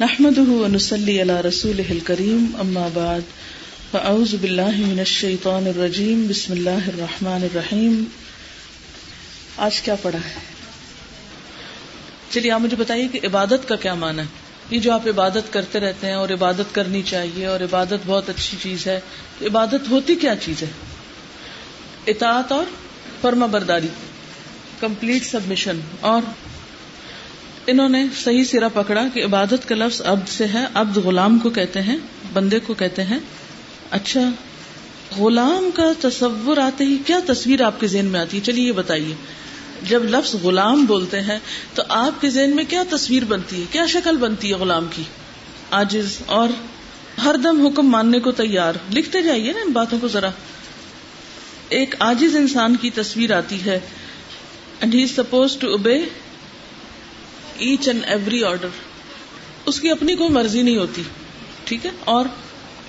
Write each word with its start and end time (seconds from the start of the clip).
نحمده 0.00 0.44
ونسلي 0.48 1.22
على 1.22 1.32
رسوله 1.32 1.90
الكريم، 1.90 2.46
أما 2.62 2.88
بعد، 2.94 3.20
فأعوذ 3.90 4.36
بالله 4.36 4.76
من 4.78 4.98
الشيطان 4.98 5.66
الرجيم، 5.66 6.26
بسم 6.28 6.52
الله 6.52 6.88
الرحمن 6.88 7.42
الرحيم۔ 7.42 8.04
آج 9.56 9.80
کیا 9.80 9.94
پڑھا 10.02 10.18
ہے؟ 10.18 10.32
چلیے، 12.30 12.50
آپ 12.50 12.60
مجھے 12.60 12.76
بتائیے 12.76 13.08
کہ 13.08 13.20
عبادت 13.26 13.68
کا 13.68 13.76
کیا 13.76 13.94
معنی 13.94 14.18
ہے؟ 14.18 14.24
یہ 14.70 14.80
جو 14.80 14.92
آپ 14.92 15.06
عبادت 15.06 15.52
کرتے 15.52 15.80
رہتے 15.80 16.06
ہیں 16.06 16.14
اور 16.14 16.28
عبادت 16.28 16.74
کرنی 16.74 17.02
چاہیے 17.02 17.46
اور 17.46 17.60
عبادت 17.60 18.06
بہت 18.06 18.28
اچھی 18.28 18.58
چیز 18.62 18.86
ہے، 18.86 19.00
تو 19.38 19.46
عبادت 19.46 19.90
ہوتی 19.90 20.14
کیا 20.14 20.34
چیز 20.36 20.62
ہے؟ 20.62 20.68
اطاعت 22.06 22.52
اور 22.52 22.64
فرما 23.20 23.46
برداری 23.46 23.88
کمپلیٹ 24.80 25.24
سبمیشن 25.24 25.80
اور 26.00 26.22
انہوں 27.66 27.88
نے 27.88 28.04
صحیح 28.24 28.44
سرا 28.44 28.68
پکڑا 28.68 29.08
کہ 29.14 29.24
عبادت 29.24 29.68
کا 29.68 29.74
لفظ 29.74 30.02
عبد 30.02 30.28
سے 30.28 30.46
ہے، 30.46 30.64
عبد 30.74 30.96
غلام 30.96 31.38
کو 31.38 31.50
کہتے 31.50 31.82
ہیں، 31.82 31.96
بندے 32.32 32.58
کو 32.58 32.74
کہتے 32.74 33.02
ہیں۔ 33.02 33.18
اچھا 33.90 34.30
غلام 35.18 35.70
کا 35.74 35.92
تصور 36.00 36.56
آتے 36.56 36.84
ہی 36.84 36.96
کیا 37.06 37.18
تصویر 37.26 37.62
آپ 37.62 37.80
کے 37.80 37.86
ذہن 37.86 38.04
میں 38.04 38.20
آتی 38.20 38.36
ہے؟ 38.36 38.42
چلیے 38.42 38.66
یہ 38.66 38.72
بتائیے۔ 38.72 39.14
جب 39.88 40.04
لفظ 40.04 40.34
غلام 40.34 40.84
بولتے 40.84 41.20
ہیں 41.20 41.38
تو 41.74 41.82
آپ 41.88 42.20
کے 42.20 42.30
ذہن 42.30 42.56
میں 42.56 42.64
کیا 42.68 42.82
تصویر 42.90 43.24
بنتی 43.24 43.60
ہے؟ 43.60 43.66
کیا 43.70 43.86
شکل 43.86 44.16
بنتی 44.16 44.48
ہے 44.48 44.54
غلام 44.54 44.86
کی؟ 44.90 45.02
آجز 45.70 46.18
اور 46.26 46.48
ہر 47.24 47.34
دم 47.34 47.66
حکم 47.66 47.86
ماننے 47.86 48.18
کو 48.18 48.32
تیار۔ 48.32 48.72
لکھتے 48.92 49.22
جائیے 49.22 49.52
نا 49.52 49.58
ان 49.66 49.72
باتوں 49.72 49.98
کو 50.00 50.08
ذرا۔ 50.08 50.30
ایک 51.68 51.94
آجز 51.98 52.36
انسان 52.36 52.76
کی 52.76 52.90
تصویر 52.90 53.38
آتی 53.38 53.64
ہے۔ 53.66 53.80
And 54.80 54.94
he 54.94 55.06
suppose 55.06 55.56
to 55.56 55.70
obey 55.70 55.98
each 57.58 57.88
and 57.88 58.04
every 58.06 58.44
order. 58.44 58.68
اس 59.66 59.80
کی 59.80 59.90
اپنی 59.90 60.16
کوئی 60.16 60.30
مرضی 60.30 60.62
نہیں 60.62 60.76
ہوتی، 60.76 61.02
ٹھیک 61.64 61.86
ہے؟ 61.86 61.90
اور 62.00 62.26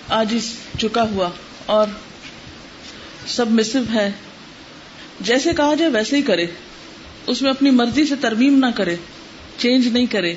آج 0.09 0.35
چکا 0.79 1.03
ہوا، 1.03 1.29
اور 1.65 1.87
سب 3.27 3.51
مسو 3.51 3.79
ہے۔ 3.93 4.11
جیسے 5.19 5.53
کہا 5.57 5.73
جائے 5.73 5.91
ویسے 5.91 6.17
ہی 6.17 6.21
کرے۔ 6.21 6.45
اس 7.27 7.41
میں 7.41 7.51
اپنی 7.51 7.69
مرضی 7.69 8.05
سے 8.05 8.15
ترمیم 8.15 8.57
نہ 8.57 8.65
کرے، 8.75 8.95
چینج 9.57 9.87
نہیں 9.87 10.05
کرے۔ 10.05 10.35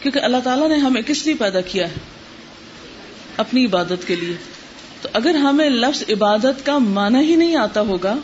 کیونکہ 0.00 0.18
اللہ 0.18 0.36
تعالیٰ 0.44 0.68
نے 0.68 0.76
ہمیں 0.76 1.02
کس 1.02 1.26
لیے 1.26 1.34
پیدا 1.34 1.60
کیا 1.60 1.88
ہے؟ 1.88 1.94
اپنی 3.36 3.64
عبادت 3.64 4.06
کے 4.06 4.16
لیے۔ 4.16 4.34
تو 5.02 5.08
اگر 5.12 5.34
ہمیں 5.34 5.70
لفظ 5.70 6.02
عبادت 6.10 6.66
کا 6.66 6.78
معنی 6.78 7.18
ہی 7.18 7.36
نہیں 7.36 7.56
آتا 7.56 7.80
ہوگا، 7.80 8.14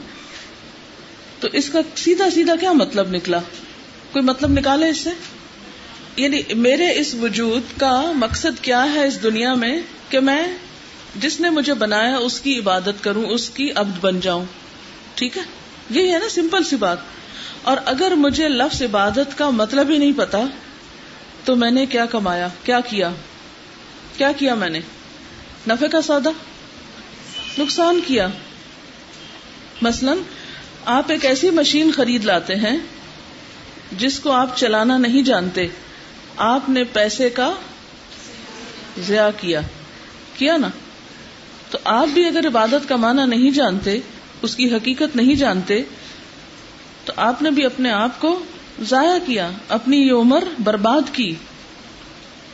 تو 1.41 1.49
اس 1.53 1.71
کا 1.71 1.79
سیدھا 1.97 2.31
سیدھا 2.31 2.57
کیا 2.57 2.73
مطلب 2.73 3.11
نکلا؟ 3.11 3.41
کوئی 4.13 4.25
مطلب 4.25 4.51
نکالے 4.51 4.89
اس 4.89 4.99
سے؟ 4.99 5.11
یعنی 6.17 6.43
میرے 6.55 6.99
اس 6.99 7.15
وجود 7.15 7.63
کا 7.81 8.13
مقصد 8.15 8.63
کیا 8.63 8.95
ہے 8.95 9.07
اس 9.07 9.23
دنیا 9.23 9.55
میں 9.55 9.81
کہ 10.09 10.21
میں 10.21 10.49
جس 11.17 11.41
نے 11.41 11.51
مجھے 11.51 11.75
بنایا 11.75 12.17
اس 12.17 12.41
کی 12.41 12.59
عبادت 12.59 13.05
کروں، 13.05 13.25
اس 13.25 13.51
کی 13.51 13.71
عبد 13.75 13.99
بن 14.01 14.21
جاؤں؟ 14.21 14.45
ٹھیک 15.15 15.37
ہے؟ 15.37 15.43
یہی 15.91 16.13
ہے 16.13 16.19
نا 16.19 16.29
سمپل 16.29 16.65
سی 16.65 16.77
بات۔ 16.77 16.99
اور 17.63 17.77
اگر 17.85 18.13
مجھے 18.17 18.49
لفظ 18.49 18.83
عبادت 18.83 19.39
کا 19.39 19.51
مطلب 19.51 19.91
ہی 19.91 19.99
نہیں 19.99 20.13
پتا، 20.17 20.39
تو 21.45 21.57
میں 21.57 21.71
نے 21.71 21.87
کیا 21.87 22.07
کمایا؟ 22.07 22.49
کیا 22.65 22.81
کیا؟ 22.81 23.11
کیا 24.17 24.33
کیا 24.33 24.55
میں 24.55 24.71
نے؟ 24.71 24.81
نفے 25.69 25.89
کا 25.89 26.03
سودا؟ 26.03 26.31
نقصان 27.59 28.01
کیا؟ 28.07 28.29
مثلا 29.83 30.15
آپ 30.85 31.11
ایک 31.11 31.25
ایسی 31.25 31.51
مشین 31.51 31.93
خرید 31.93 32.25
لاتے 32.25 32.55
ہیں 32.55 32.79
جس 33.93 34.21
کو 34.21 34.33
آپ 34.33 34.57
چلانا 34.57 34.99
نہیں 34.99 35.23
جانتے، 35.23 35.67
آپ 36.37 36.69
نے 36.69 36.85
پیسے 36.85 37.31
کا 37.31 37.53
ضیاع 38.99 39.31
کیا۔ 39.41 39.61
کیا 40.37 40.57
نا؟ 40.57 40.69
تو 41.71 41.79
آپ 41.85 42.07
بھی 42.15 42.27
اگر 42.27 42.47
عبادت 42.47 42.89
کا 42.89 42.97
معنی 42.97 43.27
نہیں 43.27 43.51
جانتے، 43.51 44.01
اس 44.43 44.57
کی 44.57 44.75
حقیقت 44.75 45.17
نہیں 45.17 45.35
جانتے، 45.35 45.83
تو 47.05 47.13
آپ 47.17 47.43
نے 47.43 47.51
بھی 47.51 47.65
اپنے 47.65 47.91
آپ 47.91 48.21
کو 48.21 48.43
ضائع 48.83 49.19
کیا، 49.27 49.51
اپنی 49.69 49.97
یہ 49.97 50.13
عمر 50.13 50.45
برباد 50.65 51.03
کی۔ 51.13 51.35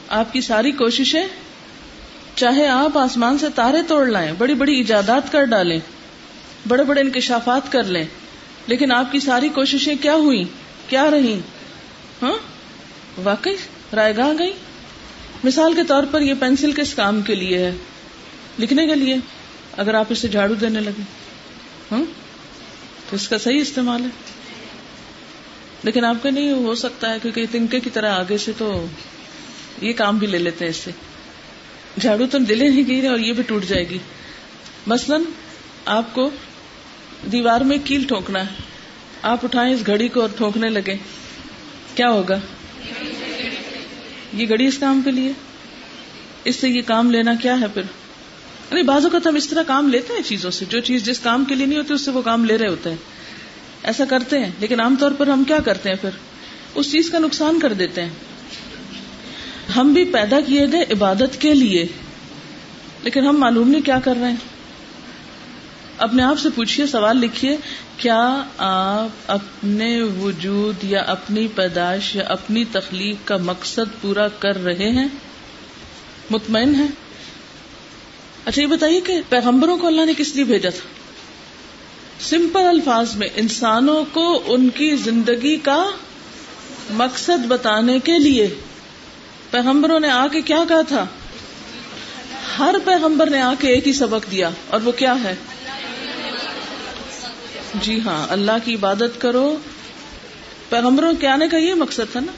آپ 0.09 0.33
کی 0.33 0.41
ساری 0.41 0.73
کوششیں، 0.73 1.27
چاہے 2.35 2.69
آپ 2.69 2.99
آسمان 2.99 3.39
سے 3.39 3.47
تارے 3.55 3.83
توڑ 3.89 4.07
لائیں، 4.07 4.33
بڑی 4.39 4.55
بڑی 4.55 4.75
ایجادات 4.75 5.33
کر 5.33 5.45
ڈالیں، 5.45 5.81
بڑے 6.69 6.85
بڑے 6.85 7.01
انکشافات 7.01 7.73
کر 7.73 7.85
لیں، 7.85 8.05
لیکن 8.67 8.93
آپ 8.93 9.13
کی 9.13 9.21
ساری 9.21 9.49
کوششیں 9.49 9.95
کیا 10.01 10.15
ہوئی 10.15 10.45
کیا 10.89 11.11
رہی؟ 11.11 11.41
ہاں؟ 12.23 12.37
واقعی 13.25 13.53
رائے 13.97 14.17
گاہ 14.17 14.33
گئی؟ 14.39 14.53
مثال 15.45 15.75
کے 15.75 15.85
طور 15.85 16.03
پر 16.11 16.21
یہ 16.21 16.35
پینسل 16.41 16.73
کس 16.73 16.95
کام 16.95 17.23
کے 17.23 17.35
لیے 17.35 17.59
ہے؟ 17.59 17.73
لکھنے 18.59 18.87
کے 18.87 18.95
لیے، 18.95 19.17
اگر 19.73 19.95
آپ 19.95 20.07
اسے 20.09 20.29
جھاڑو 20.29 20.55
دینے 20.55 20.81
لگے۔ 20.81 21.03
ہاں؟ 21.93 22.05
تو 23.11 23.17
اس 23.17 23.29
کا 23.29 23.39
صحیح 23.39 23.61
استعمال 23.61 24.03
ہے۔ 24.03 24.09
لیکن 25.83 26.05
آپ 26.05 26.23
کا 26.23 26.31
نہیں 26.31 26.53
ہو 26.53 26.75
سکتا 26.75 27.11
ہے، 27.11 27.19
کیونکہ 27.23 27.47
تنکے 27.51 27.81
کی 27.81 27.91
طرح 27.91 28.13
آگے 28.13 28.39
سے 28.39 28.53
تو 28.59 28.87
یہ 29.83 29.93
کام 29.93 30.19
بھی 30.19 30.27
لے 30.27 30.39
لیتے 30.39 30.65
ہیں 30.65 30.71
اس 30.71 30.77
سے۔ 30.77 30.91
جھاڑو 32.01 32.27
تو 32.27 32.39
دلے 32.39 32.69
نہیں 32.69 32.83
گئی 32.87 33.07
اور 33.07 33.19
یہ 33.19 33.33
بھی 33.33 33.43
ٹوٹ 33.43 33.65
جائے 33.65 33.89
گی۔ 33.89 33.99
مثلاً 34.87 35.23
آپ 35.85 36.15
کو 36.15 36.31
دیوار 37.33 37.61
میں 37.61 37.79
کیل 37.85 38.05
ٹھونکنا 38.05 38.41
ہے۔ 38.41 38.74
آپ 39.25 39.45
اٹھائیں 39.45 39.75
اس 39.75 39.81
گھڑی 39.87 40.09
کو 40.09 40.21
اور 40.21 40.29
ٹھونکنے 40.37 40.69
لگے۔ 40.69 40.97
کیا 41.95 42.11
ہوگا؟ 42.11 42.41
یہ 44.33 44.49
گھڑی 44.49 44.67
اس 44.67 44.79
کام 44.79 45.03
کے 45.05 45.11
لیے؟ 45.11 45.33
اس 46.45 46.57
سے 46.57 46.69
یہ 46.69 46.83
کام 46.87 47.11
لینا 47.11 47.35
کیا 47.35 47.61
ہے 47.61 47.67
پھر؟ 47.75 47.83
ارے 48.73 48.83
بازو 48.83 49.11
کا 49.11 49.19
تو 49.19 49.31
ہم 49.31 49.35
اس 49.35 49.49
طرح 49.49 49.63
کام 49.63 49.89
لیتے 49.89 50.13
ہیں 50.13 50.23
چیزوں 50.23 50.51
سے۔ 50.51 50.65
جو 50.69 50.81
چیز 50.81 51.05
جس 51.05 51.21
کام 51.21 51.45
کے 51.45 51.55
لیے 51.55 51.67
نہیں 51.67 51.79
ہوتی، 51.79 51.95
اس 51.95 52.01
سے 52.01 52.11
وہ 52.11 52.23
کام 52.23 52.45
لے 52.45 52.59
رہے 52.59 52.69
ہوتے 52.69 52.91
ہیں۔ 52.91 52.97
ایسا 53.83 54.05
کرتے 54.05 54.39
ہیں، 54.39 54.51
لیکن 54.61 54.81
عام 54.81 54.97
طور 55.01 55.13
پر 55.13 55.27
ہم 55.27 55.45
کیا 55.45 55.59
کرتے 55.65 55.89
ہیں 55.89 55.97
پھر؟ 55.97 56.11
اس 56.75 56.93
چیز 56.93 57.11
کا 57.11 57.19
نقصان 57.19 57.61
کر 57.61 57.73
دیتے 57.73 58.03
ہیں۔ 58.03 58.11
ہم 59.77 59.93
بھی 59.93 60.05
پیدا 60.05 60.41
کیے 60.41 60.67
گئے 60.73 60.83
عبادت 60.91 61.41
کے 61.41 61.55
لیے، 61.55 61.87
لیکن 63.03 63.27
ہم 63.27 63.37
معلوم 63.41 63.69
نہیں 63.69 63.83
کیا 63.83 63.99
کر 64.05 64.15
رہے 64.21 64.29
ہیں۔ 64.29 64.54
اپنے 65.99 66.23
آپ 66.23 66.39
سے 66.39 66.49
پوچھیے 66.55 66.87
سوال 66.87 67.17
لکھیے 67.17 67.57
کیا 67.97 68.43
آپ 68.59 69.31
اپنے 69.31 70.03
وجود 70.03 70.85
یا 70.85 71.01
اپنی 71.01 71.47
پیدائش 71.49 72.17
یا 72.17 72.25
اپنی 72.29 72.65
تخلیق 72.73 73.17
کا 73.25 73.37
مقصد 73.37 74.01
پورا 74.01 74.29
کر 74.29 74.65
رہے 74.65 74.91
ہیں؟ 74.91 75.09
مطمئن 76.31 76.75
ہے 76.75 76.87
اچھا 78.45 78.63
یہ 78.63 78.67
بتائیے 78.67 79.01
کہ 79.01 79.21
پیغمبروں 79.29 79.77
کو 79.77 79.87
اللہ 79.87 80.05
نے 80.05 80.13
کس 80.17 80.35
لیے 80.35 80.45
بھیجا 80.45 80.71
تھا؟ 80.71 80.89
سمپل 82.21 82.67
الفاظ 82.67 83.17
میں، 83.17 83.29
انسانوں 83.37 84.05
کو 84.13 84.43
ان 84.47 84.69
کی 84.69 84.97
زندگی 84.97 85.57
کا 85.57 85.91
مقصد 86.91 87.47
بتانے 87.49 87.99
کے 87.99 88.19
لیے۔ 88.19 88.55
پیغمبروں 89.51 90.01
نے 90.01 90.11
آ 90.11 90.27
کے 90.27 90.41
کیا 90.41 90.63
کہا 90.69 90.83
تھا؟ 90.83 91.07
ہر 92.59 92.75
پیغمبر 92.85 93.31
نے 93.31 93.41
آ 93.41 93.53
کے 93.59 93.69
ایک 93.69 93.87
ہی 93.87 93.93
سبق 93.93 94.31
دیا، 94.31 94.51
اور 94.71 94.81
وہ 94.81 94.93
کیا 94.93 95.15
ہے؟ 95.25 95.35
جی 97.83 98.01
ہاں 98.05 98.27
اللہ 98.31 98.53
کی 98.65 98.75
عبادت 98.75 99.21
کرو۔ 99.21 99.57
پیغمبروں 100.69 101.13
کے 101.21 101.29
آنے 101.29 101.49
کا 101.49 101.57
یہ 101.57 101.75
مقصد 101.75 102.13
تھا 102.13 102.21
نا؟ 102.21 102.33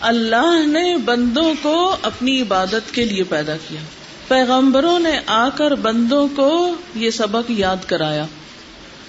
اللہ 0.00 0.66
نے 0.66 0.96
بندوں 0.96 1.54
کو 1.62 1.96
اپنی 2.02 2.42
عبادت 2.42 2.94
کے 2.94 3.04
لیے 3.04 3.22
پیدا 3.22 3.56
کیا۔ 3.68 3.80
پیغمبروں 4.28 4.98
نے 4.98 5.20
آ 5.26 5.48
کر 5.48 5.74
بندوں 5.74 6.28
کو 6.36 6.74
یہ 6.94 7.10
سبق 7.10 7.50
یاد 7.50 7.76
کرایا۔ 7.86 8.26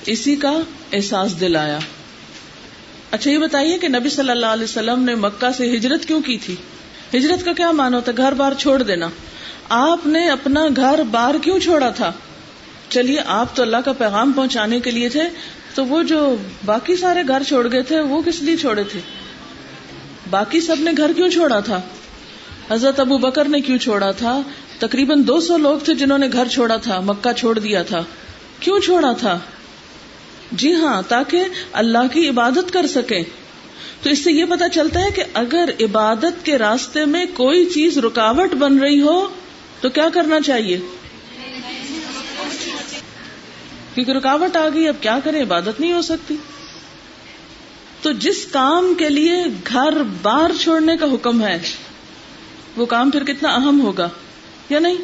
اسی 0.06 0.36
کا 0.36 0.52
احساس 0.94 1.40
دلایا۔ 1.40 1.80
اچھا 3.12 3.32
یہ 3.32 3.38
بتائیے 3.38 3.78
کہ 3.78 3.88
نبی 3.88 4.10
صلی 4.10 4.30
اللہ 4.30 4.46
علیہ 4.46 4.64
وسلم 4.64 5.04
نے 5.04 5.16
مکہ 5.16 5.52
سے 5.58 5.78
ہجرت 5.78 6.06
کیوں 6.06 6.22
کی 6.22 6.38
تھی؟ 6.38 6.56
ہجرت 7.18 7.46
کا 7.46 7.54
کیا 7.54 7.72
مانا 7.72 7.98
ہوتا 7.98 8.12
گھر 8.18 8.32
بار 8.32 8.52
چھوڑ 8.54 8.84
دینا۔ 8.84 9.10
آپ 9.70 10.08
نے 10.08 10.30
اپنا 10.30 10.66
گھر 10.76 11.00
بار 11.12 11.36
کیوں 11.42 11.60
چھوڑا 11.60 11.90
تھا؟ 11.90 12.12
چلیے، 12.90 13.20
آپ 13.26 13.56
تو 13.56 13.62
اللہ 13.62 13.78
کا 13.86 13.92
پیغام 13.92 14.32
پہنچانے 14.32 14.80
کے 14.80 14.92
لیے 14.92 15.10
تھے، 15.10 15.24
تو 15.76 15.86
وہ 15.86 16.04
جو 16.04 16.36
باقی 16.66 16.96
سارے 16.96 17.20
گھر 17.28 17.44
چھوڑ 17.44 17.72
گئے 17.72 17.82
تھے، 17.82 18.00
وہ 18.00 18.22
کس 18.22 18.42
لیے 18.42 18.58
چھوڑے 18.58 18.84
تھے؟ 18.84 19.00
باقی 20.30 20.62
سب 20.62 20.76
نے 20.80 20.92
گھر 20.98 21.12
کیوں 21.16 21.30
چھوڑا 21.30 21.60
تھا؟ 21.60 21.82
حضرت 22.72 23.00
ابو 23.00 23.18
بکر 23.18 23.46
نے 23.46 23.62
کیوں 23.62 23.78
چھوڑا 23.78 24.12
تھا؟ 24.12 24.42
تقریباً 24.80 25.28
دو 25.28 25.40
سو 25.40 25.58
لوگ 25.58 25.80
تھے 25.80 25.94
جنہوں 25.94 26.18
نے 26.18 26.28
گھر 26.34 26.48
چھوڑا 26.48 26.78
تھا، 26.78 27.00
مکہ 27.00 27.34
چھوڑ 27.34 27.60
دیا 27.60 27.84
تھا۔ 27.84 28.04
کیوں 28.60 28.80
چھوڑا 28.80 29.12
تھا؟ 29.12 29.40
جی 30.52 30.74
ہاں 30.74 31.02
تاکہ 31.08 31.44
اللہ 31.74 32.14
کی 32.14 32.30
عبادت 32.30 32.74
کر 32.74 32.88
سکیں۔ 32.88 33.24
تو 34.02 34.10
اس 34.10 34.24
سے 34.24 34.32
یہ 34.32 34.46
پتا 34.46 34.70
چلتا 34.70 35.00
ہے 35.00 35.10
کہ 35.16 35.24
اگر 35.34 35.70
عبادت 35.80 36.46
کے 36.46 36.58
راستے 36.58 37.06
میں 37.06 37.26
کوئی 37.34 37.66
چیز 37.66 37.98
رکاوٹ 37.98 38.54
بن 38.54 38.78
رہی 38.78 39.02
ہو، 39.02 39.28
تو 39.82 39.90
کیا 39.90 40.10
کرنا 40.14 40.42
چاہیے؟ 40.42 40.80
کیونکہ 43.96 44.12
رکاوٹ 44.12 44.56
آ 44.56 44.70
گئی، 44.74 44.88
اب 44.88 44.96
کیا 45.02 45.20
کریں؟ 45.24 45.42
عبادت 45.42 45.80
نہیں 45.80 45.94
ہو 45.94 46.02
سکتی۔ 46.02 46.36
تو 48.02 48.12
جس 48.12 48.46
کام 48.52 48.94
کے 48.94 49.10
لیے 49.10 49.44
گھر 49.68 50.04
بار 50.22 50.50
چھوڑنے 50.62 50.98
کا 50.98 51.06
حکم 51.06 51.46
ہے، 51.46 51.62
وہ 52.78 52.86
کام 52.86 53.12
پھر 53.12 53.24
کتنا 53.24 53.50
اہم 53.50 53.82
ہوگا، 53.82 54.10
یا 54.70 54.80
نہیں؟ 54.80 54.98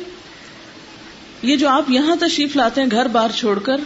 یہ 1.41 1.55
جو 1.55 1.69
آپ 1.69 1.89
یہاں 1.89 2.15
تشریف 2.15 2.55
لاتے 2.55 2.81
ہیں، 2.81 2.91
گھر 2.91 3.07
بار 3.07 3.29
چھوڑ 3.35 3.59
کر، 3.59 3.77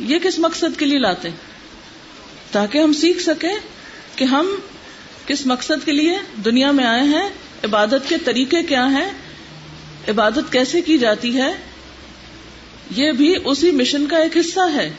یہ 0.00 0.18
کس 0.18 0.38
مقصد 0.38 0.78
کے 0.78 0.86
لیے 0.86 0.98
لاتے 0.98 1.28
ہیں؟ 1.28 1.36
تاکہ 2.50 2.78
ہم 2.78 2.92
سیکھ 2.92 3.22
سکیں 3.22 3.54
کہ 4.16 4.24
ہم 4.24 4.54
کس 5.26 5.46
مقصد 5.46 5.84
کے 5.84 5.92
لیے 5.92 6.18
دنیا 6.44 6.70
میں 6.70 6.84
آئے 6.84 7.02
ہیں، 7.02 7.28
عبادت 7.64 8.08
کے 8.08 8.16
طریقے 8.18 8.62
کیا 8.62 8.90
ہیں، 8.90 9.10
عبادت 10.08 10.52
کیسے 10.52 10.80
کی 10.80 10.98
جاتی 10.98 11.40
ہے 11.40 11.67
یہ 12.90 13.12
بھی 13.12 13.34
اسی 13.44 13.70
مشن 13.70 14.06
کا 14.06 14.16
ایک 14.18 14.36
حصہ 14.36 14.60
ہے۔ 14.74 14.90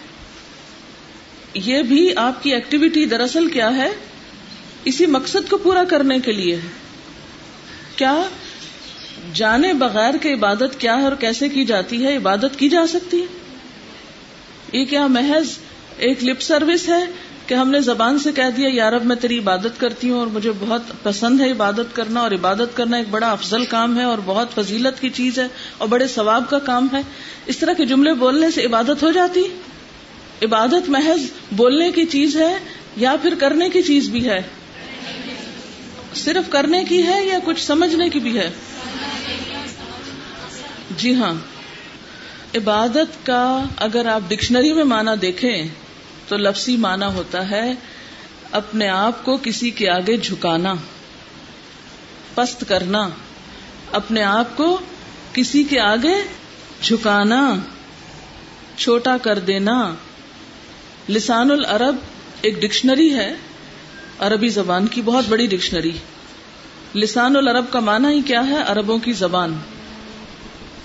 یہ 1.53 1.81
بھی 1.81 2.15
آپ 2.15 2.44
کی 2.44 2.53
ایکٹیویٹی 2.53 3.06
دراصل 3.06 3.47
کیا 3.47 3.75
ہے؟ 3.75 3.89
اسی 4.86 5.06
مقصد 5.06 5.50
کو 5.50 5.57
پورا 5.57 5.83
کرنے 5.83 6.19
کے 6.19 6.31
لیے 6.31 6.56
ہے۔ 6.56 6.68
کیا 7.95 8.21
جانے 9.33 9.74
بغیر 9.74 10.18
کہ 10.18 10.33
عبادت 10.33 10.80
کیا 10.80 10.97
ہے 10.97 11.03
اور 11.03 11.15
کیسے 11.15 11.50
کی 11.50 11.65
جاتی 11.65 12.06
ہے؟ 12.06 12.18
عبادت 12.18 12.59
کی 12.59 12.69
جا 12.69 12.88
سکتی 12.88 13.21
ہے۔ 13.21 13.25
یہ 14.74 14.85
کیا 14.85 15.07
محض 15.07 15.47
ایک 15.97 16.24
لپ 16.24 16.42
سروس 16.42 16.89
ہے؟ 16.89 17.06
کہ 17.49 17.53
ہم 17.53 17.69
نے 17.69 17.81
زبان 17.81 18.19
سے 18.19 18.31
کہہ 18.31 18.49
دیا 18.57 18.69
یارب 18.73 19.05
میں 19.05 19.15
تیری 19.15 19.39
عبادت 19.39 19.79
کرتی 19.79 20.09
ہوں 20.09 20.19
اور 20.19 20.27
مجھے 20.27 20.51
بہت 20.59 20.81
پسند 21.03 21.41
ہے 21.41 21.51
عبادت 21.51 21.95
کرنا 21.95 22.19
اور 22.19 22.31
عبادت 22.31 22.77
کرنا 22.77 22.97
ایک 22.97 23.09
بڑا 23.09 23.31
افضل 23.31 23.65
کام 23.65 23.97
ہے 23.97 24.03
اور 24.03 24.17
بہت 24.25 24.47
فضیلت 24.55 25.01
کی 25.01 25.09
چیز 25.09 25.39
ہے 25.39 25.47
اور 25.77 25.87
بڑے 25.87 26.07
ثواب 26.07 26.49
کا 26.49 26.59
کام 26.59 26.87
ہے۔ 26.93 27.01
اس 27.45 27.57
طرح 27.57 27.73
کے 27.73 27.85
جملے 27.85 28.13
بولنے 28.13 28.51
سے 28.51 28.65
عبادت 28.65 29.03
ہو 29.03 29.11
جاتی۔ 29.11 29.43
عبادت 30.41 30.89
محض 30.89 31.21
بولنے 31.51 31.91
کی 31.91 32.05
چیز 32.05 32.37
ہے 32.37 32.57
یا 32.95 33.15
پھر 33.21 33.33
کرنے 33.39 33.69
کی 33.69 33.81
چیز 33.81 34.09
بھی 34.09 34.29
ہے۔ 34.29 34.41
صرف 36.15 36.49
کرنے 36.49 36.83
کی 36.83 37.07
ہے 37.07 37.25
یا 37.25 37.39
کچھ 37.45 37.63
سمجھنے 37.63 38.09
کی 38.09 38.19
بھی 38.19 38.39
ہے؟ 38.39 38.51
جی 40.97 41.15
ہاں۔ 41.15 41.33
عبادت 42.55 43.25
کا 43.25 43.63
اگر 43.77 44.05
آپ 44.05 44.21
ڈکشنری 44.27 44.73
میں 44.73 44.83
مانا 44.83 45.15
دیکھیں 45.21 45.67
تو 46.29 46.37
لفظی 46.37 46.77
مانا 46.77 47.13
ہوتا 47.13 47.51
ہے 47.51 47.73
اپنے 48.51 48.89
آپ 48.89 49.25
کو 49.25 49.37
کسی 49.43 49.69
کے 49.69 49.89
آگے 49.89 50.17
جھکانا، 50.17 50.73
پست 52.35 52.63
کرنا، 52.67 53.09
اپنے 53.91 54.23
آپ 54.23 54.57
کو 54.57 54.79
کسی 55.33 55.63
کے 55.63 55.79
آگے 55.79 56.27
جھکانا، 56.81 57.55
چھوٹا 58.77 59.17
کر 59.17 59.39
دینا۔ 59.39 59.93
لسان 61.09 61.51
العرب 61.51 61.95
ایک 62.41 62.61
ڈکشنری 62.61 63.13
ہے، 63.13 63.33
عربی 64.19 64.47
زبان 64.47 64.87
کی 64.87 65.01
بہت 65.01 65.25
بڑی 65.29 65.47
ڈکشنری۔ 65.47 65.91
لسان 66.95 67.35
العرب 67.35 67.65
کا 67.69 67.79
معنی 67.79 68.07
ہی 68.07 68.21
کیا 68.21 68.47
ہے؟ 68.47 68.55
عربوں 68.55 68.97
کی 68.97 69.13
زبان۔ 69.13 69.55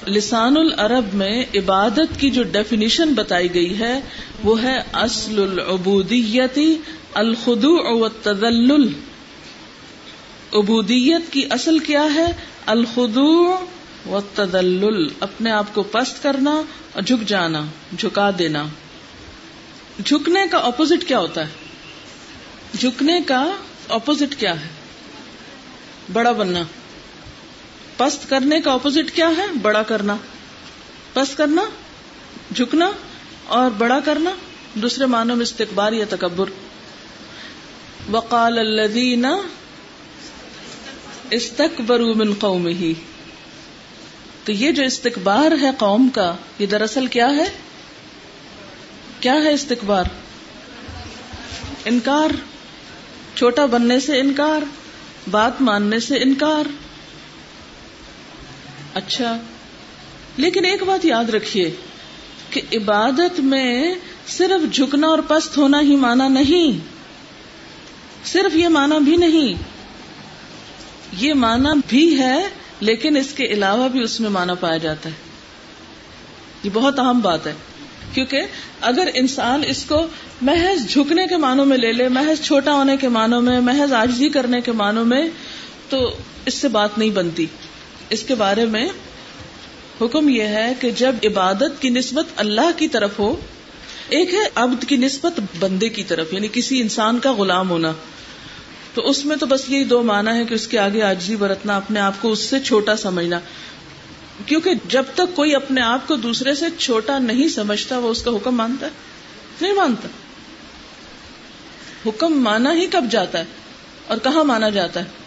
لسان 0.06 0.56
العرب 0.56 1.14
میں 1.14 1.44
عبادت 1.54 2.20
کی 2.20 2.30
جو 2.30 2.42
ڈیفینیشن 2.42 3.14
بتائی 3.14 3.54
گئی 3.54 3.78
ہے، 3.78 4.00
وہ 4.44 4.62
ہے 4.62 4.82
اصل 4.92 5.42
العبودیتی 5.42 6.76
الخدوع 7.14 7.90
والتذلل۔ 8.00 8.88
عبودیت 10.52 11.32
کی 11.32 11.46
اصل 11.50 11.78
کیا 11.78 12.06
ہے؟ 12.14 12.26
الخدوع 12.66 13.56
والتذلل۔ 14.06 15.08
اپنے 15.20 15.50
آپ 15.50 15.74
کو 15.74 15.82
پست 15.82 16.22
کرنا 16.22 16.62
اور 16.92 17.02
جھک 17.02 17.28
جانا، 17.28 17.64
جھکا 17.98 18.30
دینا۔ 18.38 18.66
جھکنے 20.04 20.40
کا 20.50 20.58
اپوزٹ 20.58 21.08
کیا 21.08 21.18
ہوتا 21.18 21.40
ہے؟ 21.40 21.52
جھکنے 22.78 23.20
کا 23.26 23.52
اپوزٹ 23.88 24.40
کیا 24.40 24.60
ہے؟ 24.60 24.68
بڑا 26.12 26.32
بننا۔ 26.32 26.62
پست 27.96 28.30
کرنے 28.30 28.60
کا 28.60 28.72
اپوزٹ 28.72 29.16
کیا 29.16 29.28
ہے؟ 29.36 29.52
بڑا 29.62 29.82
کرنا۔ 29.82 30.16
پست 31.12 31.36
کرنا، 31.36 31.62
جھکنا 32.54 32.90
اور 33.44 33.70
بڑا 33.70 34.00
کرنا، 34.04 34.30
دوسرے 34.74 35.06
معنوں 35.06 35.36
میں 35.36 35.42
استقبار 35.42 35.92
یا 35.92 36.04
تکبر۔ 36.10 36.50
وقال 38.10 38.58
الذین 38.58 39.26
استکبروا 41.30 42.14
من 42.16 42.34
قومه 42.34 42.92
تو 44.44 44.52
یہ 44.52 44.70
جو 44.70 44.82
استقبار 44.82 45.52
ہے 45.62 45.70
قوم 45.78 46.08
کا، 46.08 46.36
یہ 46.58 46.66
دراصل 46.66 47.06
کیا 47.06 47.30
ہے؟ 47.30 47.44
کیا 49.20 49.34
ہے 49.34 49.52
استقبار 49.52 50.04
انکار۔ 51.84 52.30
چھوٹا 53.34 53.66
بننے 53.66 54.00
سے 54.00 54.20
انکار، 54.20 54.62
بات 55.30 55.62
ماننے 55.62 56.00
سے 56.00 56.16
انکار۔ 56.16 56.83
اچھا۔ 58.94 59.38
لیکن 60.36 60.64
ایک 60.64 60.82
بات 60.82 61.04
یاد 61.04 61.24
رکھیے 61.24 61.70
کہ 62.50 62.60
عبادت 62.72 63.40
میں 63.40 63.94
صرف 64.28 64.74
جھکنا 64.74 65.06
اور 65.06 65.18
پست 65.28 65.58
ہونا 65.58 65.80
ہی 65.80 65.96
مانا 65.96 66.28
نہیں۔ 66.28 66.84
صرف 68.26 68.56
یہ 68.56 68.68
مانا 68.68 68.98
بھی 68.98 69.16
نہیں۔ 69.16 69.62
یہ 71.18 71.34
مانا 71.34 71.72
بھی 71.88 72.18
ہے، 72.18 72.48
لیکن 72.80 73.16
اس 73.16 73.32
کے 73.32 73.44
علاوہ 73.44 73.88
بھی 73.88 74.02
اس 74.02 74.20
میں 74.20 74.30
مانا 74.30 74.54
پایا 74.54 74.76
جاتا 74.76 75.08
ہے۔ 75.08 75.14
یہ 76.62 76.70
بہت 76.72 76.98
اہم 76.98 77.20
بات 77.20 77.46
ہے۔ 77.46 77.52
کیونکہ 78.14 78.40
اگر 78.80 79.08
انسان 79.14 79.62
اس 79.66 79.84
کو 79.84 80.06
محض 80.42 80.88
جھکنے 80.88 81.26
کے 81.26 81.36
معنوں 81.36 81.66
میں 81.66 81.78
لے 81.78 81.92
لے، 81.92 82.08
محض 82.08 82.42
چھوٹا 82.42 82.72
ہونے 82.72 82.96
کے 82.96 83.08
معنوں 83.08 83.42
میں، 83.42 83.60
محض 83.60 83.92
آجزی 83.92 84.28
کرنے 84.28 84.60
کے 84.60 84.72
معنوں 84.72 85.04
میں، 85.04 85.28
تو 85.88 86.16
اس 86.46 86.54
سے 86.54 86.68
بات 86.68 86.98
نہیں 86.98 87.10
بنتی۔ 87.10 87.46
اس 88.14 88.22
کے 88.22 88.34
بارے 88.34 88.64
میں 88.64 88.88
حکم 90.00 90.28
یہ 90.28 90.42
ہے 90.42 90.72
کہ 90.80 90.90
جب 90.90 91.14
عبادت 91.24 91.82
کی 91.82 91.88
نسبت 91.88 92.26
اللہ 92.36 92.70
کی 92.76 92.88
طرف 92.88 93.18
ہو، 93.18 93.36
ایک 94.08 94.34
ہے 94.34 94.48
عبد 94.54 94.84
کی 94.84 94.96
نسبت 94.96 95.40
بندے 95.58 95.88
کی 95.88 96.04
طرف 96.04 96.32
یعنی 96.32 96.48
کسی 96.52 96.80
انسان 96.80 97.18
کا 97.18 97.32
غلام 97.32 97.70
ہونا۔ 97.70 97.92
تو 98.94 99.08
اس 99.08 99.24
میں 99.24 99.36
تو 99.36 99.46
بس 99.46 99.64
یہی 99.68 99.84
دو 99.84 100.02
مانا 100.02 100.34
ہے 100.34 100.44
کہ 100.44 100.54
اس 100.54 100.66
کے 100.66 100.78
آگے 100.78 101.02
آجزی 101.02 101.36
برتنا، 101.36 101.76
اپنے 101.76 102.00
آپ 102.00 102.12
کو 102.20 102.32
اس 102.32 102.38
سے 102.38 102.60
چھوٹا 102.60 102.96
سمجھنا۔ 102.96 103.40
کیونکہ 104.46 104.70
جب 104.88 105.04
تک 105.14 105.36
کوئی 105.36 105.54
اپنے 105.54 105.80
آپ 105.80 106.08
کو 106.08 106.16
دوسرے 106.16 106.54
سے 106.54 106.66
چھوٹا 106.78 107.18
نہیں 107.18 107.48
سمجھتا، 107.48 107.98
وہ 107.98 108.08
اس 108.08 108.22
کا 108.22 108.30
حکم 108.30 108.56
مانتا 108.56 108.86
ہے۔ 108.86 108.90
نہیں 109.60 109.72
مانتا۔ 109.72 110.08
حکم 112.06 112.42
مانا 112.42 112.74
ہی 112.74 112.86
کب 112.86 113.04
جاتا 113.10 113.38
ہے 113.38 113.44
اور 114.06 114.18
کہاں 114.22 114.44
مانا 114.44 114.68
جاتا 114.68 115.00
ہے؟ 115.00 115.23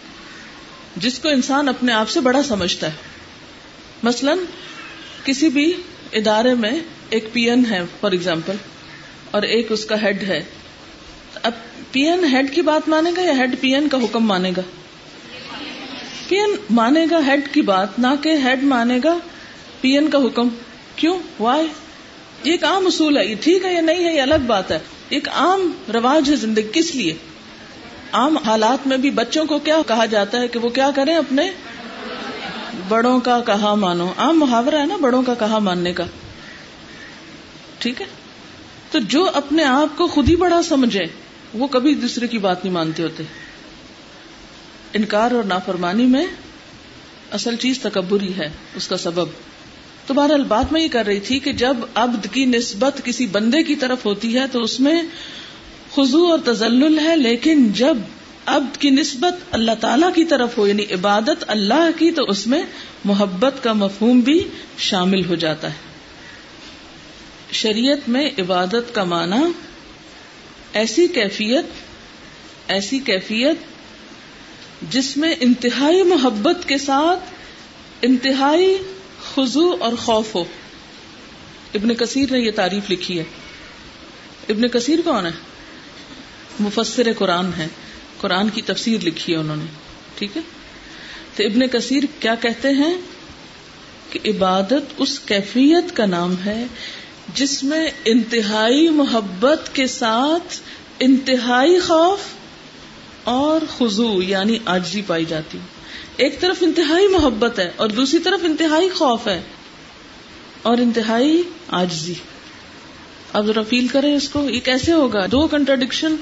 جس 0.98 1.18
کو 1.18 1.28
انسان 1.28 1.68
اپنے 1.68 1.92
آپ 1.92 2.08
سے 2.08 2.20
بڑا 2.20 2.42
سمجھتا 2.42 2.86
ہے۔ 2.86 2.92
مثلا 4.02 4.34
کسی 5.24 5.48
بھی 5.48 5.72
ادارے 6.12 6.54
میں 6.54 6.72
ایک 7.10 7.32
پی 7.32 7.50
این 7.50 7.66
ہے، 7.70 7.80
فار 8.00 8.12
ایگزامپل، 8.12 8.52
اور 9.30 9.42
ایک 9.42 9.72
اس 9.72 9.84
کا 9.84 10.02
ہیڈ 10.02 10.22
ہے۔ 10.22 10.44
اب 11.42 11.52
پی 11.92 12.02
این 12.02 12.24
ہیڈ 12.24 12.54
کی 12.54 12.62
بات 12.62 12.88
مانے 12.88 13.10
گا 13.16 13.22
یا 13.22 13.32
ہیڈ 13.32 13.54
پی 13.60 13.74
این 13.74 13.88
کا 13.88 13.98
حکم 13.98 14.26
مانے 14.26 14.50
گا؟ 14.56 14.62
پی 16.28 16.36
این 16.36 16.50
مانے 16.70 17.06
گا 17.10 17.18
ہیڈ 17.26 17.40
کی 17.52 17.62
بات، 17.62 17.98
نہ 17.98 18.06
کہ 18.22 18.28
ہیڈ 18.28 18.62
مانے 18.62 18.98
گا 19.04 19.18
پی 19.80 19.90
این 19.90 20.10
کا 20.10 20.18
حکم۔ 20.18 20.48
کیوں؟ 20.96 21.18
وائی 21.38 21.66
یہ 22.44 22.50
ایک 22.52 22.64
عام 22.64 22.86
اصول 22.86 23.16
ہے، 23.16 23.26
یہ 23.26 23.34
ٹھیک 23.40 23.64
ہے 23.64 23.74
یا 23.74 23.80
نہیں 23.80 24.04
ہے، 24.04 24.16
یہ 24.16 24.22
الگ 24.22 24.44
بات 24.46 24.70
ہے۔ 24.70 24.78
ایک 25.08 25.28
عام 25.28 25.72
رواج 25.94 26.30
ہے 26.30 26.36
زندگی، 26.36 26.68
کس 26.72 26.94
لیے؟ 26.94 27.14
عام 28.12 28.36
حالات 28.36 28.86
میں 28.86 28.96
بھی 28.96 29.10
بچوں 29.10 29.46
کو 29.46 29.58
کیا 29.58 29.76
کہا 29.86 30.06
جاتا 30.06 30.40
ہے 30.40 30.48
کہ 30.48 30.58
وہ 30.58 30.68
کیا 30.68 30.90
کریں 30.94 31.16
اپنے 31.16 31.50
بڑوں 32.88 33.20
کا 33.20 33.40
کہا 33.40 33.74
مانو؟ 33.74 34.12
عام 34.16 34.40
محاورہ 34.40 34.74
ہے 34.74 34.86
نا 34.86 34.96
بڑوں 34.96 35.22
کا 35.22 35.34
کہا 35.34 35.58
ماننے 35.58 35.92
کا۔ 35.92 36.04
ٹھیک 37.78 38.00
ہے؟ 38.00 38.06
تو 38.90 38.98
جو 38.98 39.30
اپنے 39.34 39.64
آپ 39.64 39.98
کو 39.98 40.06
خود 40.06 40.28
ہی 40.28 40.36
بڑا 40.36 40.62
سمجھے، 40.62 41.04
وہ 41.54 41.66
کبھی 41.66 41.94
دوسرے 41.94 42.26
کی 42.26 42.38
بات 42.38 42.64
نہیں 42.64 42.74
مانتے 42.74 43.02
ہوتے۔ 43.02 43.22
انکار 44.92 45.30
اور 45.30 45.44
نافرمانی 45.44 46.06
میں 46.06 46.26
اصل 47.30 47.56
چیز 47.56 47.80
تکبر 47.80 48.20
ہی 48.20 48.32
ہے، 48.38 48.50
اس 48.76 48.88
کا 48.88 48.96
سبب۔ 48.96 49.26
تو 50.06 50.14
بہرحال 50.14 50.42
بات 50.42 50.72
میں 50.72 50.80
یہ 50.80 50.88
کر 50.88 51.06
رہی 51.06 51.20
تھی 51.20 51.38
کہ 51.38 51.52
جب 51.52 51.76
عبد 51.94 52.26
کی 52.32 52.44
نسبت 52.44 53.00
کسی 53.04 53.26
بندے 53.26 53.62
کی 53.62 53.76
طرف 53.76 54.06
ہوتی 54.06 54.38
ہے، 54.38 54.46
تو 54.52 54.62
اس 54.62 54.80
میں 54.80 55.02
خزو 55.98 56.26
اور 56.26 56.38
تزل 56.44 56.98
ہے، 56.98 57.16
لیکن 57.16 57.72
جب 57.72 57.96
عبد 58.46 58.76
کی 58.76 58.90
نسبت 58.90 59.34
اللہ 59.50 59.70
تعالی 59.80 60.06
کی 60.14 60.24
طرف 60.24 60.58
ہو 60.58 60.66
یعنی 60.66 60.84
عبادت 60.90 61.44
اللہ 61.46 61.98
کی، 61.98 62.10
تو 62.10 62.24
اس 62.24 62.46
میں 62.46 62.62
محبت 63.04 63.54
کا 63.62 63.72
مفہوم 63.72 64.20
بھی 64.20 64.48
شامل 64.78 65.24
ہو 65.24 65.34
جاتا 65.34 65.70
ہے۔ 65.70 65.76
شریعت 67.52 68.08
میں 68.08 68.30
عبادت 68.38 68.94
کا 68.94 69.04
معنی 69.04 69.52
ایسی 70.72 71.08
کیفیت 71.08 71.64
ایسی 72.68 72.98
کیفیت 72.98 73.56
جس 74.90 75.16
میں 75.16 75.34
انتہائی 75.40 76.02
محبت 76.02 76.68
کے 76.68 76.78
ساتھ 76.78 77.24
انتہائی 78.02 78.78
خزو 79.34 79.76
اور 79.80 79.92
خوف 79.92 80.34
ہو۔ 80.34 80.44
ابن 81.74 81.94
کثیر 81.94 82.32
نے 82.32 82.38
یہ 82.38 82.50
تعریف 82.50 82.90
لکھی 82.90 83.18
ہے۔ 83.18 83.24
ابن 84.48 84.68
کثیر 84.68 84.98
کون 85.04 85.26
ہے؟ 85.26 85.47
مفسر 86.60 87.12
قرآن 87.18 87.50
ہے 87.58 87.66
قرآن 88.20 88.48
کی 88.48 88.62
تفسیر 88.62 89.04
لکھی 89.04 89.32
ہے 89.32 89.38
انہوں 89.38 89.56
نے۔ 89.56 89.64
ٹھیک 90.18 90.36
ہے؟ 90.36 90.42
تو 91.36 91.44
ابن 91.44 91.68
کثیر 91.68 92.02
کیا 92.20 92.34
کہتے 92.34 92.68
ہیں 92.68 92.94
کہ 94.10 94.20
عبادت 94.24 94.92
اس 94.96 95.18
کیفیت 95.18 95.96
کا 95.96 96.06
نام 96.06 96.34
ہے 96.46 96.64
جس 97.34 97.64
میں 97.64 97.90
انتہائی 98.04 98.88
محبت 98.88 99.74
کے 99.74 99.86
ساتھ 99.86 100.60
انتہائی 101.00 101.80
خوف 101.80 102.18
اور 103.24 103.60
خزو 103.78 104.22
یعنی 104.22 104.58
آجزی 104.64 105.02
پائی 105.06 105.24
جاتی۔ 105.24 105.58
ایک 106.16 106.40
طرف 106.40 106.56
انتہائی 106.60 107.08
محبت 107.08 107.58
ہے 107.58 107.70
اور 107.76 107.88
دوسری 107.88 108.18
طرف 108.18 108.40
انتہائی 108.42 108.88
خوف 108.88 109.28
ہے 109.28 109.42
اور 110.62 110.78
انتہائی 110.78 111.42
آجزی 111.68 112.14
اب 113.32 113.46
ذرا 113.46 113.62
فیل 113.62 113.88
کریں 113.88 114.14
اس 114.14 114.28
کو. 114.28 114.50
یہ 114.50 114.60
کیسے 114.60 114.92
ہوگا؟ 114.92 115.26
دو 115.26 115.46
کنٹراڈکشن 115.46 116.16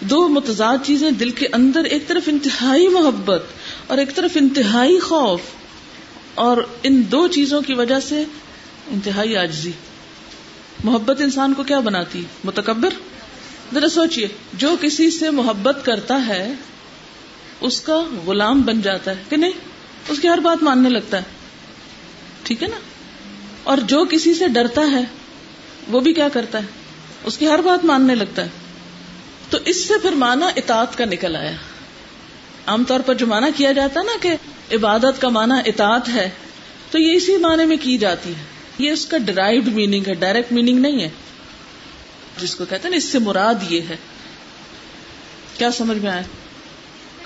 دو 0.00 0.28
متضاد 0.28 0.78
چیزیں 0.84 1.10
دل 1.10 1.30
کے 1.30 1.46
اندر 1.52 1.84
ایک 1.84 2.08
طرف 2.08 2.22
انتہائی 2.26 2.88
محبت 2.88 3.42
اور 3.86 3.98
ایک 3.98 4.14
طرف 4.14 4.30
انتہائی 4.34 4.98
خوف 4.98 5.40
اور 6.34 6.56
ان 6.82 7.02
دو 7.12 7.28
چیزوں 7.28 7.62
کی 7.62 7.74
وجہ 7.74 8.00
سے 8.00 8.24
انتہائی 8.90 9.36
آجزی 9.36 9.70
محبت 10.84 11.20
انسان 11.20 11.54
کو 11.54 11.62
کیا 11.62 11.80
بناتی؟ 11.80 12.22
متکبر؟ 12.44 12.90
ذرا 13.74 13.88
سوچئے، 13.88 14.28
جو 14.54 14.76
کسی 14.80 15.10
سے 15.10 15.30
محبت 15.30 15.76
کرتا 15.84 16.26
ہے، 16.26 16.52
اس 17.60 17.80
کا 17.80 18.02
غلام 18.26 18.62
بن 18.62 18.80
جاتا 18.80 19.10
ہے 19.10 19.22
کہ 19.28 19.36
نہیں؟ 19.36 19.52
اس 20.08 20.18
کی 20.18 20.28
ہر 20.28 20.38
بات 20.38 20.62
ماننے 20.62 20.88
لگتا 20.88 21.16
ہے. 21.16 21.22
ٹھیک 22.42 22.62
ہے 22.62 22.68
نا؟ 22.68 22.76
اور 23.62 23.78
جو 23.78 24.04
کسی 24.10 24.34
سے 24.34 24.48
ڈرتا 24.48 24.82
ہے 24.92 25.04
وہ 25.88 26.00
بھی 26.00 26.12
کیا 26.12 26.28
کرتا 26.28 26.58
ہے؟ 26.58 26.66
اس 27.24 27.38
کی 27.38 27.48
ہر 27.48 27.58
بات 27.58 27.84
ماننے 27.84 28.14
لگتا 28.14 28.44
ہے۔ 28.44 28.48
تو 29.50 29.58
اس 29.64 29.88
سے 29.88 29.94
پھر 30.02 30.12
مانا 30.12 30.46
اطاعت 30.56 30.98
کا 30.98 31.04
نکل 31.04 31.36
آیا۔ 31.36 31.52
عام 32.66 32.84
طور 32.84 33.00
پر 33.00 33.14
جو 33.14 33.26
مانا 33.26 33.48
کیا 33.56 33.72
جاتا 33.72 34.00
ہے 34.00 34.04
نا 34.04 34.12
کہ 34.20 34.36
عبادت 34.74 35.20
کا 35.20 35.28
مانا 35.28 35.58
اطاعت 35.58 36.08
ہے، 36.08 36.30
تو 36.90 36.98
یہ 36.98 37.16
اسی 37.16 37.36
معنی 37.36 37.64
میں 37.64 37.76
کی 37.82 37.98
جاتی 37.98 38.30
ہے۔ 38.30 38.44
یہ 38.78 38.90
اس 38.90 39.06
کا 39.06 39.18
ڈرائیوڈ 39.18 39.68
میننگ 39.68 40.04
ہے 40.08 40.14
ڈائریکٹ 40.14 40.52
میننگ 40.52 40.78
نہیں 40.78 41.02
ہے۔ 41.02 41.08
جس 42.40 42.54
کو 42.54 42.64
کہتے 42.64 42.82
ہیں 42.82 42.90
نا، 42.90 42.96
اس 42.96 43.04
سے 43.04 43.18
مراد 43.18 43.54
یہ 43.68 43.80
ہے۔ 43.88 43.96
کیا 45.58 45.70
سمجھ 45.70 45.98
میں 45.98 46.10
آیا؟ 46.10 46.22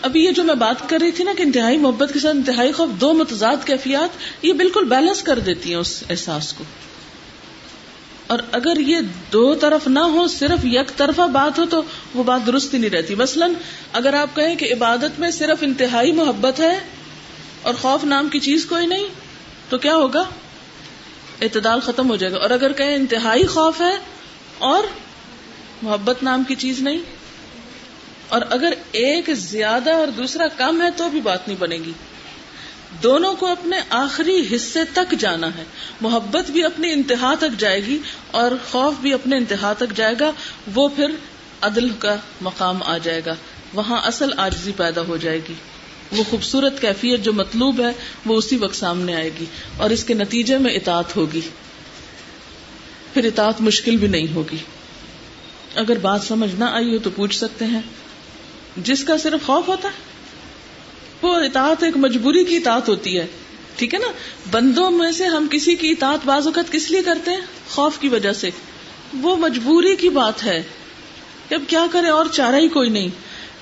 ابھی 0.02 0.24
یہ 0.24 0.30
جو 0.30 0.44
میں 0.44 0.54
بات 0.54 0.88
کر 0.88 0.98
رہی 1.00 1.10
تھی 1.10 1.24
نا 1.24 1.32
کہ 1.36 1.42
انتہائی 1.42 1.76
محبت 1.76 2.10
کے 2.12 2.18
ساتھ 2.18 2.36
انتہائی 2.36 2.72
خوف، 2.72 2.88
دو 3.00 3.12
متضاد 3.14 3.56
کیفیات، 3.64 4.08
یہ 4.44 4.52
بالکل 4.52 4.84
بیلنس 4.84 5.22
کر 5.22 5.38
دیتی 5.38 5.70
ہیں 5.70 5.76
اس 5.76 6.04
احساس 6.10 6.52
کو۔ 6.52 6.64
اور 8.30 8.38
اگر 8.52 8.80
یہ 8.80 8.98
دو 9.32 9.54
طرف 9.54 9.86
نہ 9.88 9.98
ہو، 9.98 10.26
صرف 10.26 10.64
یک 10.64 10.96
طرفہ 10.96 11.22
بات 11.22 11.58
ہو 11.58 11.64
تو 11.66 11.82
وہ 12.14 12.22
بات 12.22 12.46
درست 12.46 12.74
ہی 12.74 12.78
نہیں 12.78 12.90
رہتی۔ 12.90 13.14
مثلا 13.14 13.46
اگر 13.92 14.14
آپ 14.14 14.36
کہیں 14.36 14.54
کہ 14.56 14.72
عبادت 14.72 15.18
میں 15.18 15.30
صرف 15.30 15.62
انتہائی 15.62 16.12
محبت 16.12 16.60
ہے 16.60 16.78
اور 17.62 17.74
خوف 17.74 18.04
نام 18.04 18.28
کی 18.28 18.40
چیز 18.40 18.66
کوئی 18.66 18.86
نہیں، 18.86 19.06
تو 19.68 19.78
کیا 19.78 19.96
ہوگا؟ 19.96 20.22
اعتدال 21.40 21.80
ختم 21.80 22.10
ہو 22.10 22.16
جائے 22.16 22.32
گا۔ 22.32 22.38
اور 22.38 22.50
اگر 22.50 22.72
کہیں 22.72 22.94
انتہائی 22.94 23.46
خوف 23.46 23.80
ہے 23.80 23.96
اور 24.58 24.84
محبت 25.82 26.22
نام 26.22 26.44
کی 26.48 26.54
چیز 26.54 26.80
نہیں، 26.80 27.00
اور 28.28 28.42
اگر 28.50 28.72
ایک 28.92 29.30
زیادہ 29.34 29.92
اور 29.94 30.08
دوسرا 30.08 30.48
کم 30.56 30.82
ہے 30.82 30.90
تو 30.96 31.08
بھی 31.08 31.20
بات 31.20 31.48
نہیں 31.48 31.58
بنے 31.58 31.76
گی۔ 31.76 31.92
دونوں 33.02 33.34
کو 33.34 33.46
اپنے 33.46 33.76
آخری 33.90 34.56
حصے 34.56 34.80
تک 34.94 35.14
جانا 35.18 35.46
ہے۔ 35.46 35.64
محبت 36.00 36.50
بھی 36.50 36.64
اپنی 36.64 36.92
انتہا 36.92 37.34
تک 37.34 37.58
جائے 37.58 37.86
گی 37.86 37.98
اور 38.30 38.50
خوف 38.70 38.94
بھی 39.00 39.12
اپنے 39.12 39.36
انتہا 39.36 39.72
تک 39.72 39.96
جائے 39.96 40.14
گا۔ 40.20 40.32
وہ 40.74 40.88
پھر 40.96 41.10
عدل 41.60 41.88
کا 41.98 42.16
مقام 42.40 42.82
آ 42.82 42.98
جائے 42.98 43.22
گا۔ 43.26 43.34
وہاں 43.74 44.00
اصل 44.04 44.30
آجزی 44.36 44.72
پیدا 44.76 45.00
ہو 45.08 45.16
جائے 45.16 45.40
گی۔ 45.48 45.54
وہ 46.12 46.24
خوبصورت 46.30 46.80
کیفیت 46.80 47.20
جو 47.20 47.32
مطلوب 47.32 47.80
ہے، 47.80 47.92
وہ 48.26 48.36
اسی 48.36 48.56
وقت 48.56 48.76
سامنے 48.76 49.14
آئے 49.14 49.30
گی 49.40 49.44
اور 49.76 49.90
اس 49.90 50.04
کے 50.04 50.14
نتیجے 50.14 50.58
میں 50.58 50.72
اطاعت 50.74 51.16
ہوگی۔ 51.16 51.40
پھر 53.14 53.24
اطاعت 53.24 53.60
مشکل 53.60 53.96
بھی 53.96 54.08
نہیں 54.08 54.34
ہوگی۔ 54.34 54.56
اگر 55.74 55.98
بات 55.98 56.22
سمجھ 56.22 56.54
نہ 56.54 56.64
آئی 56.64 56.94
ہو 56.94 56.98
تو 56.98 57.10
پوچھ 57.10 57.36
سکتے 57.38 57.64
ہیں، 57.64 57.80
جس 58.76 59.04
کا 59.04 59.18
صرف 59.18 59.46
خوف 59.46 59.68
ہوتا 59.68 59.88
ہے؟ 59.88 60.09
وہ 61.22 61.34
اطاعت 61.34 61.82
ایک 61.82 61.96
مجبوری 61.96 62.44
کی 62.44 62.56
اطاعت 62.56 62.88
ہوتی 62.88 63.18
ہے۔ 63.18 63.26
ٹھیک 63.76 63.94
ہے 63.94 63.98
نا؟ 63.98 64.06
بندوں 64.50 64.90
میں 64.90 65.12
سے 65.12 65.24
ہم 65.24 65.46
کسی 65.50 65.74
کی 65.74 65.90
اطاعت 65.90 66.18
بعض 66.24 66.46
اوقات 66.46 66.72
کس 66.72 66.90
لیے 66.90 67.02
کرتے 67.02 67.30
ہیں؟ 67.30 67.40
خوف 67.70 67.98
کی 67.98 68.08
وجہ 68.08 68.32
سے۔ 68.32 68.50
وہ 69.20 69.36
مجبوری 69.36 69.96
کی 69.96 70.08
بات 70.08 70.44
ہے۔ 70.44 70.62
اب 71.50 71.62
کیا 71.66 71.86
کرے 71.90 72.08
اور 72.08 72.26
چارہ 72.26 72.56
ہی 72.56 72.68
کوئی 72.68 72.90
نہیں۔ 72.90 73.08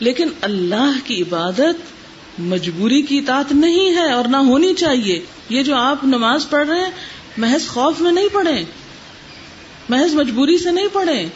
لیکن 0.01 0.29
اللہ 0.41 0.93
کی 1.05 1.23
عبادت 1.23 1.99
مجبوری 2.39 3.03
کی 3.03 3.19
اطاعت 3.19 3.53
نہیں 3.53 3.95
ہے 3.95 4.13
اور 4.13 4.25
نہ 4.25 4.37
ہونی 4.37 4.75
چاہیے۔ 4.75 5.25
یہ 5.49 5.63
جو 5.63 5.75
آپ 5.75 6.05
نماز 6.05 6.51
پڑھ 6.51 6.69
رہے 6.69 6.81
ہیں، 6.81 6.91
محض 7.37 7.69
خوف 7.69 8.01
میں 8.01 8.13
نہیں 8.13 8.29
پڑھے 8.33 8.65
محض 9.89 10.15
مجبوری 10.15 10.59
سے 10.59 10.71
نہیں 10.71 10.89
پڑھے 10.93 11.27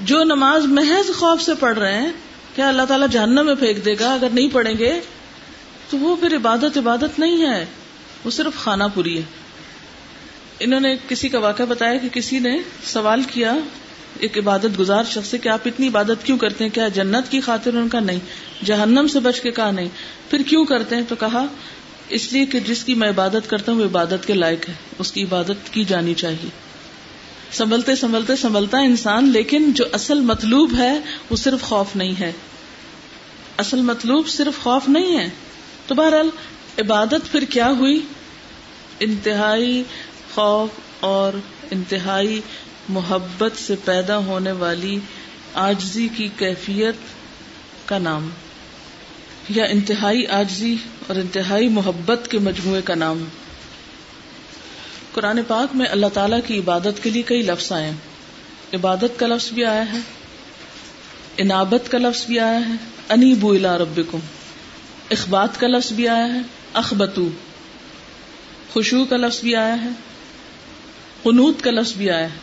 جو 0.00 0.24
نماز 0.24 0.66
محض 0.66 1.10
خوف 1.16 1.42
سے 1.42 1.54
پڑھ 1.54 1.78
رہے 1.78 2.02
ہیں 2.02 2.12
کیا 2.58 2.68
اللہ 2.68 2.82
تعالیٰ 2.82 3.08
جہنم 3.08 3.46
میں 3.46 3.54
پھینک 3.54 3.84
دے 3.84 3.94
گا؟ 4.00 4.12
اگر 4.12 4.28
نہیں 4.32 4.48
پڑھیں 4.52 4.74
گے، 4.78 5.00
تو 5.90 5.98
وہ 5.98 6.16
پھر 6.16 6.36
عبادت 6.36 6.78
عبادت 6.78 7.18
نہیں 7.18 7.46
ہے۔ 7.46 7.66
وہ 8.24 8.30
صرف 8.30 8.62
کھانا 8.62 8.86
پوری 8.86 9.16
ہے۔ 9.16 9.22
انہوں 10.60 10.80
نے 10.80 10.94
کسی 11.08 11.28
کا 11.28 11.38
واقعہ 11.38 11.64
بتایا 11.64 11.96
کہ 11.96 12.08
کسی 12.08 12.38
نے 12.38 12.58
سوال 12.84 13.22
کیا، 13.22 13.54
ایک 14.18 14.38
عبادت 14.38 14.78
گزار 14.78 15.04
شخص 15.04 15.28
سے 15.28 15.38
کہ 15.38 15.48
آپ 15.48 15.58
اتنی 15.64 15.88
عبادت 15.88 16.24
کیوں 16.24 16.38
کرتے 16.38 16.64
ہیں؟ 16.64 16.70
کیا 16.70 16.88
جنت 16.88 17.30
کی 17.30 17.40
خاطر؟ 17.40 17.74
ان 17.74 17.88
کا 17.88 18.00
نہیں۔ 18.00 18.18
جہنم 18.64 19.06
سے 19.12 19.20
بچ 19.20 19.40
کے 19.40 19.50
کہا 19.50 19.70
نہیں۔ 19.70 19.88
پھر 20.30 20.42
کیوں 20.42 20.64
کرتے 20.64 20.96
ہیں؟ 20.96 21.02
تو 21.08 21.14
کہا، 21.14 21.44
اس 22.08 22.32
لیے 22.32 22.46
کہ 22.46 22.60
جس 22.60 22.84
کی 22.84 22.94
میں 22.94 23.08
عبادت 23.08 23.50
کرتا 23.50 23.72
ہوں، 23.72 23.78
وہ 23.78 23.84
عبادت 23.84 24.26
کے 24.26 24.34
لائق 24.34 24.68
ہے۔ 24.68 24.74
اس 24.98 25.12
کی 25.12 25.22
عبادت 25.22 25.72
کی 25.72 25.84
جانی 25.84 26.14
چاہیے۔ 26.14 26.48
سنبھلتے 27.52 27.94
سنبھلتے، 27.94 28.36
سنبھلتا 28.36 28.78
انسان، 28.78 29.28
لیکن 29.28 29.72
جو 29.72 29.84
اصل 29.92 30.20
مطلوب 30.20 30.72
ہے، 30.78 30.98
وہ 31.30 31.36
صرف 31.36 31.62
خوف 31.62 31.96
نہیں 31.96 32.20
ہے۔ 32.20 32.32
اصل 33.58 33.80
مطلوب 33.80 34.28
صرف 34.28 34.62
خوف 34.62 34.88
نہیں 34.88 35.18
ہے۔ 35.18 35.28
تو 35.86 35.94
بہرحال 35.94 36.28
عبادت 36.78 37.32
پھر 37.32 37.44
کیا 37.44 37.70
ہوئی؟ 37.70 38.00
انتہائی 39.00 39.82
خوف 40.34 40.70
اور 41.00 41.32
انتہائی 41.70 42.40
محبت 42.88 43.52
سے 43.58 43.74
پیدا 43.84 44.16
ہونے 44.16 44.52
والی 44.52 45.00
آجزی 45.54 46.08
کی 46.16 46.28
کیفیت 46.36 46.94
کا 47.88 47.98
نام۔ 47.98 48.30
یا 49.48 49.64
انتہائی 49.64 50.26
آجزی 50.26 50.76
اور 51.06 51.16
انتہائی 51.16 51.68
محبت 51.68 52.30
کے 52.30 52.38
مجموعے 52.38 52.82
کا 52.82 52.94
نام۔ 52.94 53.24
قرآن 55.12 55.40
پاک 55.48 55.76
میں 55.76 55.86
اللہ 55.86 56.06
تعالیٰ 56.14 56.40
کی 56.46 56.58
عبادت 56.58 57.02
کے 57.02 57.10
لیے 57.10 57.22
کئی 57.22 57.42
لفظ 57.42 57.72
آئے 57.72 57.92
عبادت 58.74 59.18
کا 59.18 59.26
لفظ 59.26 59.52
بھی 59.52 59.64
آیا 59.64 59.92
ہے۔ 59.92 59.98
انابت 61.36 61.90
کا 61.90 61.98
لفظ 61.98 62.26
بھی 62.26 62.40
آیا 62.40 62.68
ہے۔ 62.68 62.97
انی 63.08 63.34
بو 63.34 63.52
الا 63.52 63.78
ربکم۔ 63.78 64.18
اخبات 65.10 65.60
کا 65.60 65.66
لفظ 65.66 65.92
بھی 65.92 66.08
آیا 66.08 66.34
ہے، 66.34 66.38
اخبتو۔ 66.72 67.28
خوشو 68.72 69.04
کا 69.04 69.16
لفظ 69.16 69.40
بھی 69.40 69.56
آیا 69.56 69.84
ہے، 69.84 69.88
قنوت 71.22 71.62
کا 71.62 71.70
لفظ 71.70 71.92
بھی 71.92 72.10
آیا 72.10 72.24
ہے۔ 72.24 72.38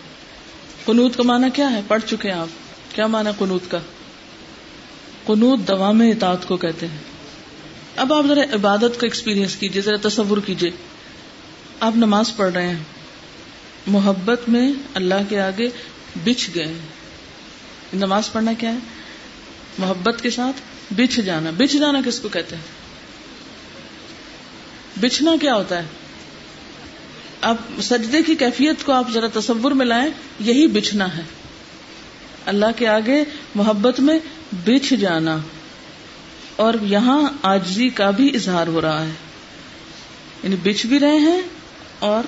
قنوت 0.86 1.18
کا 1.18 1.24
معنی 1.24 1.48
کیا 1.54 1.72
ہے؟ 1.72 1.82
پڑھ 1.88 2.02
چکے 2.08 2.32
ہیں 2.32 2.40
آپ۔ 2.40 2.48
کیا 2.96 3.08
معنی 3.08 3.30
قنوت 3.38 3.72
کا؟ 3.72 3.80
قنوت 5.26 5.60
دوام 5.68 6.02
اطاعت 6.02 6.48
کو 6.48 6.58
کہتے 6.58 6.88
ہیں۔ 6.88 6.98
اب 7.96 8.14
آپ 8.14 8.26
ذرا 8.28 8.42
عبادت 8.54 8.82
کا 8.82 9.06
ایکسپیرینس 9.06 9.56
کیجیے 9.56 9.82
ذرا 9.82 10.08
تصور 10.08 10.38
کیجیے 10.46 10.72
آپ 11.80 11.96
نماز 11.96 12.36
پڑھ 12.36 12.54
رہے 12.54 12.68
ہیں۔ 12.68 12.84
محبت 13.88 14.50
میں 14.50 14.72
اللہ 14.94 15.16
کے 15.30 15.42
آگے 15.42 15.70
بچھ 16.26 16.50
گئے 16.56 16.74
نماز 17.94 18.32
پڑھنا 18.32 18.54
کیا 18.54 18.74
ہے؟ 18.74 18.78
محبت 19.78 20.22
کے 20.22 20.30
ساتھ 20.30 20.62
بچھ 20.94 21.20
جانا۔ 21.20 21.50
بچھ 21.58 21.78
جانا 21.78 22.00
کس 22.06 22.20
کو 22.20 22.30
کہتے 22.30 22.56
ہیں؟ 22.56 22.64
بچھنا 25.00 25.32
کیا 25.42 25.56
ہوتا 25.56 25.78
ہے؟ 25.78 25.88
آپ 27.42 27.56
سجدے 27.82 28.24
کی 28.24 28.36
کیفیت 28.36 28.86
کو 28.86 28.92
آپ 28.92 29.12
ذرا 29.12 29.28
تصور 29.34 29.72
میں 29.72 29.86
لائیں، 29.86 30.12
یہی 30.40 30.68
بچھنا 30.68 31.18
ہے۔ 31.18 31.22
اللہ 32.46 32.66
کے 32.76 32.88
آگے 32.88 33.24
محبت 33.56 34.00
میں 34.00 34.20
بچھ 34.66 34.94
جانا۔ 34.94 35.38
اور 36.56 36.74
یہاں 36.82 37.22
آجزی 37.42 37.90
کا 37.90 38.10
بھی 38.10 38.36
اظہار 38.36 38.68
ہو 38.68 38.82
رہا 38.82 39.06
ہے۔ 39.06 39.12
یعنی 40.44 40.56
بچھ 40.56 40.86
بھی 40.86 41.00
رہے 41.00 41.18
ہیں 41.18 41.42
اور 42.00 42.24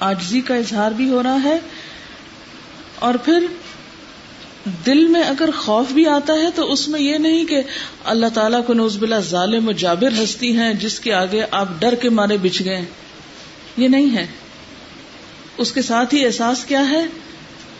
آجزی 0.00 0.40
کا 0.40 0.54
اظہار 0.54 0.90
بھی 0.90 1.08
ہو 1.08 1.22
رہا 1.22 1.36
ہے۔ 1.44 1.58
اور 2.94 3.14
پھر 3.14 3.46
دل 4.86 5.06
میں 5.06 5.22
اگر 5.22 5.48
خوف 5.58 5.92
بھی 5.92 6.06
آتا 6.06 6.32
ہے 6.32 6.50
تو 6.54 6.72
اس 6.72 6.88
میں 6.88 7.00
یہ 7.00 7.18
نہیں 7.18 7.44
کہ 7.44 7.62
اللہ 8.04 8.26
تعالیٰ 8.34 8.66
کو 8.66 8.72
نوز 8.72 8.96
بلا 8.98 9.18
ظالم 9.18 9.68
و 9.68 9.72
جابر 9.72 10.24
ہستی 10.24 10.56
ہیں 10.56 10.74
جس 10.74 11.00
کے 11.00 11.14
آگے 11.14 11.42
آپ 11.50 11.68
ڈر 11.78 11.94
کے 11.94 12.10
مارے 12.10 12.36
بچ 12.36 12.62
گئے 12.64 12.84
یہ 13.76 13.88
نہیں 13.88 14.16
ہے۔ 14.16 14.26
اس 15.56 15.72
کے 15.72 15.82
ساتھ 15.82 16.14
ہی 16.14 16.26
احساس 16.26 16.64
کیا 16.64 16.90
ہے 16.90 17.06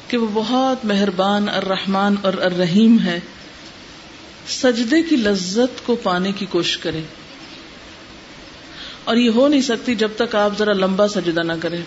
کہ 0.09 0.17
وہ 0.17 0.27
بہت 0.35 0.85
مہربان، 0.85 1.49
الرحمن 1.49 2.15
اور 2.23 2.33
الرحیم 2.33 2.99
ہے۔ 3.01 3.21
سجدے 4.49 5.03
کی 5.03 5.17
لذت 5.17 5.87
کو 5.87 5.97
پانے 5.97 6.33
کی 6.33 6.47
کوشش 6.47 6.79
کرے۔ 6.79 7.01
اور 9.05 9.17
یہ 9.17 9.31
ہو 9.31 9.49
نہیں 9.49 9.61
سکتی 9.61 9.95
جب 9.95 10.09
تک 10.17 10.35
آپ 10.35 10.59
ذرا 10.59 10.73
لمبا 10.73 11.09
سجدہ 11.09 11.41
نہ 11.41 11.53
کریں۔ 11.63 11.83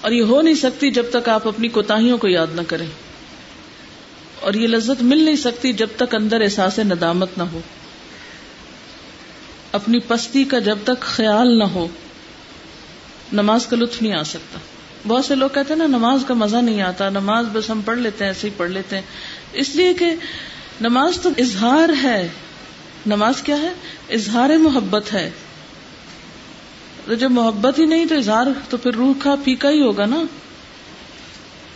اور 0.00 0.12
یہ 0.12 0.22
ہو 0.22 0.40
نہیں 0.40 0.54
سکتی 0.54 0.90
جب 0.90 1.04
تک 1.12 1.28
آپ 1.28 1.48
اپنی 1.48 1.68
کوتاہیوں 1.68 2.18
کو 2.18 2.28
یاد 2.28 2.46
نہ 2.54 2.60
کریں۔ 2.66 2.86
اور 4.44 4.54
یہ 4.54 4.66
لذت 4.66 5.02
مل 5.02 5.22
نہیں 5.22 5.36
سکتی 5.36 5.72
جب 5.72 5.86
تک 5.96 6.14
اندر 6.14 6.40
احساس 6.40 6.78
ندامت 6.78 7.38
نہ 7.38 7.42
ہو۔ 7.42 7.60
اپنی 9.72 9.98
پستی 9.98 10.44
کا 10.44 10.58
جب 10.58 10.78
تک 10.84 11.00
خیال 11.00 11.58
نہ 11.58 11.64
ہو، 11.64 11.88
نماز 13.32 13.66
کا 13.66 13.76
لطف 13.76 14.02
نہیں 14.02 14.12
آ 14.12 14.22
سکتا۔ 14.22 14.58
بہت 15.06 15.24
سے 15.24 15.34
لوگ 15.34 15.48
کہتے 15.54 15.72
ہیں 15.72 15.78
نا، 15.78 15.86
نماز 15.86 16.24
کا 16.28 16.34
مزہ 16.34 16.56
نہیں 16.56 16.82
آتا، 16.82 17.08
نماز 17.08 17.46
بس 17.52 17.70
ہم 17.70 17.80
پڑھ 17.84 17.98
لیتے 17.98 18.24
ہیں، 18.24 18.30
ایسے 18.30 18.48
ہی 18.48 18.52
پڑھ 18.56 18.70
لیتے 18.70 18.96
ہیں۔ 18.96 19.02
اس 19.52 19.76
لیے 19.76 19.94
کہ 19.94 20.14
نماز 20.80 21.20
تو 21.20 21.28
اظہار 21.38 21.88
ہے۔ 22.02 22.28
نماز 23.06 23.42
کیا 23.42 23.56
ہے؟ 23.56 23.72
اظہار 24.10 24.50
محبت 24.50 25.12
ہے۔ 25.12 25.30
تو 27.06 27.14
جب 27.14 27.30
محبت 27.30 27.78
ہی 27.78 27.84
نہیں 27.84 28.06
تو 28.06 28.16
اظہار 28.16 28.46
تو 28.68 28.76
پھر 28.76 28.94
روح 28.94 29.12
کا 29.18 29.34
پھیکا 29.44 29.70
ہی 29.70 29.80
ہوگا 29.80 30.06
نا۔ 30.06 30.22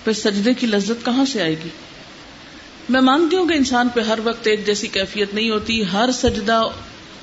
پھر 0.05 0.13
سجدے 0.13 0.55
کی 0.55 0.67
لذت 0.67 1.05
کہاں 1.05 1.25
سے 1.25 1.43
آئے 1.43 1.57
گی؟ 1.65 1.69
میں 2.89 3.01
مانتی 3.01 3.37
ہوں 3.37 3.47
کہ 3.47 3.55
انسان 3.55 3.89
پہ 3.89 4.01
ہر 4.01 4.19
وقت 4.25 4.47
ایک 4.47 4.67
جیسی 4.67 4.87
کیفیت 4.87 5.35
نہیں 5.35 5.51
ہوتی، 5.51 5.83
ہر 5.93 6.11
سجدہ 6.13 6.65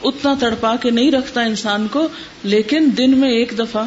اتنا 0.03 0.33
تڑپا 0.39 0.75
کے 0.75 0.89
نہیں 0.89 1.11
رکھتا 1.11 1.41
انسان 1.41 1.87
کو، 1.87 2.07
لیکن 2.43 2.89
دن 2.97 3.17
میں 3.17 3.29
ایک 3.29 3.53
دفعہ، 3.59 3.83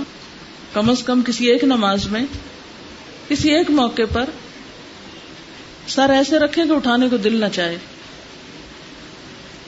کم 0.72 0.90
از 0.90 1.02
کم 1.02 1.22
کسی 1.22 1.46
ایک 1.46 1.64
نماز 1.64 2.06
میں، 2.06 2.24
کسی 3.28 3.54
ایک 3.54 3.70
موقع 3.70 4.02
پر 4.12 4.24
سر 5.88 6.10
ایسے 6.10 6.38
رکھے 6.38 6.62
کہ 6.64 6.72
اٹھانے 6.72 7.08
کو 7.08 7.16
دل 7.16 7.40
نہ 7.40 7.44
چاہے۔ 7.52 7.76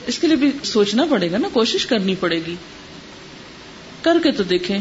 اس 0.07 0.19
کے 0.19 0.27
لیے 0.27 0.35
بھی 0.35 0.51
سوچنا 0.63 1.05
پڑے 1.09 1.31
گا 1.31 1.37
نا، 1.37 1.47
کوشش 1.53 1.85
کرنی 1.85 2.15
پڑے 2.15 2.39
گی۔ 2.47 2.55
کر 4.01 4.17
کے 4.23 4.31
تو 4.31 4.43
دیکھیں۔ 4.43 4.79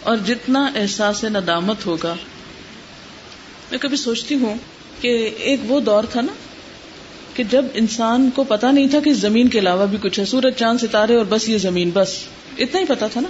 اور 0.00 0.16
جتنا 0.16 0.70
احساس 0.74 1.24
ندامت 1.24 1.86
ہوگا، 1.86 2.14
میں 3.70 3.78
کبھی 3.78 3.96
سوچتی 3.96 4.34
ہوں 4.34 4.54
کہ 5.00 5.30
ایک 5.38 5.60
وہ 5.68 5.80
دور 5.80 6.04
تھا 6.04 6.20
نا 6.20 6.32
کہ 7.34 7.44
جب 7.44 7.64
انسان 7.74 8.30
کو 8.34 8.44
پتا 8.44 8.70
نہیں 8.70 8.88
تھا 8.88 9.00
کہ 9.00 9.12
زمین 9.12 9.48
کے 9.48 9.58
علاوہ 9.58 9.86
بھی 9.86 9.98
کچھ 10.02 10.20
ہے، 10.20 10.24
سورج، 10.24 10.54
چاند، 10.54 10.78
ستارے 10.80 11.16
اور 11.16 11.24
بس 11.28 11.48
یہ 11.48 11.58
زمین، 11.58 11.90
بس۔ 11.94 12.14
اتنا 12.58 12.80
ہی 12.80 12.84
پتا 12.84 13.06
تھا 13.06 13.20
نا۔ 13.20 13.28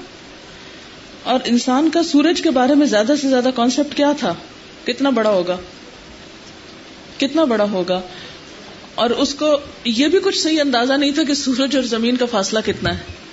اور 1.22 1.40
انسان 1.44 1.90
کا 1.90 2.02
سورج 2.02 2.42
کے 2.42 2.50
بارے 2.50 2.74
میں 2.74 2.86
زیادہ 2.86 3.12
سے 3.22 3.28
زیادہ 3.28 3.48
کانسیپٹ 3.54 3.96
کیا 3.96 4.12
تھا؟ 4.18 4.34
کتنا 4.84 5.10
بڑا 5.10 5.30
ہوگا؟ 5.30 5.56
کتنا 7.18 7.44
بڑا 7.44 7.70
ہوگا؟ 7.70 8.00
اور 8.94 9.10
اس 9.10 9.34
کو 9.34 9.56
یہ 9.84 10.08
بھی 10.08 10.18
کچھ 10.24 10.38
صحیح 10.38 10.60
اندازہ 10.60 10.92
نہیں 10.92 11.10
تھا 11.10 11.22
کہ 11.22 11.34
سورج 11.34 11.76
اور 11.76 11.84
زمین 11.84 12.16
کا 12.16 12.26
فاصلہ 12.26 12.58
کتنا 12.64 12.98
ہے۔ 12.98 13.23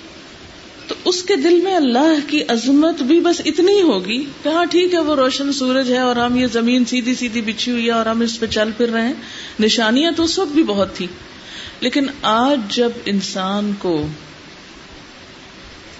اس 1.04 1.22
کے 1.22 1.36
دل 1.36 1.60
میں 1.60 1.74
اللہ 1.74 2.18
کی 2.26 2.42
عظمت 2.48 3.02
بھی 3.02 3.18
بس 3.20 3.40
اتنی 3.44 3.72
ہی 3.72 3.82
ہوگی 3.82 4.18
کہ 4.42 4.48
ہاں 4.48 4.64
ٹھیک 4.64 4.94
ہے، 4.94 4.98
وہ 4.98 5.14
روشن 5.16 5.52
سورج 5.52 5.90
ہے 5.92 5.98
اور 5.98 6.16
ہم 6.16 6.36
یہ 6.36 6.46
زمین 6.52 6.84
سیدھی 6.84 7.14
سیدھی 7.14 7.40
بچھی 7.42 7.72
ہوئی 7.72 7.86
ہے 7.86 7.90
اور 7.90 8.06
ہم 8.06 8.20
اس 8.20 8.38
پہ 8.40 8.46
چل 8.48 8.70
پھر 8.76 8.88
رہے 8.88 9.06
ہیں۔ 9.06 9.14
نشانیاں 9.60 10.12
تو 10.16 10.24
اس 10.24 10.38
وقت 10.38 10.52
بھی 10.52 10.62
بہت 10.64 10.94
تھی 10.96 11.06
لیکن 11.80 12.06
آج 12.30 12.76
جب 12.76 12.90
انسان 13.06 13.72
کو 13.78 13.94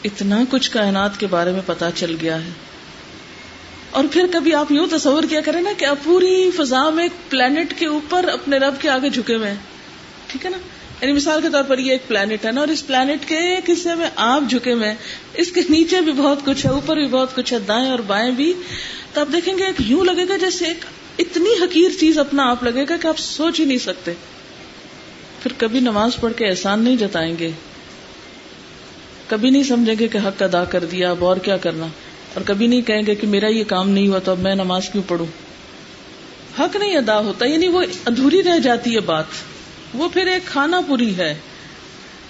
اتنا 0.04 0.42
کچھ 0.50 0.70
کائنات 0.70 1.18
کے 1.20 1.26
بارے 1.30 1.52
میں 1.52 1.60
پتا 1.66 1.90
چل 1.94 2.14
گیا 2.20 2.36
ہے، 2.44 2.50
اور 3.90 4.04
پھر 4.10 4.26
کبھی 4.32 4.54
آپ 4.54 4.72
یوں 4.72 4.86
تصور 4.90 5.22
کیا 5.30 5.40
کریں 5.40 5.60
نا 5.60 5.72
کہ 5.78 5.84
آپ 5.84 6.04
پوری 6.04 6.50
فضا 6.56 6.88
میں 6.90 7.02
ایک 7.02 7.30
پلانٹ 7.30 7.74
کے 7.78 7.86
اوپر 7.88 8.28
اپنے 8.32 8.58
رب 8.58 8.80
کے 8.80 8.88
آگے 8.90 9.08
جھکے 9.10 9.34
ہوئے 9.34 9.50
ہیں۔ 9.50 9.56
ٹھیک 10.26 10.44
ہے 10.46 10.50
نا؟ 10.50 10.56
یعنی 11.02 11.12
مثال 11.12 11.42
کے 11.42 11.48
طور 11.52 11.62
پر 11.62 11.78
یہ 11.78 11.92
ایک 11.92 12.08
پلانٹ 12.08 12.44
ہے 12.46 12.52
نا، 12.52 12.60
اور 12.60 12.68
اس 12.68 12.86
پلانٹ 12.86 13.28
کے 13.28 13.36
ایک 13.36 13.70
حصے 13.70 13.94
میں 13.94 14.10
آپ 14.16 14.42
جھکے 14.50 14.72
ہوئے 14.72 14.94
اس 15.34 15.52
کے 15.52 15.60
نیچے 15.68 16.00
بھی 16.00 16.12
بہت 16.12 16.38
کچھ 16.44 16.66
ہے، 16.66 16.70
اوپر 16.70 16.96
بھی 16.96 17.06
بہت 17.06 17.36
کچھ 17.36 17.52
ہے، 17.52 17.58
دائیں 17.58 17.90
اور 17.90 17.98
بائیں 17.98 18.30
بھی۔ 18.30 18.52
تو 19.12 19.20
آپ 19.20 19.32
دیکھیں 19.32 19.58
گے 19.58 19.64
ایک 19.64 19.74
یوں 19.78 20.04
لگے 20.04 20.28
گا 20.28 20.36
جیسے 20.36 20.66
ایک 20.66 20.84
اتنی 21.18 21.64
حقیر 21.64 21.90
چیز 22.00 22.18
اپنا 22.18 22.50
آپ 22.50 22.64
لگے 22.64 22.84
گا 22.88 22.96
کہ 22.96 23.06
آپ 23.06 23.18
سوچ 23.18 23.60
ہی 23.60 23.64
نہیں 23.64 23.78
سکتے۔ 23.78 24.12
پھر 25.42 25.52
کبھی 25.58 25.80
نماز 25.80 26.16
پڑھ 26.20 26.32
کے 26.36 26.46
احسان 26.46 26.80
نہیں 26.80 26.96
جتائیں 26.96 27.38
گے۔ 27.38 27.50
کبھی 29.26 29.50
نہیں 29.50 29.62
سمجھیں 29.62 29.94
گے 29.98 30.08
کہ 30.08 30.18
حق 30.18 30.42
ادا 30.42 30.64
کر 30.64 30.84
دیا، 30.84 31.10
اب 31.10 31.24
اور 31.24 31.36
کیا 31.36 31.56
کرنا۔ 31.56 31.86
اور 32.34 32.42
کبھی 32.46 32.66
نہیں 32.66 32.82
کہیں 32.82 33.02
گے 33.06 33.14
کہ 33.14 33.26
میرا 33.26 33.48
یہ 33.48 33.64
کام 33.64 33.90
نہیں 33.90 34.08
ہوا 34.08 34.18
تو 34.18 34.30
اب 34.30 34.38
میں 34.38 34.54
نماز 34.54 34.88
کیوں 34.92 35.02
پڑھوں۔ 35.08 35.26
حق 36.58 36.76
نہیں 36.76 36.96
ادا 36.96 37.18
ہوتا 37.18 37.46
یعنی 37.46 37.68
وہ 37.68 37.82
ادھوری 38.06 38.42
رہ 38.42 38.58
جاتی 38.58 38.94
ہے 38.94 39.00
بات۔ 39.00 39.24
وہ 39.94 40.08
پھر 40.08 40.26
ایک 40.26 40.46
کھانا 40.46 40.80
پوری 40.86 41.16
ہے 41.16 41.38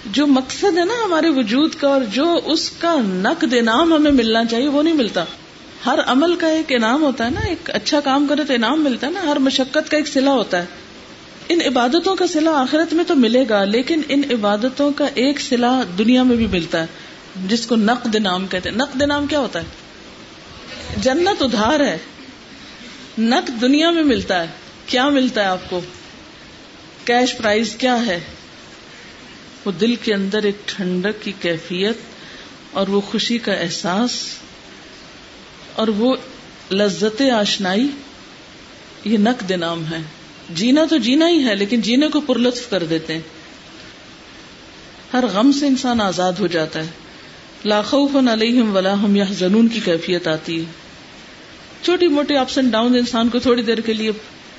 جو 0.05 0.27
مقصد 0.27 0.77
ہے 0.77 0.85
نا 0.85 1.05
ہمارے 1.05 1.29
وجود 1.29 1.75
کا 1.75 1.87
اور 1.87 2.01
جو 2.01 2.39
اس 2.45 2.69
کا 2.69 2.95
نقد 3.01 3.53
انعام 3.57 3.93
ہمیں 3.93 4.11
ملنا 4.11 4.45
چاہیے 4.45 4.67
وہ 4.67 4.83
نہیں 4.83 4.93
ملتا۔ 4.93 5.23
ہر 5.85 5.99
عمل 6.05 6.35
کا 6.35 6.47
ایک 6.47 6.65
انعام 6.69 7.03
ہوتا 7.03 7.25
ہے 7.25 7.29
نا، 7.29 7.41
ایک 7.41 7.69
اچھا 7.73 7.99
کام 7.99 8.27
کرے 8.29 8.43
تو 8.43 8.53
انعام 8.53 8.83
ملتا 8.83 9.07
ہے 9.07 9.11
نا، 9.11 9.21
ہر 9.23 9.39
مشقت 9.39 9.91
کا 9.91 9.97
ایک 9.97 10.07
سلا 10.07 10.31
ہوتا 10.31 10.59
ہے۔ 10.59 10.65
ان 11.49 11.59
عبادتوں 11.65 12.15
کا 12.15 12.27
سلا 12.27 12.51
آخرت 12.51 12.93
میں 12.93 13.03
تو 13.03 13.15
ملے 13.15 13.45
گا، 13.49 13.63
لیکن 13.63 14.01
ان 14.09 14.21
عبادتوں 14.29 14.91
کا 14.91 15.05
ایک 15.13 15.41
سلا 15.41 15.81
دنیا 15.97 16.23
میں 16.23 16.35
بھی 16.35 16.47
ملتا 16.47 16.81
ہے، 16.81 16.85
جس 17.47 17.65
کو 17.65 17.75
نقد 17.75 18.15
نام 18.15 18.47
کہتے 18.47 18.69
ہیں۔ 18.69 18.77
نقد 18.77 19.01
نام 19.01 19.27
کیا 19.27 19.39
ہوتا 19.39 19.59
ہے؟ 19.59 19.65
جنت 20.97 21.41
ادھار 21.41 21.79
ہے۔ 21.79 21.97
نقد 23.17 23.61
دنیا 23.61 23.91
میں 23.91 24.03
ملتا 24.03 24.41
ہے۔ 24.41 24.47
کیا 24.85 25.09
ملتا 25.09 25.41
ہے 25.41 25.45
آپ 25.45 25.69
کو؟ 25.69 25.81
کیش 27.05 27.37
پرائز 27.37 27.75
کیا 27.75 28.05
ہے؟ 28.05 28.19
وہ 29.65 29.71
دل 29.71 29.95
کے 29.95 30.13
اندر 30.13 30.43
ایک 30.43 30.55
ٹھنڈک 30.65 31.23
کی 31.23 31.31
کیفیت 31.41 31.97
اور 32.71 32.87
وہ 32.87 33.01
خوشی 33.01 33.37
کا 33.37 33.53
احساس 33.53 34.11
اور 35.75 35.87
وہ 35.87 36.15
لذت 36.71 37.21
آشنائی، 37.21 37.87
یہ 39.05 39.17
نقد 39.17 39.51
نام 39.51 39.85
ہے۔ 39.85 39.97
جینا 40.49 40.81
تو 40.89 40.97
جینا 40.97 41.29
ہی 41.29 41.45
ہے، 41.45 41.55
لیکن 41.55 41.81
جینے 41.81 42.07
کو 42.07 42.21
پرلطف 42.21 42.69
کر 42.69 42.83
دیتے 42.83 43.13
ہیں۔ 43.13 43.21
ہر 45.13 45.25
غم 45.33 45.51
سے 45.51 45.67
انسان 45.67 46.01
آزاد 46.01 46.33
ہو 46.39 46.47
جاتا 46.47 46.79
ہے۔ 46.79 46.89
لاکھوں 47.65 48.07
علیہم 48.33 48.75
ولا 48.75 48.93
ہم 48.93 49.15
یا 49.15 49.25
زنون 49.31 49.67
کی 49.67 49.79
کیفیت 49.79 50.27
آتی 50.27 50.59
ہے۔ 50.59 50.65
چھوٹی 51.83 52.07
موٹی 52.07 52.35
اپس 52.35 52.57
اینڈ 52.57 52.71
ڈاؤن 52.71 52.95
انسان 52.95 53.29
کو 53.29 53.39
تھوڑی 53.39 53.61
دیر 53.61 53.81
کے 53.81 53.93
لیے 53.93 54.11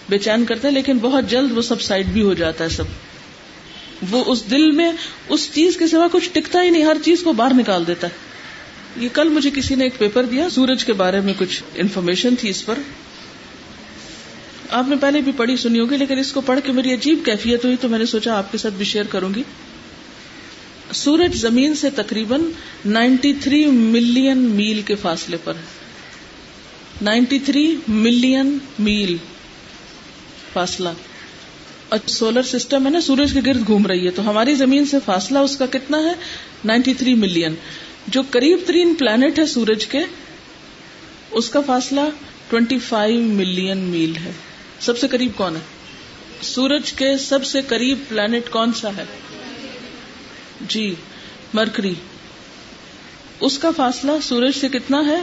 بے 0.08 0.18
چین 0.18 0.44
کرتے 0.44 0.68
ہیں 0.68 0.74
لیکن 0.74 0.98
بہت 0.98 1.30
جلد 1.30 1.52
وہ 1.52 1.62
سب 1.62 1.80
سائڈ 1.80 2.06
بھی 2.06 2.22
ہو 2.22 2.34
جاتا 2.34 2.64
ہے 2.64 2.68
سب۔ 2.68 2.84
وہ 4.10 4.24
اس 4.26 4.50
دل 4.50 4.70
میں 4.70 4.92
اس 5.28 5.50
چیز 5.52 5.76
کے 5.76 5.86
سوا 5.86 6.08
کچھ 6.12 6.30
ٹکتا 6.32 6.62
ہی 6.62 6.70
نہیں، 6.70 6.84
ہر 6.84 6.96
چیز 7.04 7.22
کو 7.22 7.32
باہر 7.32 7.54
نکال 7.54 7.86
دیتا 7.86 8.06
ہے۔ 8.06 8.12
یہ 9.04 9.08
کل 9.12 9.28
مجھے 9.28 9.50
کسی 9.54 9.74
نے 9.74 9.84
ایک 9.84 9.98
پیپر 9.98 10.24
دیا، 10.24 10.50
سورج 10.50 10.84
کے 10.84 10.92
بارے 10.92 11.20
میں 11.20 11.34
کچھ 11.38 11.62
انفارمیشن 11.74 12.36
تھی 12.36 12.48
اس 12.48 12.66
پر۔ 12.66 12.78
آپ 14.70 14.88
نے 14.88 14.96
پہلے 14.96 15.20
بھی 15.20 15.32
پڑھی 15.36 15.56
سنی 15.56 15.80
ہوگی، 15.80 15.96
لیکن 15.96 16.18
اس 16.18 16.32
کو 16.32 16.40
پڑھ 16.40 16.60
کے 16.64 16.72
میری 16.72 16.94
عجیب 16.94 17.18
کیفیت 17.24 17.64
ہوئی، 17.64 17.76
تو 17.80 17.88
میں 17.88 17.98
نے 17.98 18.06
سوچا 18.06 18.38
آپ 18.38 18.52
کے 18.52 18.58
ساتھ 18.58 18.74
بھی 18.74 18.84
شیئر 18.84 19.04
کروں 19.04 19.34
گی۔ 19.34 19.42
سورج 20.92 21.36
زمین 21.36 21.74
سے 21.74 21.90
تقریباً 21.90 22.40
نائنٹی 22.86 23.32
تھری 23.40 23.66
ملین 23.66 24.38
میل 24.38 24.82
کے 24.82 24.94
فاصلے 24.94 25.36
پر 25.44 25.52
نائنٹی 27.02 27.38
تھری 27.38 27.76
ملین 27.88 28.58
میل۔ 28.78 29.16
فاصلہ۔ 30.54 30.88
سولر 32.06 32.42
سسٹم 32.42 32.86
ہے 32.86 32.90
نا، 32.90 33.00
سورج 33.00 33.32
کے 33.32 33.40
گرد 33.46 33.66
گھوم 33.66 33.86
رہی 33.86 34.06
ہے، 34.06 34.10
تو 34.10 34.30
ہماری 34.30 34.54
زمین 34.54 34.86
سے 34.86 34.96
فاصلہ 35.04 35.38
اس 35.38 35.56
کا 35.56 35.66
کتنا 35.66 35.98
ہے؟ 35.98 36.12
Ninety 36.64 36.94
three 36.94 37.14
million. 37.14 37.54
جو 38.06 38.22
قریب 38.30 38.58
ترین 38.66 38.94
پلانٹ 38.94 39.38
ہے 39.38 39.46
سورج 39.46 39.86
کے، 39.86 39.98
اس 41.30 41.50
کا 41.50 41.60
فاصلہ 41.60 42.00
ٹوینٹی 42.48 42.78
فائیو 42.78 43.20
ملین 43.20 43.78
میل 43.78 44.16
ہے۔ 44.16 44.32
سب 44.80 44.98
سے 44.98 45.08
قریب 45.08 45.32
کون 45.36 45.56
ہے؟ 45.56 45.60
سورج 46.42 46.92
کے 46.92 47.18
سب 47.18 47.44
سے 47.44 47.60
قریب 47.68 47.98
پلانٹ 48.08 48.50
کون 48.50 48.72
سا 48.72 48.90
ہے؟ 48.96 49.04
جی 50.60 50.94
مرکری۔ 51.54 51.94
اس 53.40 53.58
کا 53.58 53.70
فاصلہ 53.76 54.12
سورج 54.22 54.58
سے 54.60 54.68
کتنا 54.68 55.06
ہے؟ 55.06 55.22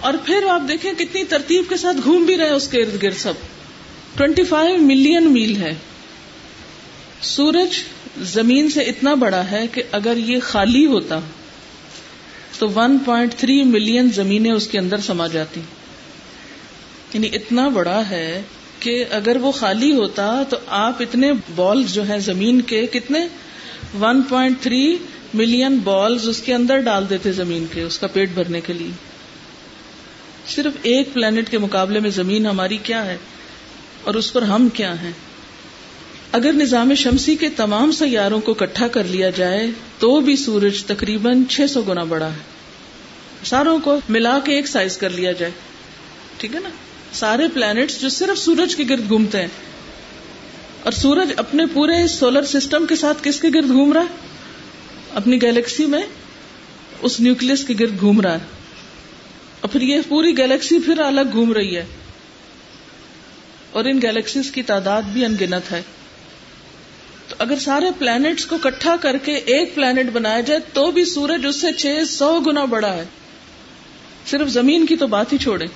اور 0.00 0.14
پھر 0.26 0.46
آپ 0.50 0.62
دیکھیں 0.68 0.92
کتنی 0.92 1.24
ترتیب 1.24 1.64
کے 1.68 1.76
ساتھ 1.76 1.96
گھوم 2.04 2.24
بھی 2.24 2.36
رہے 2.36 2.50
اس 2.50 2.68
کے 2.68 2.78
ارد 2.78 3.02
گرد 3.02 3.16
سب۔ 3.16 3.32
ٹوینٹی 4.16 4.44
فائیو 4.44 4.78
ملین 4.78 5.32
میل 5.32 5.56
ہے۔ 5.56 5.74
سورج 7.22 7.68
زمین 8.18 8.70
سے 8.70 8.80
اتنا 8.80 9.14
بڑا 9.14 9.50
ہے 9.50 9.66
کہ 9.72 9.82
اگر 9.92 10.16
یہ 10.16 10.38
خالی 10.42 10.86
ہوتا 10.86 11.20
تو 12.58 12.68
ون 12.68 12.98
پوائنٹ 13.04 13.34
تھری 13.34 13.62
ملین 13.62 14.10
زمینیں 14.10 14.50
اس 14.50 14.66
کے 14.66 14.78
اندر 14.78 14.98
سما 14.98 15.26
جاتی۔ 15.26 15.60
یعنی 17.14 17.28
اتنا 17.32 17.68
بڑا 17.68 18.02
ہے 18.10 18.42
کہ 18.80 19.04
اگر 19.10 19.36
وہ 19.36 19.52
خالی 19.52 19.92
ہوتا 19.92 20.42
تو 20.50 20.56
آپ 20.66 21.02
اتنے 21.02 21.32
بالز 21.54 21.94
جو 21.94 22.02
ہیں 22.08 22.18
زمین 22.18 22.60
کے 22.60 22.86
کتنے؟ 22.86 23.18
One 24.00 24.22
point 24.22 24.60
three 24.60 24.96
million 25.34 25.78
balls 25.78 26.28
اس 26.28 26.40
کے 26.40 26.54
اندر 26.54 26.78
ڈال 26.78 27.10
دیتے 27.10 27.32
زمین 27.32 27.66
کے 27.72 27.82
اس 27.82 27.98
کا 27.98 28.06
پیٹ 28.06 28.30
بھرنے 28.34 28.60
کے 28.60 28.72
لیے۔ 28.72 28.90
صرف 30.48 30.72
ایک 30.82 31.12
پلانٹ 31.12 31.50
کے 31.50 31.58
مقابلے 31.58 32.00
میں 32.00 32.10
زمین 32.10 32.46
ہماری 32.46 32.78
کیا 32.82 33.06
ہے؟ 33.06 33.16
اور 34.04 34.14
اس 34.14 34.32
پر 34.32 34.42
ہم 34.42 34.68
کیا 34.68 35.02
ہیں؟ 35.02 35.12
اگر 36.32 36.52
نظام 36.52 36.94
شمسی 36.94 37.36
کے 37.36 37.48
تمام 37.48 37.92
سیاروں 37.92 38.40
کو 38.40 38.54
کٹھا 38.54 38.88
کر 38.88 39.04
لیا 39.04 39.30
جائے، 39.30 39.66
تو 39.98 40.20
بھی 40.20 40.36
سورج 40.36 40.84
تقریباً 40.84 41.44
چھ 41.44 41.60
سو 41.70 41.82
گنا 41.82 42.04
بڑا 42.04 42.26
ہے۔ 42.26 42.54
ساروں 43.44 43.78
کو 43.78 44.00
ملا 44.08 44.38
کے 44.44 44.52
ایک 44.56 44.66
سائز 44.66 44.96
کر 44.96 45.10
لیا 45.10 45.32
جائے۔ 45.32 45.52
ٹھیک 46.36 46.54
ہے 46.54 46.60
نا؟ 46.60 46.68
سارے 47.12 47.42
پلانٹس 47.54 48.00
جو 48.00 48.08
صرف 48.08 48.38
سورج 48.38 48.76
کے 48.76 48.84
گرد 48.88 49.08
گھومتے 49.08 49.40
ہیں۔ 49.40 49.48
اور 50.82 50.92
سورج 50.92 51.32
اپنے 51.36 51.66
پورے 51.66 52.06
سولر 52.08 52.42
سسٹم 52.42 52.86
کے 52.86 52.96
ساتھ 52.96 53.18
کس 53.22 53.40
کے 53.40 53.48
گرد 53.54 53.68
گھوم 53.68 53.92
رہا 53.92 54.00
ہے؟ 54.00 54.06
اپنی 55.14 55.42
گیلیکسی 55.42 55.86
میں 55.86 56.02
اس 57.02 57.20
نیوکلس 57.20 57.64
کے 57.64 57.74
گرد 57.80 58.00
گھوم 58.00 58.20
رہا 58.20 58.32
ہے۔ 58.32 58.38
اور 59.60 59.68
پھر 59.68 59.80
یہ 59.80 60.00
پوری 60.08 60.38
گیلیکسی 60.38 60.78
پھر 60.78 60.98
الگ 60.98 61.20
گھوم 61.32 61.52
رہی 61.52 61.76
ہے۔ 61.76 61.84
اور 63.74 63.84
ان 63.84 64.02
گیلیکسیز 64.02 64.50
کی 64.50 64.62
تعداد 64.62 65.02
بھی 65.02 65.24
انگنت 65.24 65.72
ہے۔ 65.72 65.82
تو 67.28 67.36
اگر 67.38 67.58
سارے 67.58 67.86
پلانٹس 67.98 68.46
کو 68.46 68.58
کٹھا 68.58 68.96
کر 69.00 69.16
کے 69.16 69.32
ایک 69.32 69.74
پلانٹ 69.74 70.10
بنایا 70.12 70.40
جائے 70.40 70.60
تو 70.72 70.90
بھی 70.90 71.04
سورج 71.04 71.46
اس 71.46 71.56
سے 71.56 71.72
چھ 71.72 72.02
سو 72.08 72.40
گنا 72.40 72.64
بڑا 72.64 72.92
ہے۔ 72.92 73.04
صرف 74.26 74.48
زمین 74.48 74.86
کی 74.86 74.96
تو 74.96 75.06
بات 75.06 75.32
ہی 75.32 75.38
چھوڑے 75.38 75.66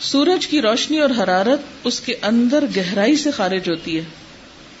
سورج 0.00 0.46
کی 0.46 0.62
روشنی 0.62 0.98
اور 0.98 1.10
حرارت 1.18 1.60
اس 1.84 2.00
کے 2.00 2.14
اندر 2.22 2.64
گہرائی 2.76 3.16
سے 3.16 3.30
خارج 3.30 3.68
ہوتی 3.68 3.98
ہے۔ 3.98 4.04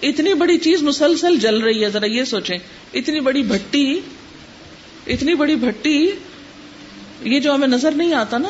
اتنی 0.02 0.34
بڑی 0.34 0.58
چیز 0.58 0.82
مسلسل 0.82 1.38
جل 1.38 1.58
رہی 1.58 1.84
ہے، 1.84 1.90
ذرا 1.90 2.06
یہ 2.06 2.24
سوچیں۔ 2.24 2.58
اتنی 2.94 3.20
بڑی 3.20 3.42
بھٹی، 3.42 4.00
اتنی 5.06 5.34
بڑی 5.34 5.54
بھٹی، 5.54 6.10
یہ 7.22 7.40
جو 7.40 7.54
ہمیں 7.54 7.68
نظر 7.68 7.90
نہیں 7.90 8.14
آتا 8.14 8.38
نا 8.38 8.48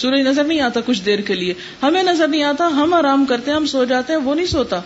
سورج 0.00 0.20
نظر 0.20 0.44
نہیں 0.44 0.60
آتا 0.60 0.80
کچھ 0.86 1.02
دیر 1.02 1.18
کے 1.18 1.34
لیے۔ 1.34 1.54
ہمیں 1.82 2.02
نظر 2.02 2.28
نہیں 2.28 2.42
آتا، 2.42 2.66
ہم 2.66 2.94
آرام 2.94 3.24
کرتے 3.24 3.50
ہیں، 3.50 3.58
ہم 3.58 3.66
سو 3.66 3.84
جاتے 3.84 4.12
ہیں، 4.12 4.20
وہ 4.20 4.34
نہیں 4.34 4.46
سوتا۔ 4.46 4.80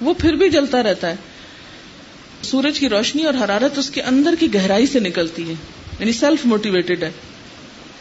وہ 0.00 0.14
پھر 0.14 0.32
بھی 0.32 0.50
جلتا 0.50 0.82
رہتا 0.82 1.10
ہے۔ 1.10 1.16
سورج 2.42 2.78
کی 2.78 2.88
روشنی 2.88 3.24
اور 3.24 3.34
حرارت 3.34 3.78
اس 3.78 3.90
کے 3.90 4.02
اندر 4.02 4.34
کی 4.40 4.54
گہرائی 4.54 4.86
سے 4.86 5.00
نکلتی 5.00 5.48
ہے 5.48 5.54
یعنی 6.00 6.12
سیلف 6.12 6.46
موٹیویٹڈ 6.46 7.02
ہے۔ 7.02 7.10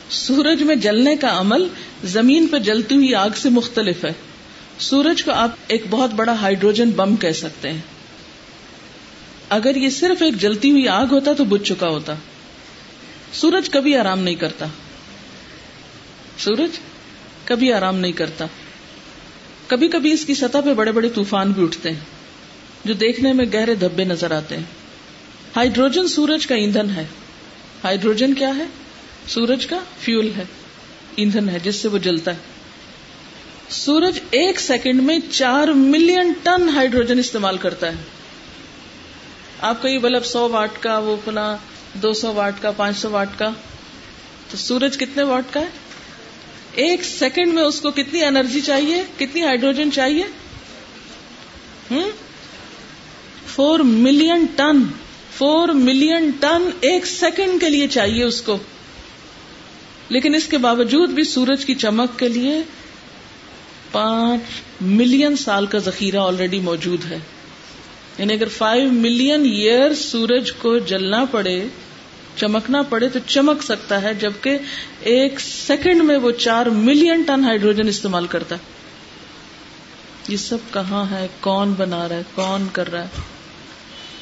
سورج 0.10 0.64
میں 0.64 0.76
جلنے 0.76 1.16
کا 1.16 1.40
عمل 1.40 1.68
زمین 2.04 2.48
پہ 2.48 2.58
جلتی 2.58 2.96
ہوئی 2.96 3.16
آگ 3.16 3.30
سے 3.36 3.50
مختلف 3.50 4.06
ہے۔ 4.06 4.14
سورج 4.80 5.24
کو 5.24 5.32
آپ 5.32 5.50
ایک 5.68 5.84
بہت 5.90 6.14
بڑا 6.14 6.34
ہائیڈروجن 6.34 6.90
بم 6.90 7.16
کہہ 7.16 7.32
سکتے 7.32 7.70
ہیں۔ 7.70 7.82
اگر 9.50 9.76
یہ 9.76 9.90
صرف 9.90 10.22
ایک 10.22 10.42
جلتی 10.42 10.72
ہوئی 10.72 10.88
آگ 10.88 11.06
ہوتا 11.12 11.34
تو 11.34 11.44
بج 11.44 11.64
چکا 11.64 11.88
ہوتا۔ 11.88 12.16
سورج 13.34 13.70
کبھی 13.70 13.96
آرام 13.96 14.20
نہیں 14.20 14.36
کرتا۔ 14.36 14.66
سورج 16.40 16.80
کبھی 17.46 17.74
آرام 17.74 18.00
نہیں 18.00 18.12
کرتا۔ 18.12 18.46
کبھی 19.68 19.88
کبھی 19.88 20.12
اس 20.12 20.26
کی 20.26 20.36
سطح 20.36 20.58
پہ 20.66 20.74
بڑے 20.74 20.92
بڑے 20.92 21.10
طوفان 21.10 21.52
بھی 21.52 21.64
اٹھتے 21.64 21.92
ہیں، 21.92 22.00
جو 22.86 22.94
دیکھنے 22.94 23.34
میں 23.34 23.46
گہرے 23.54 23.76
دھبے 23.76 24.04
نظر 24.04 24.32
آتے 24.32 24.58
ہیں۔ 24.58 24.64
ہائیڈروجن 25.56 26.08
سورج 26.08 26.48
کا 26.48 26.56
ایندھن 26.56 26.90
ہے۔ 26.90 27.06
ہائیڈروجن 27.84 28.34
کیا 28.34 28.56
ہے؟ 28.58 28.66
سورج 29.28 29.68
کا 29.68 29.80
فیول 30.00 30.32
ہے۔ 30.38 30.44
ایندھن 31.16 31.50
ہے 31.50 31.60
جس 31.64 31.76
سے 31.76 31.88
وہ 31.88 31.98
جلتا 31.98 32.32
ہے۔ 32.32 32.38
سورج 33.70 34.20
ایک 34.32 34.60
سیکنڈ 34.60 35.04
میں 35.04 35.20
چار 35.32 35.68
ملین 35.68 36.34
ٹن 36.44 36.70
ہائیڈروجن 36.70 37.20
استعمال 37.20 37.58
کرتا 37.58 37.88
ہے۔ 37.88 37.96
آپ 39.62 39.82
کا 39.82 39.90
یہ 39.90 39.98
بلب 39.98 40.26
سو 40.26 40.50
واٹ 40.50 40.70
کا، 40.80 40.98
وہ 40.98 41.14
اپنا 41.14 41.58
دو 41.94 42.14
سو 42.14 42.34
واٹ 42.34 42.54
کا، 42.62 42.72
پانچ 42.72 42.98
سو 42.98 43.10
واٹ 43.10 43.30
کا۔ 43.38 43.50
تو 44.52 44.58
سورج 44.58 44.98
کتنے 44.98 45.24
واٹ 45.24 45.44
کا 45.52 45.60
ہے؟ 45.60 45.68
ایک 46.76 47.04
سیکنڈ 47.04 47.54
میں 47.54 47.64
اس 47.64 47.82
کو 47.82 47.92
کتنی 47.92 48.24
انرجی 48.24 48.62
چاہیے؟ 48.62 49.04
کتنی 49.20 49.44
ہائیڈروجن 49.44 49.92
چاہیے؟ 49.92 50.24
Four 53.48 53.80
million 53.80 54.46
ton, 54.56 54.84
four 55.38 55.70
million 55.70 56.32
ton 56.40 56.70
ایک 56.82 57.06
سیکنڈ 57.06 57.62
کے 57.62 57.70
لیے 57.70 57.88
چاہیے 57.88 58.24
اس 58.24 58.42
کو۔ 58.42 58.58
لیکن 60.10 60.36
اس 60.36 60.46
کے 60.46 60.58
باوجود 60.58 61.10
بھی 61.10 61.24
سورج 61.24 61.66
کی 61.66 61.76
چمک 61.76 62.20
کے 62.20 62.30
لیے 62.30 62.62
پانچ 63.92 64.42
ملین 64.82 65.36
سال 65.36 65.66
کا 65.66 65.78
ذخیرہ 65.78 66.18
آلریڈی 66.18 66.60
موجود 66.60 67.12
ہے۔ 67.12 67.20
یعنی 68.18 68.34
اگر 68.34 68.48
فائیو 68.48 68.92
ملین 68.92 69.42
ایئر 69.42 69.94
سورج 69.94 70.52
کو 70.52 70.78
جلنا 70.78 71.26
پڑے 71.26 71.64
چمکنا 72.36 72.82
پڑے 72.82 73.10
تو 73.10 73.20
چمک 73.28 73.64
سکتا 73.64 74.02
ہے، 74.02 74.14
جبکہ 74.14 74.58
ایک 75.00 75.40
سیکنڈ 75.40 76.04
میں 76.04 76.18
وہ 76.18 76.32
چار 76.32 76.66
ملین 76.66 77.22
ٹن 77.22 77.44
ہائیڈروجن 77.44 77.88
استعمال 77.88 78.28
کرتا 78.28 78.56
ہے۔ 78.56 78.76
یہ 80.28 80.38
سب 80.38 80.58
کہاں 80.74 81.06
ہے؟ 81.12 81.28
کون 81.40 81.74
بنا 81.78 82.10
رہا 82.10 82.16
ہے؟ 82.16 82.22
کون 82.36 82.68
کر 82.74 82.92
رہا 82.92 83.02
ہے؟ 83.02 83.08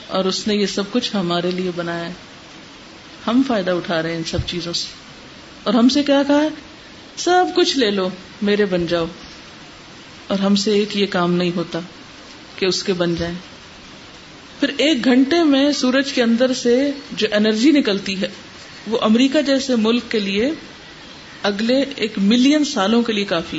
اور 0.07 0.25
اس 0.25 0.47
نے 0.47 0.55
یہ 0.55 0.65
سب 0.65 0.83
کچھ 0.91 1.15
ہمارے 1.15 1.51
لیے 1.51 1.71
بنایا 1.75 2.05
ہے۔ 2.05 2.13
ہم 3.27 3.41
فائدہ 3.47 3.71
اٹھا 3.71 4.01
رہے 4.01 4.09
ہیں 4.09 4.17
ان 4.17 4.23
سب 4.23 4.37
چیزوں 4.45 4.73
سے۔ 4.73 4.87
اور 5.63 5.73
ہم 5.73 5.89
سے 5.89 6.03
کیا 6.03 6.23
کہا 6.27 6.41
ہے؟ 6.41 6.49
سب 7.17 7.45
کچھ 7.55 7.77
لے 7.77 7.91
لو، 7.91 8.09
میرے 8.41 8.65
بن 8.65 8.87
جاؤ۔ 8.87 9.05
اور 10.27 10.39
ہم 10.39 10.55
سے 10.55 10.71
ایک 10.71 10.97
یہ 10.97 11.05
کام 11.05 11.33
نہیں 11.33 11.51
ہوتا 11.55 11.79
کہ 12.55 12.65
اس 12.65 12.83
کے 12.83 12.93
بن 12.93 13.15
جائیں۔ 13.15 13.35
پھر 14.63 14.71
ایک 14.77 15.05
گھنٹے 15.05 15.43
میں 15.43 15.71
سورج 15.71 16.11
کے 16.13 16.23
اندر 16.23 16.53
سے 16.53 16.91
جو 17.11 17.27
انرجی 17.31 17.71
نکلتی 17.71 18.21
ہے، 18.21 18.27
وہ 18.87 18.99
امریکہ 19.01 19.41
جیسے 19.41 19.75
ملک 19.75 20.03
کے 20.09 20.19
لیے 20.19 20.51
اگلے 21.43 21.83
ایک 21.95 22.11
ملین 22.17 22.63
سالوں 22.63 23.01
کے 23.01 23.13
لیے 23.13 23.25
کافی 23.25 23.57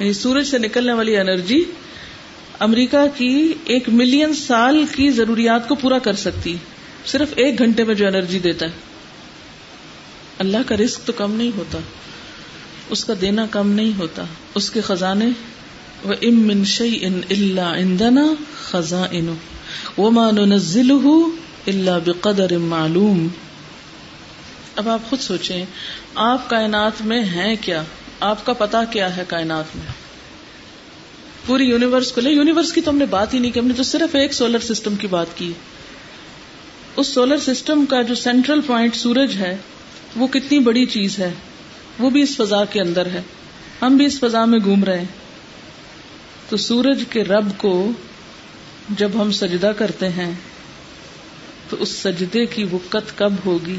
یعنی 0.00 0.12
سورج 0.12 0.46
سے 0.46 0.58
نکلنے 0.58 0.92
والی 0.92 1.16
انرجی 1.16 1.62
امریکہ 2.58 3.06
کی 3.16 3.52
ایک 3.64 3.88
ملین 3.88 4.34
سال 4.34 4.84
کی 4.96 5.10
ضروریات 5.10 5.68
کو 5.68 5.74
پورا 5.74 5.98
کر 5.98 6.12
سکتی 6.12 6.56
صرف 7.06 7.28
ایک 7.36 7.58
گھنٹے 7.58 7.84
میں 7.84 7.94
جو 7.94 8.06
انرجی 8.06 8.38
دیتا 8.38 8.66
ہے۔ 8.66 8.70
اللہ 10.38 10.58
کا 10.66 10.76
رزق 10.76 11.06
تو 11.06 11.12
کم 11.12 11.32
نہیں 11.32 11.50
ہوتا، 11.56 11.78
اس 12.90 13.04
کا 13.04 13.14
دینا 13.20 13.46
کم 13.50 13.70
نہیں 13.70 13.98
ہوتا، 13.98 14.24
اس 14.54 14.70
کے 14.70 14.80
خزانے 14.80 15.28
وہ 16.04 16.14
ام 16.22 16.46
منشی 16.46 16.98
ان 17.00 17.20
اللہ 17.30 17.60
اندنا 17.60 18.26
خزاں 18.62 19.06
وما 19.98 20.30
ننزله 20.30 21.18
الا 21.66 21.98
بقدر 21.98 22.58
معلوم۔ 22.58 23.28
اب 24.76 24.88
آپ 24.88 25.10
خود 25.10 25.20
سوچیں، 25.20 25.64
آپ 26.14 26.50
کائنات 26.50 27.02
میں 27.02 27.22
ہیں 27.22 27.56
کیا؟ 27.60 27.82
آپ 28.20 28.46
کا 28.46 28.52
پتا 28.52 28.84
کیا 28.84 29.16
ہے 29.16 29.22
کائنات 29.28 29.76
میں؟ 29.76 29.92
پوری 31.46 31.64
یونیورس 31.64 32.12
کو 32.12 32.20
لے 32.20 32.30
یونیورس 32.30 32.72
کی 32.72 32.80
تو 32.80 32.90
ہم 32.90 32.96
نے 32.96 33.06
بات 33.06 33.34
ہی 33.34 33.38
نہیں 33.38 33.52
کی، 33.52 33.60
ہم 33.60 33.66
نے 33.66 33.74
تو 33.74 33.82
صرف 33.82 34.14
ایک 34.14 34.32
سولر 34.32 34.58
سسٹم 34.58 34.96
کی 34.96 35.06
بات 35.06 35.26
کی۔ 35.34 35.52
اس 36.96 37.06
سولر 37.06 37.36
سسٹم 37.38 37.84
کا 37.86 38.02
جو 38.02 38.14
سینٹرل 38.14 38.60
پوائنٹ 38.60 38.96
سورج 38.96 39.36
ہے، 39.36 39.56
وہ 40.16 40.26
کتنی 40.26 40.58
بڑی 40.58 40.86
چیز 40.86 41.18
ہے؟ 41.18 41.32
وہ 41.98 42.10
بھی 42.10 42.22
اس 42.22 42.36
فضا 42.36 42.64
کے 42.64 42.80
اندر 42.80 43.06
ہے۔ 43.06 43.22
ہم 43.82 43.96
بھی 43.96 44.06
اس 44.06 44.20
فضا 44.20 44.44
میں 44.44 44.58
گھوم 44.64 44.84
رہے 44.84 44.98
ہیں۔ 44.98 45.24
تو 46.48 46.56
سورج 46.56 47.04
کے 47.10 47.24
رب 47.24 47.48
کو 47.56 47.90
جب 48.90 49.10
ہم 49.14 49.32
سجدہ 49.32 49.72
کرتے 49.78 50.08
ہیں، 50.08 50.32
تو 51.68 51.76
اس 51.80 51.88
سجدے 51.88 52.46
کی 52.46 52.64
وقت 52.64 53.18
کب 53.18 53.32
ہوگی؟ 53.46 53.78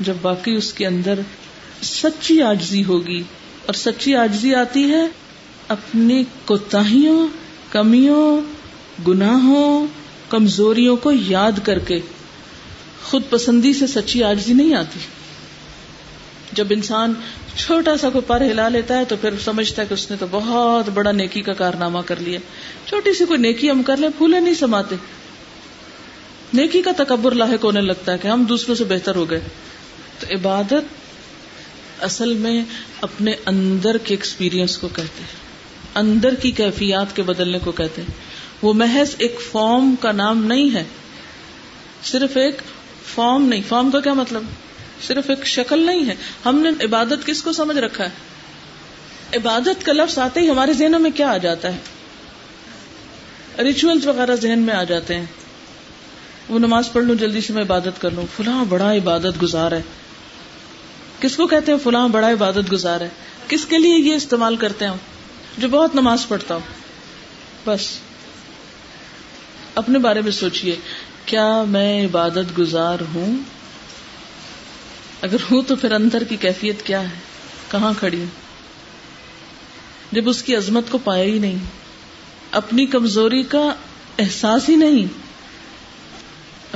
جب 0.00 0.14
باقی 0.22 0.52
اس 0.52 0.72
کے 0.72 0.86
اندر 0.86 1.18
سچی 1.82 2.42
آجزی 2.42 2.84
ہوگی۔ 2.84 3.22
اور 3.66 3.72
سچی 3.72 4.14
آجزی 4.14 4.54
آتی 4.54 4.90
ہے 4.90 5.06
اپنی 5.68 6.24
کوتاہیوں، 6.44 7.28
کمیوں، 7.70 8.40
گناہوں، 9.08 9.86
کمزوریوں 10.28 10.96
کو 10.96 11.12
یاد 11.12 11.52
کر 11.62 11.78
کے۔ 11.78 12.00
خود 13.04 13.22
پسندی 13.30 13.72
سے 13.72 13.86
سچی 13.86 14.22
آجزی 14.22 14.52
نہیں 14.52 14.74
آتی۔ 14.74 14.98
جب 16.52 16.66
انسان 16.70 17.14
چھوٹا 17.56 17.96
سا 17.96 18.10
کوئی 18.10 18.22
پر 18.26 18.40
ہلا 18.40 18.68
لیتا 18.68 18.98
ہے 18.98 19.04
تو 19.04 19.16
پھر 19.20 19.30
سمجھتا 19.44 19.82
ہے 19.82 19.86
کہ 19.86 19.94
اس 19.94 20.10
نے 20.10 20.16
تو 20.20 20.26
بہت 20.30 20.88
بڑا 20.88 21.12
نیکی 21.12 21.42
کا 21.42 21.52
کارنامہ 21.52 21.98
کر 22.06 22.16
لیا۔ 22.20 22.38
چھوٹی 22.86 23.12
سی 23.12 23.24
کوئی 23.24 23.38
نیکی 23.38 23.70
ہم 23.70 23.82
کر 23.82 23.96
لیں، 23.96 24.08
پھولے 24.18 24.40
نہیں 24.40 24.54
سماتے۔ 24.54 24.96
نیکی 26.54 26.82
کا 26.82 26.90
تکبر 26.96 27.32
لاحق 27.32 27.64
ہونے 27.64 27.80
لگتا 27.80 28.12
ہے 28.12 28.18
کہ 28.18 28.28
ہم 28.28 28.44
دوسروں 28.44 28.74
سے 28.74 28.84
بہتر 28.84 29.14
ہو 29.14 29.30
گئے۔ 29.30 29.40
تو 30.18 30.26
عبادت 30.30 31.00
اصل 32.00 32.34
میں 32.34 32.62
اپنے 33.00 33.32
اندر 33.46 33.98
کے 33.98 34.14
ایکسپیرئنس 34.14 34.78
کو 34.78 34.88
کہتے 34.88 35.20
ہیں۔ 35.20 35.40
اندر 35.94 36.34
کی 36.34 36.50
کیفیات 36.50 37.16
کے 37.16 37.22
بدلنے 37.22 37.58
کو 37.58 37.72
کہتے 37.72 38.02
ہیں۔ 38.02 38.14
وہ 38.62 38.72
محض 38.72 39.14
ایک 39.18 39.40
فارم 39.52 39.94
کا 40.00 40.12
نام 40.12 40.44
نہیں 40.44 40.74
ہے۔ 40.74 40.84
صرف 42.04 42.36
ایک 42.36 42.62
فارم 43.14 43.46
نہیں۔ 43.46 43.62
فارم 43.68 43.90
کا 43.90 44.00
کیا 44.00 44.12
مطلب؟ 44.12 44.42
صرف 45.06 45.30
ایک 45.30 45.46
شکل 45.46 45.78
نہیں 45.86 46.06
ہے۔ 46.06 46.14
ہم 46.44 46.58
نے 46.58 46.84
عبادت 46.84 47.26
کس 47.26 47.42
کو 47.42 47.52
سمجھ 47.52 47.76
رکھا 47.76 48.04
ہے؟ 48.04 48.10
عبادت 49.36 49.86
کا 49.86 49.92
لفظ 49.92 50.18
آتے 50.18 50.40
ہی 50.40 50.50
ہمارے 50.50 50.72
ذہنوں 50.72 51.00
میں 51.00 51.10
کیا 51.10 51.32
آ 51.32 51.36
جاتا 51.36 51.74
ہے؟ 51.74 51.78
ریچول 53.62 54.08
وغیرہ 54.08 54.36
ذہن 54.36 54.58
میں 54.58 54.74
آ 54.74 54.84
جاتے 54.84 55.14
ہیں۔ 55.14 55.26
وہ 56.48 56.58
نماز 56.58 56.92
پڑھ 56.92 57.04
لوں، 57.04 57.14
جلدی 57.14 57.40
سے 57.40 57.52
میں 57.52 57.62
عبادت 57.62 58.00
کر 58.00 58.10
لوں۔ 58.10 58.26
فلاں 58.36 58.64
بڑا 58.64 58.94
عبادت 58.94 59.42
گزار 59.42 59.72
ہے۔ 59.72 59.82
کس 61.20 61.36
کو 61.36 61.46
کہتے 61.46 61.72
ہیں 61.72 61.78
فلاں 61.78 62.08
بڑا 62.08 62.30
عبادت 62.30 62.72
گزار 62.72 63.00
ہے؟ 63.00 63.08
کس 63.48 63.66
کے 63.66 63.78
لیے 63.78 63.98
یہ 63.98 64.14
استعمال 64.14 64.56
کرتے 64.56 64.84
ہیں 64.84 64.92
جو 65.58 65.68
بہت 65.68 65.94
نماز 65.94 66.28
پڑھتا 66.28 66.54
ہو 66.54 66.60
بس۔ 67.64 67.80
اپنے 69.74 69.98
بارے 69.98 70.20
میں 70.20 70.30
سوچئے، 70.30 70.76
کیا 71.24 71.64
میں 71.68 72.06
عبادت 72.06 72.58
گزار 72.58 72.98
ہوں؟ 73.14 73.36
اگر 75.22 75.36
ہوں 75.50 75.62
تو 75.62 75.76
پھر 75.76 75.92
اندر 75.92 76.24
کی 76.24 76.36
کیفیت 76.36 76.82
کیا 76.82 77.02
ہے؟ 77.02 77.18
کہاں 77.70 77.92
کھڑی 77.98 78.20
ہوں؟ 78.20 78.26
جب 80.12 80.28
اس 80.28 80.42
کی 80.42 80.56
عظمت 80.56 80.84
کو 80.90 80.98
پایا 80.98 81.24
ہی 81.24 81.38
نہیں، 81.38 81.58
اپنی 82.52 82.86
کمزوری 82.86 83.42
کا 83.42 83.74
احساس 84.18 84.68
ہی 84.68 84.76
نہیں 84.76 85.30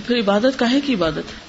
پھر 0.07 0.19
عبادت 0.19 0.59
کا 0.59 0.71
ہے 0.71 0.81
کی 0.81 0.95
عبادت؟ 0.95 1.17
ہے 1.17 1.45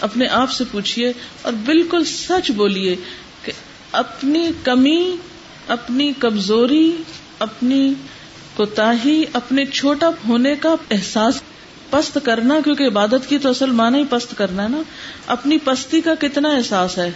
اپنے 0.00 0.26
آپ 0.26 0.52
سے 0.52 0.64
پوچھیے 0.70 1.12
اور 1.42 1.52
بالکل 1.52 2.04
سچ 2.04 2.50
بولیے 2.50 2.96
کہ 3.44 3.52
اپنی 3.92 4.50
کمی، 4.64 5.16
اپنی 5.68 6.12
کمزوری، 6.18 7.02
اپنی 7.38 7.94
کوتا 8.54 8.92
اپنے 9.32 9.64
چھوٹا 9.64 10.10
ہونے 10.28 10.54
کا 10.54 10.74
احساس 10.90 11.42
پست 11.90 12.18
کرنا، 12.24 12.54
کیونکہ 12.64 12.86
عبادت 12.86 13.28
کی 13.28 13.38
تو 13.38 13.50
اصل 13.50 13.70
مانا 13.70 13.98
ہی 13.98 14.02
پست 14.10 14.38
کرنا 14.38 14.64
ہے 14.64 14.68
نا۔ 14.68 14.82
اپنی 15.26 15.58
پستی 15.64 16.00
کا 16.00 16.14
کتنا 16.14 16.48
احساس 16.48 16.98
ہے؟ 16.98 17.10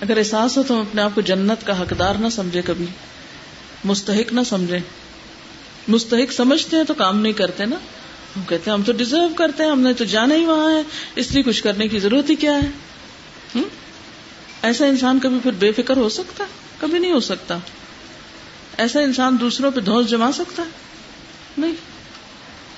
اگر 0.00 0.16
احساس 0.16 0.58
ہو 0.58 0.62
تو 0.62 0.74
ہم 0.74 0.80
اپنے 0.80 1.02
آپ 1.02 1.10
کو 1.14 1.20
جنت 1.20 1.66
کا 1.66 1.80
حقدار 1.80 2.14
نہ 2.14 2.28
سمجھے 2.28 2.62
کبھی۔ 2.62 2.86
مستحق 3.84 4.32
نہ 4.32 4.40
سمجھے۔ 4.46 4.78
مستحق 5.88 6.32
سمجھتے 6.32 6.76
ہیں 6.76 6.84
تو 6.84 6.94
کام 6.94 7.20
نہیں 7.20 7.32
کرتے 7.32 7.64
نا۔ 7.64 7.76
ہم 8.36 8.42
کہتے 8.48 8.70
ہیں 8.70 8.78
ہم 8.78 8.82
تو 8.82 8.92
ڈیزرو 8.92 9.28
کرتے 9.36 9.64
ہیں، 9.64 9.70
ہم 9.70 9.80
نے 9.80 9.92
تو 9.92 10.04
جانا 10.04 10.34
ہی 10.34 10.44
وہاں 10.44 10.74
ہے۔ 10.74 10.82
اس 11.14 11.32
لیے 11.32 11.42
کچھ 11.42 11.62
کرنے 11.62 11.88
کی 11.88 11.98
ضرورت 11.98 12.30
ہی 12.30 12.34
کیا 12.34 12.52
ہے؟ 12.52 12.70
ایسا 14.62 14.86
انسان 14.86 15.18
کبھی 15.18 15.38
پھر 15.42 15.52
بے 15.52 15.72
فکر 15.72 15.96
ہو 15.96 16.08
سکتا؟ 16.08 16.44
کبھی 16.78 16.98
نہیں 16.98 17.12
ہو 17.12 17.20
سکتا۔ 17.20 17.58
ایسا 18.76 19.00
انسان 19.00 19.36
دوسروں 19.40 19.70
پہ 19.70 19.80
دھوس 19.80 20.06
جما 20.06 20.32
سکتا؟ 20.32 20.62
ہے 20.62 20.68
نہیں۔ 21.58 21.89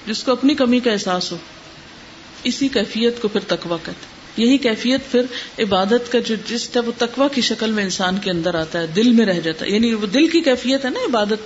جس 0.06 0.22
کو 0.22 0.32
اپنی 0.32 0.54
کمی 0.54 0.80
کا 0.80 0.92
احساس 0.92 1.32
ہو، 1.32 1.36
اسی 2.42 2.68
کیفیت 2.68 3.22
کو 3.22 3.28
پھر 3.28 3.40
تکوا 3.40 3.76
کہتے 3.84 4.12
یہی 4.36 4.58
کیفیت 4.58 5.00
پھر 5.10 5.22
عبادت 5.58 6.12
کا 6.12 6.18
جو 6.18 6.34
جس 6.48 6.70
طرح 6.70 6.82
وہ 6.86 6.92
تکوا 6.98 7.28
کی 7.28 7.40
شکل 7.40 7.72
میں 7.72 7.84
انسان 7.84 8.18
کے 8.18 8.30
اندر 8.30 8.54
آتا 8.54 8.80
ہے، 8.80 8.86
دل 8.86 9.12
میں 9.12 9.26
رہ 9.26 9.40
جاتا 9.40 9.66
ہے۔ 9.66 9.70
یعنی 9.70 9.94
وہ 9.94 10.06
دل 10.06 10.28
کی 10.28 10.40
کیفیت 10.40 10.84
ہے 10.84 10.90
نا 10.90 11.00
عبادت۔ 11.00 11.38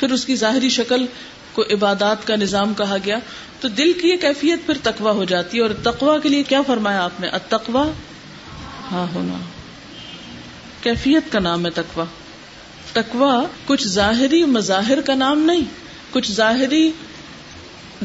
پھر 0.00 0.10
اس 0.10 0.24
کی 0.24 0.36
ظاہری 0.36 0.68
شکل 0.68 1.06
کو 1.52 1.62
عبادات 1.62 2.26
کا 2.26 2.36
نظام 2.36 2.74
کہا 2.74 2.96
گیا۔ 3.04 3.18
تو 3.60 3.68
دل 3.68 3.92
کی 3.92 4.08
یہ 4.08 4.16
کیفیت 4.16 4.66
پھر 4.66 4.74
تکوا 4.82 5.12
ہو 5.12 5.24
جاتی 5.24 5.58
ہے۔ 5.58 5.62
اور 5.62 5.70
تقوا 5.70 6.18
کے 6.18 6.28
لیے 6.28 6.42
کیا 6.42 6.62
فرمایا 6.62 7.04
آپ 7.04 7.20
نے؟ 7.20 7.28
اتقوا 7.28 7.90
ہاں 8.92 9.06
ہونا۔ 9.14 9.34
کیفیت 10.82 11.32
کا 11.32 11.38
نام 11.38 11.66
ہے 11.66 11.70
تکوا 11.70 12.04
تکوا 12.92 13.44
کچھ 13.66 13.88
ظاہری 13.88 14.44
مظاہر 14.44 15.00
کا 15.00 15.14
نام 15.14 15.38
نہیں، 15.38 15.64
کچھ 16.10 16.32
ظاہری 16.32 16.90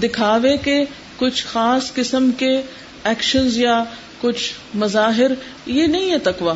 دکھاوے 0.02 0.58
کے 0.58 0.86
کچھ 1.18 1.46
خاص 1.46 1.94
قسم 1.94 2.32
کے 2.38 2.62
ایکشن 3.04 3.48
یا 3.52 3.84
کچھ 4.22 4.54
مظاہر، 4.76 5.32
یہ 5.66 5.88
نہیں 5.88 6.12
ہے 6.12 6.18
تکوا 6.18 6.56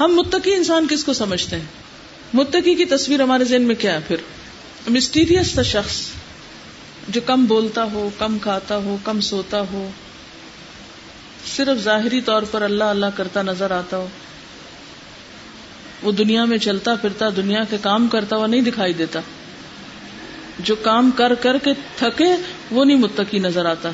ہم 0.00 0.14
متقی 0.14 0.54
انسان 0.54 0.86
کس 0.90 1.04
کو 1.04 1.12
سمجھتے 1.12 1.56
ہیں؟ 1.56 1.64
متقی 2.34 2.74
کی 2.74 2.84
تصویر 2.84 3.22
ہمارے 3.22 3.44
ذہن 3.44 3.62
میں 3.62 3.74
کیا 3.74 3.94
ہے 3.94 3.98
پھر؟ 4.08 4.16
مسٹیریس 4.88 5.52
تھا 5.52 5.62
شخص 5.62 6.00
جو 7.08 7.20
کم 7.26 7.44
بولتا 7.44 7.84
ہو، 7.84 8.10
کم 8.18 8.38
کھاتا 8.38 8.76
ہو، 8.76 8.96
کم 9.04 9.20
سوتا 9.20 9.60
ہو۔ 9.60 9.90
صرف 11.56 11.82
ظاہری 11.82 12.20
طور 12.20 12.42
پر 12.50 12.62
اللہ 12.62 12.84
اللہ 12.84 13.06
کرتا 13.16 13.42
نظر 13.42 13.70
آتا 13.70 13.96
ہو۔ 13.96 14.06
وہ 16.02 16.12
دنیا 16.12 16.44
میں 16.44 16.58
چلتا 16.58 16.94
پھرتا، 16.94 17.28
دنیا 17.36 17.64
کے 17.70 17.76
کام 17.80 18.08
کرتا 18.08 18.36
ہوا 18.36 18.46
نہیں 18.46 18.60
دکھائی 18.60 18.92
دیتا۔ 18.92 19.20
جو 20.58 20.76
کام 20.76 21.10
کر 21.10 21.34
کر 21.34 21.58
کے 21.58 21.70
تھکے 21.96 22.24
وہ 22.70 22.84
نہیں 22.84 22.96
متقی 22.96 23.38
نظر 23.38 23.66
آتا۔ 23.66 23.90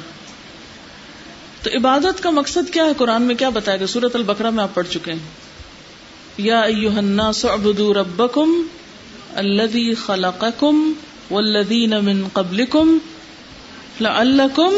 تو 1.62 1.70
عبادت 1.76 2.22
کا 2.22 2.30
مقصد 2.30 2.72
کیا 2.72 2.84
ہے؟ 2.84 2.92
قرآن 2.96 3.22
میں 3.22 3.34
کیا 3.34 3.48
بتایا 3.48 3.76
گیا؟ 3.76 3.86
سورت 3.86 4.16
البقرہ 4.16 4.50
میں 4.50 4.62
آپ 4.62 4.74
پڑھ 4.74 4.86
چکے 4.90 5.12
ہیں۔ 5.12 5.18
یا 6.38 6.60
الناس 6.60 7.44
اعبدوا 7.44 7.94
ربکم 7.94 8.66
الذي 9.34 9.94
خلقكم 9.94 10.92
والذین 11.30 11.92
من 12.02 12.28
قبلكم 12.32 12.98
لعلكم 14.00 14.74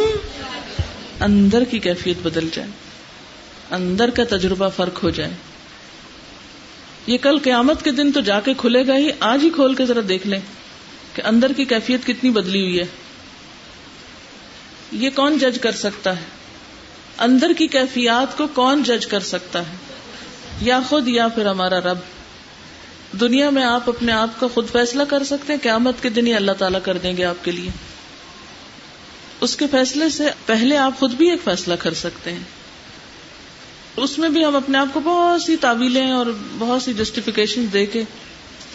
اندر 1.20 1.64
کی 1.64 1.79
کیفیت 1.79 2.16
بدل 2.22 2.49
جائے۔ 2.53 2.68
اندر 3.70 4.11
کا 4.11 4.22
تجربہ 4.29 4.68
فرق 4.77 5.03
ہو 5.03 5.11
جائے۔ 5.11 5.31
یہ 7.07 7.18
کل 7.18 7.38
قیامت 7.38 7.83
کے 7.83 7.90
دن 7.90 8.12
تو 8.12 8.20
جا 8.20 8.40
کے 8.40 8.55
کھلے 8.57 8.87
گا 8.87 8.96
ہی، 8.96 9.09
آج 9.20 9.44
ہی 9.44 9.51
کھول 9.51 9.75
کے 9.75 9.85
ذرا 9.87 10.01
دیکھ 10.09 10.27
لیں۔ 10.27 10.40
کہ 11.16 11.22
اندر 11.24 11.52
کی 11.52 11.64
کیفیت 11.64 12.07
کتنی 12.07 12.31
بدلی 12.31 12.61
ہوئی 12.61 12.79
ہے۔ 12.79 12.85
یہ 14.92 15.11
کون 15.14 15.38
جج 15.38 15.59
کر 15.59 15.72
سکتا 15.72 16.16
ہے؟ 16.16 16.24
اندر 17.18 17.52
کی 17.59 17.66
کیفیات 17.66 18.37
کو 18.37 18.46
کون 18.46 18.83
جج 18.83 19.07
کر 19.07 19.20
سکتا 19.20 19.59
ہے؟ 19.59 19.76
یا 20.61 20.81
خود 20.88 21.09
یا 21.09 21.29
پھر 21.29 21.46
ہمارا 21.46 21.81
رب۔ 21.81 21.98
دنیا 23.20 23.50
میں 23.50 23.64
آپ 23.64 23.88
اپنے 23.88 24.12
آپ 24.12 24.40
کا 24.40 24.46
خود 24.55 24.70
فیصلہ 24.70 25.02
کر 25.02 25.24
سکتے 25.24 25.52
ہیں، 25.52 25.61
قیامت 25.62 25.94
کے 26.02 26.09
دن 26.09 26.26
ہی 26.26 26.35
اللہ 26.35 26.52
تعالیٰ 26.52 26.81
کر 26.83 26.98
دیں 26.98 27.16
گے 27.16 27.24
آپ 27.24 27.44
کے 27.44 27.50
لیے۔ 27.50 27.70
اس 29.40 29.57
کے 29.57 29.66
فیصلے 29.70 30.09
سے 30.09 30.24
پہلے 30.46 30.76
آپ 30.76 30.98
خود 30.98 31.12
بھی 31.12 31.31
ایک 31.31 31.42
فیصلہ 31.44 31.74
کر 31.74 31.94
سکتے 31.94 32.33
ہیں۔ 32.33 32.44
اس 33.96 34.18
میں 34.18 34.29
بھی 34.29 34.44
ہم 34.44 34.57
اپنے 34.57 34.79
آپ 34.79 34.87
کو 34.92 35.00
بہت 35.00 35.42
سی 35.42 35.57
تعویلیں 35.57 36.11
اور 36.11 36.26
بہت 36.59 36.83
سی 36.83 36.94
جسٹیفیکیشن 36.94 37.66
دے 37.72 37.87
کے 37.87 38.02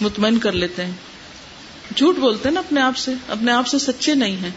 مطمئن 0.01 0.39
کر 0.39 0.51
لیتے 0.51 0.85
ہیں۔ 0.85 0.91
جھوٹ 1.95 2.17
بولتے 2.17 2.49
ہیں 2.49 2.53
نا 2.53 2.59
اپنے 2.59 2.81
آپ 2.81 2.97
سے، 2.97 3.11
اپنے 3.27 3.51
آپ 3.51 3.67
سے 3.67 3.79
سچے 3.79 4.15
نہیں 4.15 4.35
ہیں۔ 4.35 4.49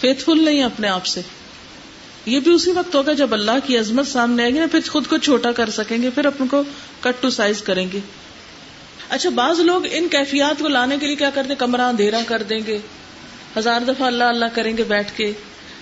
فیتھ 0.00 0.22
فل 0.22 0.44
نہیں 0.44 0.62
اپنے 0.62 0.88
آپ 0.88 1.06
سے۔ 1.06 1.20
یہ 2.26 2.40
بھی 2.40 2.52
اسی 2.52 2.70
وقت 2.70 2.94
ہوگا 2.94 3.12
جب 3.12 3.34
اللہ 3.34 3.50
کی 3.66 3.78
عظمت 3.78 4.06
سامنے 4.06 4.42
آئے 4.42 4.54
گی 4.54 4.58
نا، 4.58 4.66
پھر 4.70 4.80
خود 4.90 5.06
کو 5.06 5.18
چھوٹا 5.18 5.52
کر 5.52 5.70
سکیں 5.70 6.02
گے، 6.02 6.10
پھر 6.10 6.24
اپن 6.26 6.46
کو 6.46 6.62
کٹ 7.00 7.22
ٹو 7.22 7.30
سائز 7.30 7.62
کریں 7.62 7.86
گے۔ 7.92 7.98
اچھا 9.08 9.30
بعض 9.30 9.60
لوگ 9.60 9.82
ان 9.90 10.08
کیفیات 10.08 10.62
کو 10.62 10.68
لانے 10.68 10.96
کے 10.98 11.06
لیے 11.06 11.16
کیا 11.16 11.30
کرتے 11.30 11.54
کمرہ 11.54 11.80
اندھیرا 11.80 12.20
کر 12.26 12.42
دیں 12.42 12.60
گے۔ 12.66 12.78
ہزار 13.58 13.80
دفعہ 13.80 14.06
اللہ 14.06 14.24
اللہ 14.24 14.44
کریں 14.54 14.76
گے 14.76 14.82
بیٹھ 14.82 15.12
کے۔ 15.16 15.32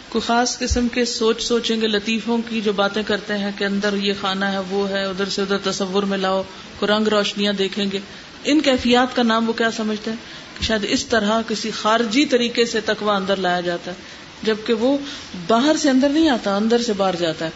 کوئی 0.09 0.23
خاص 0.27 0.59
قسم 0.59 0.89
کے 0.89 1.05
سوچ 1.05 1.43
سوچیں 1.43 1.81
گے، 1.81 1.87
لطیفوں 1.87 2.39
کی 2.49 2.61
جو 2.61 2.73
باتیں 2.73 3.03
کرتے 3.03 3.39
ہیں 3.39 3.51
کہ 3.59 3.65
اندر 3.65 3.95
یہ 3.95 4.13
کھانا 4.21 4.53
ہے، 4.53 4.59
وہ 4.59 4.89
ہے، 4.89 5.05
ادھر 5.05 5.29
سے 5.29 5.43
ادھر 5.43 5.59
تصور 5.59 6.03
میں 6.03 6.19
لاؤ 6.19 6.43
کو 6.79 6.87
رنگ 6.87 7.09
روشنیاں 7.09 7.53
دیکھیں 7.53 7.87
گے۔ 7.93 7.99
ان 8.45 8.61
کیفیات 8.61 9.17
کا 9.17 9.23
نام 9.23 9.49
وہ 9.49 9.53
کیا 9.53 9.71
سمجھتے 9.71 10.11
ہیں؟ 10.11 10.19
کہ 10.59 10.65
شاید 10.65 10.87
اس 10.89 11.07
طرح 11.07 11.41
کسی 11.49 11.71
خارجی 11.71 12.27
طریقے 12.27 12.65
سے 12.65 12.81
تکوا 12.81 13.17
اندر 13.17 13.37
لایا 13.37 13.61
جاتا 13.61 13.91
ہے، 13.91 13.97
جبکہ 14.43 14.73
وہ 14.73 14.99
باہر 15.47 15.77
سے 15.77 15.91
اندر 15.91 16.09
نہیں 16.09 16.29
آتا، 16.29 16.57
اندر 16.57 16.83
سے 16.83 16.93
باہر 16.93 17.17
جاتا 17.17 17.45
ہے۔ 17.45 17.51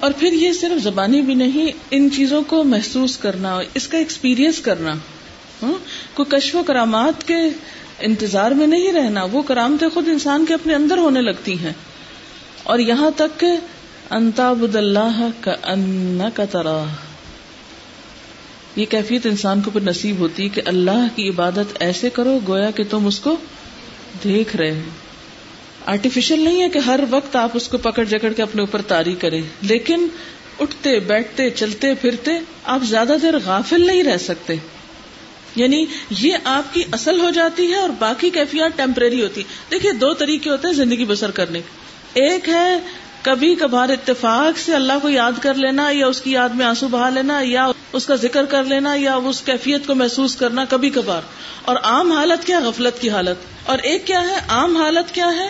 اور 0.00 0.12
پھر 0.18 0.32
یہ 0.32 0.52
صرف 0.52 0.82
زبانی 0.82 1.20
بھی 1.20 1.34
نہیں، 1.34 1.72
ان 1.90 2.08
چیزوں 2.10 2.42
کو 2.42 2.64
محسوس 2.64 3.16
کرنا، 3.16 3.58
اس 3.74 3.88
کا 3.88 3.98
ایکسپیرئنس 3.98 4.60
کرنا۔ 4.60 4.92
ہاں؟ 5.62 5.72
کوئی 6.14 6.40
کشو 6.40 6.58
و 6.58 6.62
کرامات 6.62 7.28
کے 7.28 7.38
انتظار 7.98 8.50
میں 8.50 8.66
نہیں 8.66 8.92
رہنا، 8.92 9.24
وہ 9.24 9.42
کرامتیں 9.42 9.88
خود 9.88 10.08
انسان 10.08 10.46
کے 10.46 10.54
اپنے 10.54 10.74
اندر 10.74 10.98
ہونے 10.98 11.20
لگتی 11.20 11.58
ہیں۔ 11.58 11.72
اور 12.62 12.78
یہاں 12.78 13.10
تک 13.16 13.40
کہ 13.40 13.46
انتاب 14.10 14.66
اللہ 14.74 15.28
کا 15.40 15.52
ان 15.62 16.20
کا 16.34 16.44
طرح 16.44 16.84
یہ 18.76 18.84
کیفیت 18.84 19.26
انسان 19.26 19.62
کو 19.62 19.70
پھر 19.70 19.80
نصیب 19.80 20.18
ہوتی 20.18 20.44
ہے 20.44 20.48
کہ 20.48 20.62
اللہ 20.64 21.06
کی 21.16 21.28
عبادت 21.28 21.76
ایسے 21.80 22.10
کرو 22.10 22.38
گویا 22.48 22.70
کہ 22.70 22.84
تم 22.90 23.06
اس 23.06 23.20
کو 23.20 23.36
دیکھ 24.24 24.56
رہے 24.56 24.82
آرٹیفیشل 25.86 26.40
نہیں 26.40 26.62
ہے 26.62 26.68
کہ 26.68 26.78
ہر 26.78 27.00
وقت 27.10 27.36
آپ 27.36 27.50
اس 27.54 27.68
کو 27.68 27.78
پکڑ 27.78 28.04
جکڑ 28.04 28.32
کے 28.32 28.42
اپنے 28.42 28.62
اوپر 28.62 28.82
تاری 28.82 29.14
کریں، 29.14 29.42
لیکن 29.62 30.08
اٹھتے، 30.60 31.00
بیٹھتے، 31.00 31.50
چلتے، 31.50 31.94
پھرتے 31.94 32.30
آپ 32.64 32.82
زیادہ 32.82 33.16
دیر 33.22 33.34
غافل 33.44 33.86
نہیں 33.86 34.02
رہ 34.02 34.16
سکتے۔ 34.16 34.54
یعنی 35.56 35.86
یہ 36.10 36.36
آپ 36.44 36.74
کی 36.74 36.82
اصل 36.92 37.20
ہو 37.20 37.30
جاتی 37.30 37.70
ہے 37.70 37.76
اور 37.76 37.90
باقی 37.98 38.30
کیفیات 38.30 38.70
ٹیمپرری 38.76 39.22
ہوتی۔ 39.22 39.42
دیکھیے 39.70 39.92
دو 39.92 40.14
طریقے 40.14 40.50
ہوتے 40.50 40.68
ہیں 40.68 40.74
زندگی 40.74 41.04
بسر 41.04 41.30
کرنے۔ 41.30 41.60
ایک 42.14 42.48
ہے 42.48 42.78
کبھی 43.24 43.54
کبھار 43.54 43.88
اتفاق 43.88 44.58
سے 44.58 44.74
اللہ 44.74 44.92
کو 45.02 45.08
یاد 45.08 45.32
کر 45.40 45.54
لینا 45.54 45.90
یا 45.90 46.06
اس 46.06 46.20
کی 46.20 46.32
یاد 46.32 46.48
میں 46.48 46.66
آنسو 46.66 46.88
بہا 46.88 47.08
لینا 47.08 47.40
یا 47.42 47.66
اس 47.92 48.06
کا 48.06 48.14
ذکر 48.14 48.44
کر 48.44 48.64
لینا 48.64 48.94
یا 48.94 49.14
اس 49.14 49.42
کیفیت 49.42 49.86
کو 49.86 49.94
محسوس 49.94 50.36
کرنا 50.36 50.64
کبھی 50.68 50.90
کبھار۔ 50.90 51.22
اور 51.62 51.76
عام 51.76 52.12
حالت 52.12 52.46
کیا 52.46 52.60
غفلت 52.60 53.00
کی 53.00 53.10
حالت۔ 53.10 53.36
اور 53.70 53.78
ایک 53.78 54.06
کیا 54.06 54.22
ہے؟ 54.22 54.34
عام 54.48 54.76
حالت 54.76 55.14
کیا 55.14 55.32
ہے؟ 55.36 55.48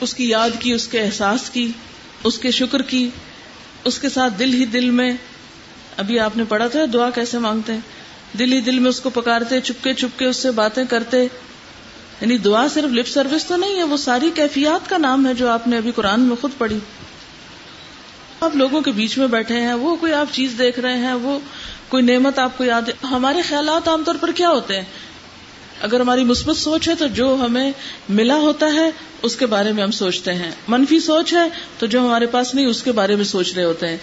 اس 0.00 0.14
کی 0.14 0.28
یاد 0.28 0.50
کی، 0.58 0.72
اس 0.72 0.88
کے 0.88 1.00
احساس 1.00 1.50
کی، 1.50 1.72
اس 2.24 2.38
کے 2.38 2.50
شکر 2.50 2.82
کی، 2.82 3.10
اس 3.84 3.98
کے 3.98 4.08
ساتھ 4.08 4.32
دل 4.38 4.54
ہی 4.54 4.64
دل 4.64 4.90
میں۔ 4.90 5.12
ابھی 5.96 6.18
آپ 6.18 6.36
نے 6.36 6.44
پڑھا 6.48 6.68
تھا، 6.68 6.80
دعا 6.92 7.10
کیسے 7.10 7.38
مانگتے 7.38 7.72
ہیں؟ 7.72 7.80
دل 8.38 8.52
ہی 8.52 8.60
دل 8.60 8.78
میں 8.78 8.88
اس 8.88 9.00
کو 9.00 9.10
پکارتے، 9.10 9.60
چپکے 9.60 9.92
چپکے 9.92 10.26
اس 10.26 10.36
سے 10.36 10.50
باتیں 10.50 10.84
کرتے۔ 10.84 11.26
یعنی 12.20 12.38
دعا 12.38 12.68
صرف 12.68 12.90
لپ 12.92 13.08
سروس 13.08 13.46
تو 13.46 13.56
نہیں 13.56 13.76
ہے، 13.76 13.82
وہ 13.82 13.96
ساری 13.96 14.30
کیفیات 14.34 14.88
کا 14.88 14.98
نام 14.98 15.26
ہے 15.26 15.34
جو 15.34 15.48
آپ 15.48 15.68
نے 15.68 15.76
ابھی 15.76 15.92
قرآن 15.92 16.20
میں 16.20 16.36
خود 16.40 16.50
پڑھی۔ 16.58 16.78
آپ 18.40 18.56
لوگوں 18.56 18.80
کے 18.80 18.90
بیچ 18.90 19.18
میں 19.18 19.26
بیٹھے 19.26 19.60
ہیں، 19.60 19.74
وہ 19.74 19.96
کوئی 19.96 20.12
آپ 20.12 20.26
چیز 20.32 20.54
دیکھ 20.58 20.80
رہے 20.80 20.96
ہیں، 20.96 21.12
وہ 21.12 21.38
کوئی 21.88 22.02
نعمت 22.02 22.38
آپ 22.38 22.58
کو 22.58 22.64
یاد 22.64 22.82
ہے۔ 22.82 23.06
ہمارے 23.06 23.42
خیالات 23.42 23.88
عام 23.88 24.04
طور 24.04 24.14
پر 24.20 24.32
کیا 24.32 24.50
ہوتے 24.50 24.76
ہیں؟ 24.76 24.84
اگر 25.80 26.00
ہماری 26.00 26.24
مثبت 26.24 26.56
سوچ 26.56 26.88
ہے 26.88 26.94
تو 26.94 27.06
جو 27.06 27.34
ہمیں 27.34 27.72
ملا 28.08 28.36
ہوتا 28.36 28.66
ہے، 28.74 28.90
اس 29.22 29.36
کے 29.36 29.46
بارے 29.46 29.72
میں 29.72 29.82
ہم 29.82 29.90
سوچتے 29.90 30.34
ہیں۔ 30.34 30.50
منفی 30.68 31.00
سوچ 31.00 31.34
ہے 31.34 31.48
تو 31.78 31.86
جو 31.86 32.00
ہمارے 32.00 32.26
پاس 32.26 32.54
نہیں، 32.54 32.66
اس 32.66 32.82
کے 32.82 32.92
بارے 32.92 33.16
میں 33.16 33.24
سوچ 33.24 33.54
رہے 33.54 33.64
ہوتے 33.64 33.88
ہیں۔ 33.88 33.96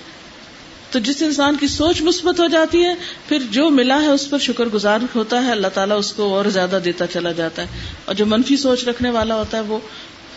تو 0.91 0.99
جس 0.99 1.21
انسان 1.21 1.56
کی 1.56 1.67
سوچ 1.67 2.02
مثبت 2.02 2.39
ہو 2.39 2.47
جاتی 2.47 2.86
ہے، 2.86 2.95
پھر 3.28 3.39
جو 3.52 3.69
ملا 3.69 4.02
ہے 4.02 4.08
اس 4.08 4.30
پر 4.30 4.38
شکر 4.38 4.65
گزار 4.65 4.99
ہوتا 5.15 5.45
ہے، 5.45 5.52
اللہ 5.52 5.67
تعالیٰ 5.67 5.99
اس 5.99 6.13
کو 6.13 6.34
اور 6.34 6.45
زیادہ 6.45 6.80
دیتا 6.86 7.08
چلا 7.08 7.32
جاتا 7.32 7.62
ہے۔ 7.62 7.67
اور 8.06 8.15
جو 8.15 8.25
منفی 8.25 8.58
سوچ 8.58 8.84
رکھنے 8.84 9.10
والا 9.10 9.36
ہوتا 9.36 9.58
ہے، 9.58 9.63
وہ 9.63 9.80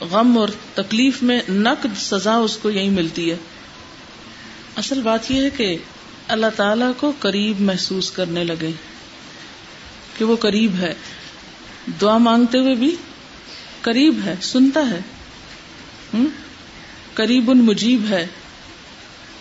غم 0.00 0.38
اور 0.38 0.48
تکلیف 0.74 1.22
میں 1.22 1.40
نقد 1.48 1.98
سزا 1.98 2.36
اس 2.36 2.56
کو 2.56 2.70
یہی 2.70 2.88
ملتی 2.88 3.30
ہے۔ 3.30 3.36
اصل 4.76 5.02
بات 5.02 5.30
یہ 5.30 5.42
ہے 5.42 5.50
کہ 5.50 5.76
اللہ 6.28 6.46
تعالی 6.56 6.84
کو 6.96 7.12
قریب 7.18 7.60
محسوس 7.60 8.10
کرنے 8.10 8.44
لگے۔ 8.44 8.70
کہ 10.18 10.24
وہ 10.24 10.36
قریب 10.36 10.74
ہے۔ 10.80 10.94
دعا 12.00 12.18
مانگتے 12.18 12.58
ہوئے 12.58 12.74
بھی 12.74 12.96
قریب 13.80 14.20
ہے، 14.24 14.34
سنتا 14.42 14.80
ہے۔ 14.90 15.00
قریب 17.14 17.50
ان 17.50 17.58
مجیب 17.58 18.06
ہے۔ 18.10 18.26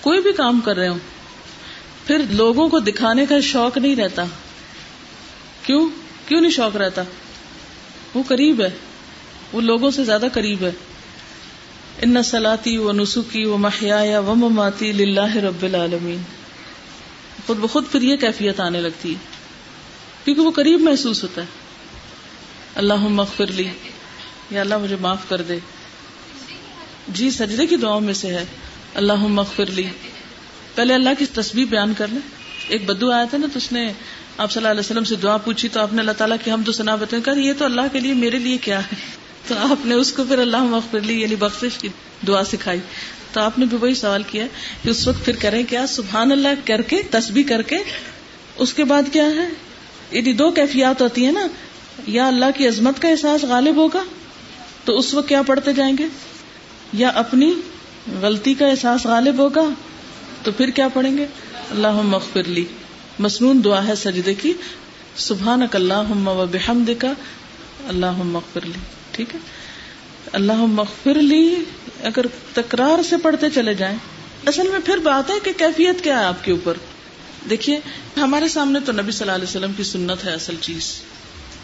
کوئی 0.02 0.22
بھی 0.22 0.34
کام 0.34 0.62
کر 0.62 0.78
رہے 0.78 0.88
ہو 0.88 0.98
پھر 2.06 2.22
لوگوں 2.30 2.70
کو 2.70 2.80
دکھانے 2.80 3.26
کا 3.26 3.40
شوق 3.40 3.78
نہیں 3.78 3.96
رہتا۔ 3.96 4.24
کیوں؟ 5.64 5.90
کیوں 6.28 6.42
نہیں 6.42 6.52
شوق 6.52 6.76
رہتا؟ 6.76 7.02
وہ 8.14 8.24
قریب 8.28 8.62
ہے، 8.62 8.70
وہ 9.54 9.62
لوگوں 9.62 9.92
سے 9.92 10.04
زیادہ 10.04 10.26
قریب 10.34 10.64
ہے۔ 10.64 10.72
ان 12.02 12.24
سلاتی 12.24 12.78
و 12.78 12.92
نسخی 12.92 13.46
و 13.46 13.58
محیا 13.58 14.20
و 14.20 14.36
مماتی 14.36 14.92
لاہ 14.92 15.36
رب 15.36 15.64
العالمین 15.64 16.22
خود 17.48 17.58
بخود 17.58 17.84
پھر 17.92 18.02
یہ 18.02 18.16
کیفیت 18.16 18.60
آنے 18.60 18.82
لگتی 18.82 19.10
ہے، 19.10 19.20
کیونکہ 20.26 20.42
وہ 20.42 20.52
قریب 20.52 20.82
محسوس 20.82 21.24
ہوتا 21.24 21.42
ہے۔ 21.42 21.48
اللہ 22.76 22.94
مغفر 22.94 23.48
لی۔ 23.48 23.70
یا 24.52 24.62
اللہ 24.62 24.78
مجھے 24.78 24.96
معاف 25.02 25.30
کر 25.30 25.42
دے۔ 25.42 25.58
جی 27.08 27.32
سجدے 27.32 27.68
کی 27.68 27.76
دعاؤں 27.76 28.02
میں 28.02 28.14
سے 28.14 28.28
ہے۔ 28.28 28.46
اللہ 28.94 29.16
مغفر 29.16 29.66
لی۔ 29.66 29.84
پہلے 30.76 30.94
اللہ 30.94 31.10
کی 31.20 31.26
تصویر 31.26 31.66
بیان 31.66 31.94
کر 31.98 32.08
لیں۔ 32.08 32.20
ایک 32.68 32.86
بدو 32.86 33.12
آیا 33.12 33.24
تھا 33.24 33.38
نا 33.38 33.48
تو 33.54 33.58
اس 33.58 33.72
نے 33.72 33.94
آپ 34.38 34.52
صلی 34.52 34.60
اللہ 34.60 34.72
علیہ 34.72 34.80
وسلم 34.80 35.04
سے 35.04 35.16
دعا 35.16 35.38
پوچھی 35.38 35.70
تو 35.70 35.80
آپ 35.80 35.94
نے 35.94 36.00
اللہ 36.00 36.12
تعالیٰ 36.12 36.38
کی 36.44 36.52
ہم 36.52 36.64
تو 36.64 36.72
سنا 36.72 36.96
بتائیں 36.96 37.26
کر 37.26 37.38
یہ 37.38 37.54
تو 37.58 37.66
اللہ 37.66 37.82
کے 37.92 38.00
لیے 38.00 38.14
میرے 38.14 38.40
لیے 38.40 38.58
کیا 38.58 38.80
ہے؟ 38.80 38.96
تو 39.48 39.56
آپ 39.58 39.86
نے 39.86 39.96
اس 39.96 40.14
کو 40.14 40.24
پھر 40.24 40.38
اللہ 40.40 40.64
مغفر 40.64 41.00
لی 41.00 41.22
یعنی 41.22 41.36
بخش 41.36 41.78
کی 41.78 41.90
دعا 42.28 42.44
سکھائی۔ 42.44 42.80
تو 43.34 43.42
آپ 43.42 43.60
نے 43.60 43.66
بھی 43.66 43.78
وہی 43.82 43.96
سوال 43.96 44.24
کیا 44.24 44.46
کہ 44.84 44.90
اس 44.90 45.08
وقت 45.08 45.26
پھر 45.26 45.36
کریں 45.36 45.64
کیا؟ 45.70 45.88
سبحان 45.88 46.32
اللہ 46.32 46.48
کر 46.66 46.82
کے، 46.82 47.02
تسبیح 47.12 47.44
کر 47.44 47.62
کے۔ 47.62 47.78
اس 48.56 48.74
کے 48.74 48.84
بعد 48.84 49.04
کیا 49.12 49.26
ہے؟ 49.26 49.50
یعنی 50.12 50.34
دو 50.34 50.52
کیفیات 50.52 51.02
ہوتی 51.02 51.26
ہیں 51.26 51.32
نا۔ 51.32 51.48
یا 52.08 52.28
اللہ 52.28 52.46
کی 52.56 52.68
عظمت 52.68 53.02
کا 53.02 53.08
احساس 53.08 53.44
غالب 53.44 53.76
ہوگا 53.76 54.04
تو 54.86 54.98
اس 54.98 55.14
وقت 55.14 55.30
کیا 55.30 55.42
پڑھتے 55.42 55.74
جائیں 55.74 55.98
گے؟ 55.98 56.06
یا 56.94 57.10
اپنی 57.10 57.54
غلطی 58.22 58.54
کا 58.54 58.68
احساس 58.68 59.06
غالب 59.06 59.38
ہوگا 59.38 59.62
تو 60.44 60.52
پھر 60.52 60.70
کیا 60.70 60.88
پڑھیں 60.88 61.18
گے؟ 61.18 61.26
اللہ 61.70 61.92
مغفر 61.92 62.44
لی۔ 62.44 62.66
مصنون 63.20 63.62
دعا 63.64 63.88
ہے 63.88 63.96
سجدے 63.96 64.34
کی۔ 64.34 64.54
سبحان 65.16 65.62
اللہ 65.74 66.28
و 66.28 66.46
بحمد 66.52 66.90
کا 67.00 67.14
اللہ 67.88 68.12
مغفر 68.12 68.66
لی۔ 68.66 68.80
ٹھیک 69.12 69.36
ہے؟ 69.36 69.40
اللہ 70.34 70.66
مغفر 70.66 71.16
لی۔ 71.16 71.56
اگر 72.04 72.26
تکرار 72.54 73.04
سے 73.04 73.18
پڑھتے 73.18 73.50
چلے 73.50 73.74
جائیں۔ 73.74 73.98
اصل 74.46 74.68
میں 74.68 74.80
پھر 74.86 74.98
بات 74.98 75.30
ہے 75.30 75.36
کہ 75.44 75.52
کیفیت 75.58 76.04
کیا 76.04 76.20
ہے 76.20 76.26
آپ 76.26 76.44
کے 76.44 76.52
اوپر۔ 76.52 76.74
دیکھیے، 77.50 77.80
ہمارے 78.18 78.48
سامنے 78.48 78.80
تو 78.80 78.92
نبی 78.92 79.12
صلی 79.12 79.22
اللہ 79.22 79.36
علیہ 79.36 79.48
وسلم 79.48 79.72
کی 79.78 79.84
سنت 79.84 80.26
ہے 80.26 80.32
اصل 80.32 80.56
چیز۔ 80.62 81.02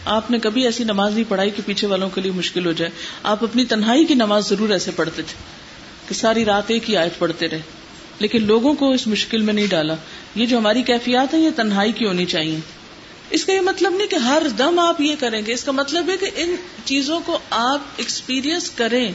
آپ 0.06 0.32
نے 0.32 0.40
کبھی 0.40 0.66
ایسی 0.66 0.84
نماز 0.84 1.14
نہیں 1.14 1.24
پڑھائی 1.28 1.50
کہ 1.50 1.62
پیچھے 1.66 1.88
والوں 1.88 2.10
کے 2.10 2.22
لیے 2.22 2.32
مشکل 2.32 2.66
ہو 2.66 2.72
جائے۔ 2.72 2.92
آپ 3.24 3.44
اپنی 3.44 3.66
تنہائی 3.66 4.06
کی 4.06 4.14
نماز 4.14 4.50
ضرور 4.50 4.70
ایسے 4.70 4.92
پڑھتے 4.92 5.22
تھے۔ 5.22 5.67
کہ 6.08 6.14
ساری 6.14 6.46
رات 6.46 6.64
ایک 6.68 6.90
ہی 6.90 6.98
آیت 6.98 7.20
پڑھتے 7.20 7.48
رہے۔ 7.48 7.62
لیکن 8.20 8.44
لوگوں 8.44 8.74
کو 8.74 8.92
اس 8.92 9.08
مشکل 9.08 9.42
میں 9.42 9.54
نہیں 9.54 9.68
ڈالا۔ 9.68 9.96
یہ 10.36 10.46
جو 10.46 10.58
ہماری 10.58 10.82
کیفیات 10.82 11.34
ہیں، 11.34 11.42
یہ 11.42 11.50
تنہائی 11.56 11.92
کی 11.92 12.06
ہونی 12.06 12.26
چاہیے۔ 12.26 12.60
اس 13.30 13.46
کا 13.46 13.54
یہ 13.54 13.62
مطلب 13.62 13.94
نہیں 13.94 14.08
کہ 14.08 14.16
ہر 14.16 14.42
دم 14.58 14.80
آپ 14.80 15.02
یہ 15.02 15.16
کریں 15.20 15.42
گے۔ 15.48 15.54
اس 15.54 15.64
کا 15.64 15.72
مطلب 15.72 16.10
ہے 16.10 16.18
کہ 16.18 16.30
ان 16.36 16.56
چیزوں 16.86 17.20
کو 17.26 17.40
آپ 17.50 17.82
ایکسپیرئنس 17.98 18.70
کریں۔ 18.70 19.12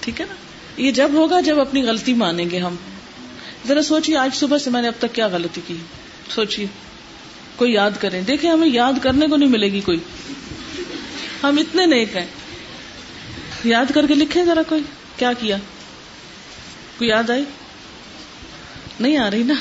ٹھیک 0.00 0.20
ہے 0.20 0.26
نا؟ 0.28 0.34
یہ 0.80 0.90
جب 0.90 1.10
ہوگا، 1.14 1.40
جب 1.40 1.60
اپنی 1.60 1.82
غلطی 1.82 2.14
مانیں 2.14 2.50
گے 2.50 2.58
ہم۔ 2.58 2.74
ذرا 3.68 3.82
سوچیے، 3.82 4.16
آج 4.16 4.34
صبح 4.34 4.58
سے 4.58 4.70
میں 4.70 4.82
نے 4.82 4.88
اب 4.88 4.94
تک 4.98 5.14
کیا 5.14 5.26
غلطی 5.26 5.60
کی؟ 5.66 5.74
سوچیے۔ 6.28 6.66
کوئی 7.56 7.72
یاد 7.72 7.90
کریں۔ 8.00 8.22
دیکھیں، 8.22 8.50
ہمیں 8.50 8.68
یاد 8.68 8.92
کرنے 9.02 9.26
کو 9.26 9.36
نہیں 9.36 9.48
ملے 9.48 9.72
گی 9.72 9.80
کوئی۔ 9.80 9.98
ہم 11.42 11.56
اتنے 11.58 11.86
نیک 11.86 12.16
ہیں۔ 12.16 12.26
یاد 13.64 13.92
کر 13.94 14.06
کے 14.06 14.14
لکھیں 14.14 14.44
ذرا 14.44 14.62
کوئی۔ 14.68 14.82
کیا 15.16 15.32
کیا؟ 15.32 15.56
کوئی 16.98 17.10
یاد 17.10 17.30
آئی؟ 17.30 17.44
نہیں 19.00 19.16
آ 19.16 19.30
رہی 19.30 19.42
نا۔ 19.42 19.54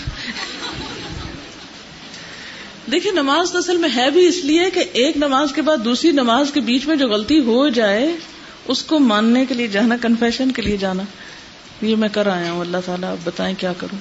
دیکھیے، 2.91 3.12
نماز 3.12 3.52
تو 3.52 3.58
اصل 3.58 3.78
میں 3.78 3.89
ہے 3.95 4.12
بھی 4.12 4.28
اس 4.28 4.38
لیے 4.38 4.69
کہ 4.69 4.84
ایک 4.93 5.17
نماز 5.17 5.54
کے 5.54 5.62
بعد 5.62 5.78
دوسری 5.78 6.12
نماز 6.12 6.52
کے 6.54 6.60
بیچ 6.60 6.88
میں 6.88 6.95
جو 6.95 7.08
غلطی 7.08 7.39
ہو 7.39 7.69
جائے، 7.69 8.15
اس 8.65 8.84
کو 8.84 9.00
ماننے 9.00 9.45
کے 9.45 9.54
لیے 9.54 9.67
جانا 9.67 9.95
کنفیشن 10.02 10.52
کے 10.52 10.62
لیے 10.62 10.78
جانا۔ 10.78 11.04
یہ 11.82 11.95
میں 11.95 12.10
کر 12.10 12.28
آیا 12.28 12.52
ہوں، 12.52 12.62
اللہ 12.62 12.78
تعالیٰ 12.86 13.12
آپ 13.12 13.17
بتائیں 13.24 13.56
کیا 13.58 13.74
کروں۔ 13.74 14.00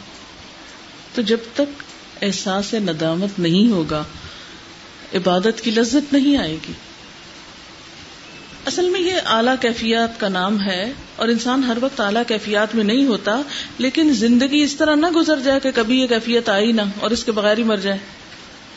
تو 1.14 1.22
جب 1.22 1.38
تک 1.54 1.82
احساس 2.22 2.74
ندامت 2.74 3.38
نہیں 3.38 3.72
ہوگا، 3.72 4.04
عبادت 5.14 5.60
کی 5.60 5.70
لذت 5.70 6.12
نہیں 6.12 6.36
آئے 6.36 6.56
گی۔ 6.68 6.72
اصل 8.66 8.90
میں 8.90 9.00
یہ 9.00 9.14
اعلیٰ 9.24 9.54
کیفیات 9.60 10.20
کا 10.20 10.28
نام 10.28 10.60
ہے 10.60 10.92
اور 11.16 11.28
انسان 11.28 11.64
ہر 11.64 11.78
وقت 11.80 12.00
اعلیٰ 12.00 12.22
کیفیات 12.28 12.74
میں 12.74 12.84
نہیں 12.84 13.06
ہوتا، 13.06 13.42
لیکن 13.78 14.12
زندگی 14.12 14.62
اس 14.62 14.76
طرح 14.76 14.94
نہ 14.94 15.06
گزر 15.06 15.40
جائے 15.40 15.60
کہ 15.60 15.70
کبھی 15.74 16.00
یہ 16.00 16.06
کیفیت 16.06 16.48
آئی 16.48 16.72
نہ 16.72 16.82
اور 17.00 17.10
اس 17.10 17.24
کے 17.24 17.32
بغیر 17.32 17.58
ہی 17.58 17.62
مر 17.62 17.76
جائے۔ 17.76 17.98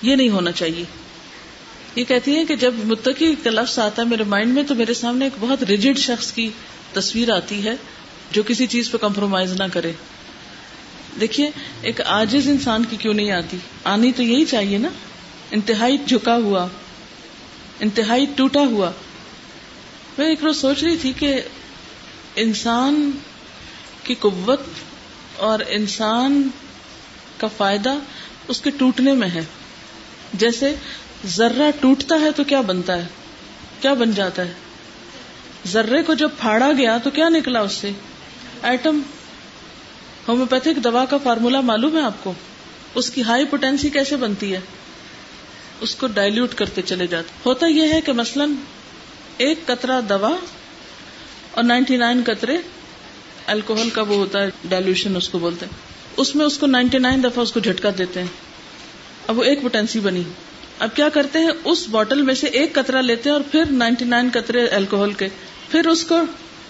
یہ 0.01 0.15
نہیں 0.15 0.29
ہونا 0.29 0.51
چاہیے۔ 0.51 0.83
یہ 1.95 2.03
کہتی 2.03 2.35
ہے 2.35 2.45
کہ 2.45 2.55
جب 2.55 2.73
متقی 2.83 3.35
کا 3.43 3.49
لفظ 3.49 3.79
آتا 3.79 4.01
ہے 4.01 4.07
میرے 4.07 4.23
مائنڈ 4.23 4.53
میں 4.53 4.63
تو 4.63 4.75
میرے 4.75 4.93
سامنے 4.93 5.25
ایک 5.25 5.33
بہت 5.39 5.63
ریجڈ 5.63 5.97
شخص 5.97 6.33
کی 6.33 6.49
تصویر 6.93 7.31
آتی 7.31 7.63
ہے 7.63 7.73
جو 8.31 8.43
کسی 8.47 8.67
چیز 8.67 8.91
پہ 8.91 8.97
کمپرومائز 8.97 9.53
نہ 9.53 9.63
کرے۔ 9.73 9.91
دیکھیے، 11.21 11.49
ایک 11.81 12.01
آجز 12.01 12.47
انسان 12.47 12.85
کی 12.89 12.95
کیوں 12.95 13.13
نہیں 13.13 13.31
آتی؟ 13.31 13.57
آنی 13.83 14.11
تو 14.11 14.23
یہی 14.23 14.45
چاہیے 14.45 14.77
نا۔ 14.77 14.89
انتہائی 15.51 15.97
جھکا 16.07 16.35
ہوا، 16.35 16.67
انتہائی 17.79 18.25
ٹوٹا 18.35 18.61
ہوا۔ 18.61 18.91
میں 20.17 20.27
ایک 20.27 20.43
روز 20.43 20.57
سوچ 20.61 20.83
رہی 20.83 20.97
تھی 20.97 21.13
کہ 21.13 21.41
انسان 22.35 23.11
کی 24.03 24.15
قوت 24.15 24.61
اور 25.37 25.59
انسان 25.67 26.49
کا 27.37 27.47
فائدہ 27.57 27.95
اس 28.47 28.61
کے 28.61 28.69
ٹوٹنے 28.69 29.13
میں 29.13 29.29
ہے۔ 29.29 29.41
جیسے 30.33 30.75
ذرہ 31.25 31.71
ٹوٹتا 31.79 32.15
ہے 32.19 32.31
تو 32.31 32.43
کیا 32.43 32.61
بنتا 32.61 32.97
ہے؟ 32.97 33.07
کیا 33.81 33.93
بن 33.93 34.11
جاتا 34.11 34.45
ہے؟ 34.45 34.53
ذرے 35.67 36.03
کو 36.03 36.13
جب 36.13 36.29
پھاڑا 36.39 36.71
گیا 36.77 36.97
تو 36.97 37.09
کیا 37.09 37.29
نکلا 37.29 37.59
اس 37.59 37.73
سے؟ 37.73 37.91
ایٹم۔ 38.61 39.01
ہومیوپیتھک 40.27 40.83
دوا 40.83 41.05
کا 41.05 41.17
فارمولا 41.17 41.61
معلوم 41.61 41.97
ہے 41.97 42.01
آپ 42.01 42.23
کو؟ 42.23 42.33
اس 42.95 43.09
کی 43.09 43.23
ہائی 43.23 43.45
پوٹینسی 43.45 43.89
کیسے 43.89 44.15
بنتی 44.15 44.53
ہے؟ 44.53 44.59
اس 45.81 45.95
کو 45.95 46.07
ڈائلوٹ 46.07 46.53
کرتے 46.53 46.81
چلے 46.81 47.07
جاتے۔ 47.07 47.27
ہوتا 47.45 47.67
یہ 47.67 47.93
ہے 47.93 48.01
کہ 48.01 48.11
مثلاً 48.11 48.51
ایک 49.37 49.65
قطرہ 49.65 50.01
دوا 50.01 50.35
اور 51.51 51.63
نائنٹی 51.63 51.97
نائن 51.97 52.21
قطرے 52.25 52.57
الکوہل 53.45 53.89
کا 53.89 54.01
وہ 54.01 54.15
ہوتا 54.15 54.41
ہے 54.41 54.49
ڈائلوشن 54.69 55.15
اس 55.15 55.29
کو 55.29 55.39
بولتے 55.39 55.65
ہیں۔ 55.65 55.73
اس 56.17 56.35
میں 56.35 56.45
اس 56.45 56.57
کو 56.57 56.65
نائنٹی 56.65 56.97
نائن 56.97 57.23
دفعہ 57.23 57.43
اس 57.43 57.51
کو 57.51 57.59
جھٹکا 57.59 57.89
دیتے 57.97 58.19
ہیں۔ 58.19 58.27
اب 59.27 59.37
وہ 59.37 59.43
ایک 59.43 59.61
پوٹینسی 59.61 59.99
بنی۔ 59.99 60.23
اب 60.79 60.89
کیا 60.95 61.09
کرتے 61.09 61.39
ہیں؟ 61.39 61.49
اس 61.65 61.87
بوٹل 61.89 62.21
میں 62.21 62.33
سے 62.33 62.47
ایک 62.47 62.73
قطرہ 62.73 63.01
لیتے 63.01 63.29
ہیں 63.29 63.33
اور 63.37 63.43
پھر 63.51 63.63
نائنٹی 63.71 64.05
نائن 64.05 64.29
قطرے 64.33 64.67
الکوہل 64.67 65.13
کے 65.13 65.27
پھر 65.71 65.87
اس 65.87 66.03
کو 66.03 66.21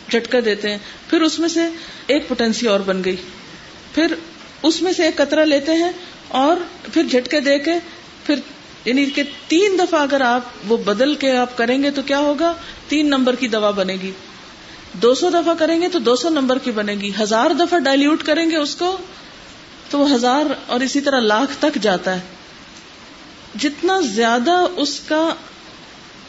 جھٹکا 0.09 0.37
دیتے 0.45 0.71
ہیں۔ 0.71 0.77
پھر 1.09 1.21
اس 1.21 1.39
میں 1.39 1.49
سے 1.49 1.61
ایک 2.07 2.27
پوٹینسی 2.27 2.67
اور 2.67 2.79
بن 2.79 3.03
گئی۔ 3.03 3.15
پھر 3.93 4.15
اس 4.63 4.81
میں 4.81 4.93
سے 4.93 5.03
ایک 5.03 5.15
قطرہ 5.15 5.45
لیتے 5.45 5.73
ہیں 5.73 5.91
اور 6.27 6.57
پھر 6.93 7.03
جھٹکے 7.03 7.39
دے 7.39 7.59
کے 7.59 7.71
پھر 8.25 8.35
یعنی 8.87 9.05
کہ 9.05 9.23
تین 9.47 9.79
دفعہ 9.79 10.01
اگر 10.01 10.21
آپ 10.21 10.41
وہ 10.67 10.77
بدل 10.77 11.15
کے 11.15 11.37
آپ 11.37 11.57
کریں 11.57 11.83
گے 11.83 11.91
تو 11.91 12.01
کیا 12.01 12.19
ہوگا؟ 12.19 12.53
تین 12.87 13.07
نمبر 13.07 13.35
کی 13.35 13.47
دوا 13.47 13.71
بنے 13.71 13.97
گی۔ 14.01 14.11
دو 14.93 15.15
سو 15.15 15.29
دفعہ 15.29 15.53
کریں 15.59 15.81
گے 15.81 15.89
تو 15.89 15.99
دو 15.99 16.15
سو 16.15 16.29
نمبر 16.29 16.57
کی 16.57 16.71
بنے 16.71 16.93
گی۔ 16.93 17.11
ہزار 17.19 17.51
دفعہ 17.51 17.79
ڈائلوٹ 17.79 18.23
کریں 18.23 18.51
گے 18.51 18.57
اس 18.57 18.75
کو 18.75 18.97
تو 19.89 19.99
وہ 19.99 20.13
ہزار 20.13 20.45
اور 20.65 20.79
اسی 20.79 21.01
طرح 21.01 21.19
لاکھ 21.19 21.51
تک 21.59 21.77
جاتا 21.81 22.15
ہے۔ 22.15 22.19
جتنا 23.55 23.99
زیادہ 23.99 24.65
اس 24.75 24.99
کا 24.99 25.33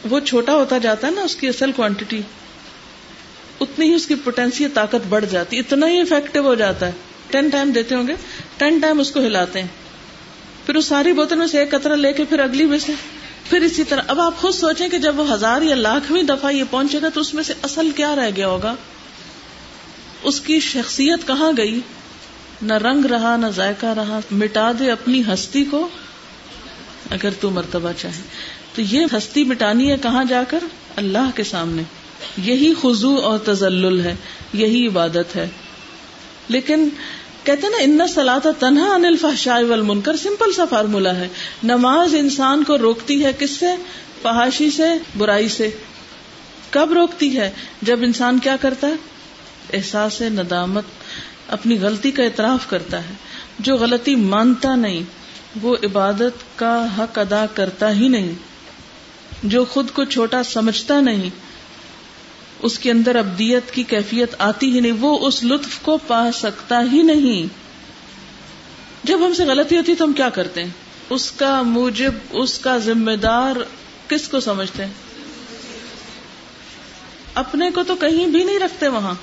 وہ 0.09 0.19
چھوٹا 0.19 0.53
ہوتا 0.53 0.77
جاتا 0.77 1.07
ہے 1.07 1.11
نا، 1.11 1.21
اس 1.21 1.35
کی 1.35 1.47
اصل 1.47 1.71
کوانٹٹی 1.71 2.21
اتنی 3.59 3.89
ہی 3.89 3.93
اس 3.93 4.07
کی 4.07 4.15
پوٹینسی 4.15 4.67
طاقت 4.67 5.07
بڑھ 5.09 5.25
جاتی، 5.25 5.59
اتنا 5.59 5.89
ہی 5.89 6.01
افیکٹو 6.01 6.39
ہو 6.39 6.55
جاتا 6.55 6.87
ہے۔ 6.87 6.91
ٹین 7.29 7.49
ٹائم 7.49 7.71
دیتے 7.71 7.95
ہوں 7.95 8.07
گے 8.07 8.13
ٹین 8.57 8.79
ٹائم 8.79 8.99
اس 8.99 9.11
کو 9.11 9.19
ہلاتے 9.19 9.61
ہیں۔ 9.61 9.67
پھر 10.69 10.75
اس 10.75 10.85
ساری 10.85 11.13
بوتل 11.13 11.35
میں 11.35 11.47
سے 11.47 11.59
ایک 11.59 11.71
قطرہ 11.71 11.95
لے 11.95 12.13
کے 12.13 12.23
پھر 12.23 12.39
اگلی 12.39 12.65
میں 12.65 12.79
سے 12.79 12.93
پھر 13.49 13.61
اسی 13.61 13.83
طرح۔ 13.83 14.01
اب 14.07 14.21
آپ 14.21 14.37
خود 14.37 14.53
سوچیں 14.53 14.89
کہ 14.89 14.97
جب 14.97 15.19
وہ 15.19 15.33
ہزار 15.33 15.61
یا 15.61 15.75
لاکھویں 15.75 16.23
دفعہ 16.23 16.51
یہ 16.51 16.63
پہنچے 16.69 17.01
گا 17.01 17.09
تو 17.09 17.21
اس 17.21 17.33
میں 17.33 17.43
سے 17.43 17.53
اصل 17.61 17.91
کیا 17.95 18.15
رہ 18.15 18.29
گیا 18.35 18.47
ہوگا؟ 18.47 18.75
اس 20.23 20.41
کی 20.41 20.59
شخصیت 20.59 21.27
کہاں 21.27 21.51
گئی؟ 21.57 21.79
نہ 22.61 22.73
رنگ 22.73 23.05
رہا، 23.05 23.35
نہ 23.35 23.45
ذائقہ 23.47 23.85
رہا۔ 23.85 24.19
مٹا 24.31 24.71
دے 24.79 24.91
اپنی 24.91 25.23
ہستی 25.33 25.63
کو 25.63 25.89
اگر 27.09 27.29
تو 27.39 27.49
مرتبہ 27.49 27.91
چاہے۔ 27.97 28.21
تو 28.75 28.81
یہ 28.81 29.05
ہستی 29.17 29.43
مٹانی 29.43 29.91
ہے 29.91 29.97
کہاں 29.97 30.23
جا 30.23 30.43
کر؟ 30.47 30.59
اللہ 30.95 31.29
کے 31.35 31.43
سامنے۔ 31.43 31.81
یہی 32.37 32.73
خزو 32.81 33.15
اور 33.15 33.37
تزل 33.37 34.01
ہے، 34.01 34.15
یہی 34.53 34.87
عبادت 34.87 35.35
ہے۔ 35.35 35.47
لیکن 36.47 36.89
کہتے 37.43 37.69
نا 37.69 37.77
ان 37.79 38.01
سلاط 38.13 38.47
تنہا 38.59 38.95
انل 38.95 39.17
فحشاء 39.21 39.59
والمنکر 39.69 40.15
سمپل 40.15 40.53
سا 40.53 40.65
فارمولا 40.65 41.15
ہے۔ 41.15 41.27
نماز 41.63 42.15
انسان 42.15 42.63
کو 42.63 42.77
روکتی 42.77 43.25
ہے 43.25 43.31
کس 43.39 43.51
سے؟ 43.51 43.65
فحاشی 44.21 44.71
سے، 44.71 44.83
برائی 45.17 45.49
سے۔ 45.49 45.69
کب 46.69 46.93
روکتی 46.93 47.37
ہے؟ 47.37 47.51
جب 47.81 47.99
انسان 48.01 48.39
کیا 48.39 48.55
کرتا 48.61 48.87
ہے؟ 48.87 48.93
احساس، 49.73 50.21
ندامت، 50.21 50.83
اپنی 51.47 51.79
غلطی 51.81 52.11
کا 52.11 52.23
اعتراف 52.23 52.69
کرتا 52.69 53.03
ہے۔ 53.03 53.13
جو 53.59 53.75
غلطی 53.75 54.15
مانتا 54.15 54.75
نہیں، 54.75 55.03
وہ 55.61 55.75
عبادت 55.83 56.59
کا 56.59 56.85
حق 56.97 57.19
ادا 57.19 57.45
کرتا 57.53 57.91
ہی 57.91 58.07
نہیں۔ 58.07 58.31
جو 59.43 59.65
خود 59.65 59.91
کو 59.91 60.03
چھوٹا 60.03 60.43
سمجھتا 60.43 61.01
نہیں 61.01 61.29
اس 62.59 62.79
کے 62.79 62.91
اندر 62.91 63.15
ابدیت 63.15 63.71
کی 63.71 63.83
کیفیت 63.83 64.35
آتی 64.37 64.71
ہی 64.71 64.79
نہیں، 64.79 64.91
وہ 64.91 65.27
اس 65.27 65.43
لطف 65.43 65.79
کو 65.81 65.97
پا 65.97 66.29
سکتا 66.33 66.81
ہی 66.91 67.01
نہیں۔ 67.01 67.69
جب 69.03 69.19
ہم 69.25 69.33
سے 69.33 69.45
غلطی 69.45 69.77
ہوتی 69.77 69.95
تو 69.95 70.05
ہم 70.05 70.13
کیا 70.13 70.29
کرتے 70.29 70.63
ہیں؟ 70.63 70.69
اس 71.09 71.31
کا 71.31 71.61
موجب، 71.61 72.11
اس 72.29 72.59
کا 72.59 72.77
ذمہ 72.77 73.11
دار 73.11 73.55
کس 74.07 74.27
کو 74.27 74.39
سمجھتے 74.39 74.85
ہیں؟ 74.85 74.93
اپنے 77.33 77.69
کو 77.75 77.83
تو 77.83 77.95
کہیں 77.95 78.27
بھی 78.27 78.43
نہیں 78.43 78.59
رکھتے 78.59 78.87
وہاں۔ 78.87 79.13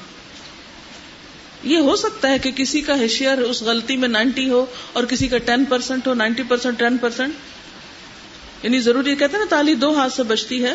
یہ 1.63 1.79
ہو 1.79 1.97
سکتا 1.97 2.31
ہے 2.31 2.39
کہ 2.39 2.51
کسی 2.51 2.81
کا 2.81 2.99
ہیشیئر 2.99 3.39
اس 3.39 3.63
غلطی 3.63 3.97
میں 3.97 4.09
نائنٹی 4.09 4.51
ہو 4.51 4.67
اور 4.93 5.05
کسی 5.05 5.29
کا 5.29 5.39
ٹین 5.39 5.65
پرسینٹ 5.65 6.07
ہو 6.07 6.15
نائنٹی 6.15 6.43
پرسینٹ 6.43 6.79
ٹین 6.79 6.97
پرسینٹ 6.97 7.35
یعنی 8.63 8.81
ضروری 8.81 9.15
کہتے 9.15 9.33
ہیں 9.33 9.45
نا، 9.45 9.47
تالی 9.51 9.75
دو 9.75 9.99
ہاتھ 9.99 10.13
سے 10.13 10.23
بچتی 10.23 10.65
ہے۔ 10.65 10.75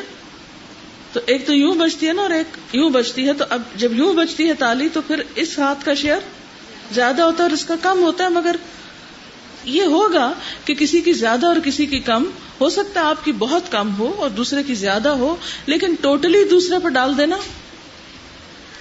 تو 1.13 1.19
ایک 1.25 1.47
تو 1.47 1.53
یوں 1.53 1.73
بچتی 1.73 2.07
ہے 2.07 2.13
نا 2.13 2.21
اور 2.21 2.29
ایک 2.29 2.57
یوں 2.75 2.89
بچتی 2.89 3.27
ہے، 3.27 3.33
تو 3.33 3.45
اب 3.49 3.61
جب 3.75 3.93
یوں 3.93 4.13
بچتی 4.13 4.47
ہے 4.47 4.53
تالی 4.53 4.89
تو 4.89 5.01
پھر 5.01 5.23
اس 5.35 5.59
ہاتھ 5.59 5.85
کا 5.85 5.93
شیئر 5.93 6.17
زیادہ 6.91 7.21
ہوتا 7.21 7.37
ہے 7.37 7.43
اور 7.43 7.51
اس 7.51 7.65
کا 7.65 7.75
کم 7.81 8.03
ہوتا 8.03 8.23
ہے، 8.23 8.29
مگر 8.29 8.55
یہ 9.65 9.83
ہوگا 9.83 10.33
کہ 10.65 10.75
کسی 10.75 11.01
کی 11.01 11.13
زیادہ 11.13 11.47
اور 11.47 11.55
کسی 11.65 11.85
کی 11.85 11.99
کم، 11.99 12.23
ہو 12.61 12.69
سکتا 12.69 12.99
ہے 12.99 13.05
آپ 13.05 13.25
کی 13.25 13.31
بہت 13.31 13.71
کم 13.71 13.95
ہو 13.95 14.13
اور 14.17 14.29
دوسرے 14.29 14.63
کی 14.63 14.73
زیادہ 14.73 15.09
ہو، 15.09 15.35
لیکن 15.65 15.95
ٹوٹلی 16.01 16.43
دوسرے 16.51 16.79
پر 16.83 16.89
ڈال 16.89 17.17
دینا 17.17 17.37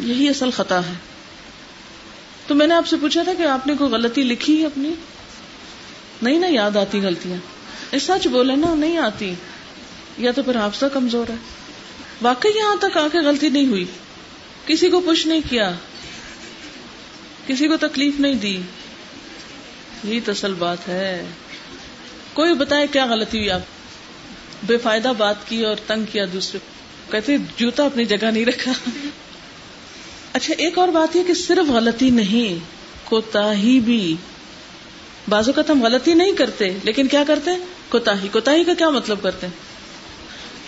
یہی 0.01 0.29
اصل 0.29 0.51
خطا 0.51 0.79
ہے۔ 0.79 0.93
تو 2.47 2.55
میں 2.55 2.67
نے 2.67 2.75
آپ 2.75 2.87
سے 2.87 2.97
پوچھا 3.01 3.23
تھا 3.23 3.35
کہ 3.35 3.43
آپ 3.43 3.67
نے 3.67 3.75
کوئی 3.75 3.91
غلطی 3.91 4.23
لکھی 4.23 4.61
ہے 4.61 4.67
اپنی؟ 4.67 4.95
نہیں 6.23 6.39
نا 6.39 6.47
یاد 6.51 6.77
آتی 6.77 7.01
غلطیاں۔ 7.01 7.99
سچ 7.99 8.27
بولے 8.27 8.57
نا، 8.57 8.75
نہیں 8.75 8.97
آتی۔ 8.97 9.35
یا 10.19 10.33
تو 10.33 10.43
پھر 10.43 10.57
حافظہ 10.57 10.87
کمزور 10.87 11.31
ہے۔ 11.31 11.60
واقعی 12.23 12.51
یہاں 12.59 12.77
تک 12.77 12.97
آ 12.97 13.09
کے 13.13 13.19
غلطی 13.19 13.49
نہیں 13.49 13.67
ہوئی۔ 13.67 13.85
کسی 14.67 14.89
کو 14.89 15.01
پوچھ 15.01 15.27
نہیں 15.27 15.41
کیا۔ 15.51 15.73
کسی 17.47 17.69
کو 17.69 17.77
تکلیف 17.77 18.21
نہیں 18.21 18.35
دی۔ 18.35 18.61
یہی 20.05 20.21
تو 20.21 20.33
اصل 20.33 20.55
بات 20.55 20.89
ہے۔ 20.89 21.25
کوئی 22.33 22.55
بتائے 22.55 22.87
کیا 22.87 23.07
غلطی 23.07 23.39
ہوئی 23.39 23.51
آپ؟ 23.51 23.61
بے 24.67 24.79
فائدہ 24.79 25.13
بات 25.19 25.49
کی 25.49 25.65
اور 25.65 25.77
تنگ 25.87 26.05
کیا 26.13 26.25
دوسرے 26.33 26.59
کہتے 27.11 27.37
جوتا 27.57 27.85
اپنی 27.85 28.05
جگہ 28.05 28.27
نہیں 28.27 28.45
رکھا۔ 28.45 28.73
اچھا 30.33 30.55
ایک 30.59 30.79
اور 30.79 30.89
بات 30.89 31.17
یہ 31.17 31.23
کہ 31.23 31.35
صرف 31.35 31.71
غلطی 31.71 32.11
نہیں، 32.11 32.65
کوتا 33.05 33.53
ہی 33.53 33.81
بھی۔ 33.81 34.17
بازو 35.29 35.53
کا 35.53 35.63
ہم 35.69 35.83
غلطی 35.83 36.15
نہیں 36.15 36.33
کرتے، 36.33 36.79
لیکن 36.83 37.07
کیا 37.07 37.25
کرتے 37.27 37.51
کوتا 37.89 38.23
ہی۔ 38.23 38.29
کوتا 38.29 38.53
ہی 38.53 38.65
کا 38.65 38.75
کیا 38.75 38.89
مطلب 38.89 39.19
کرتے 39.23 39.47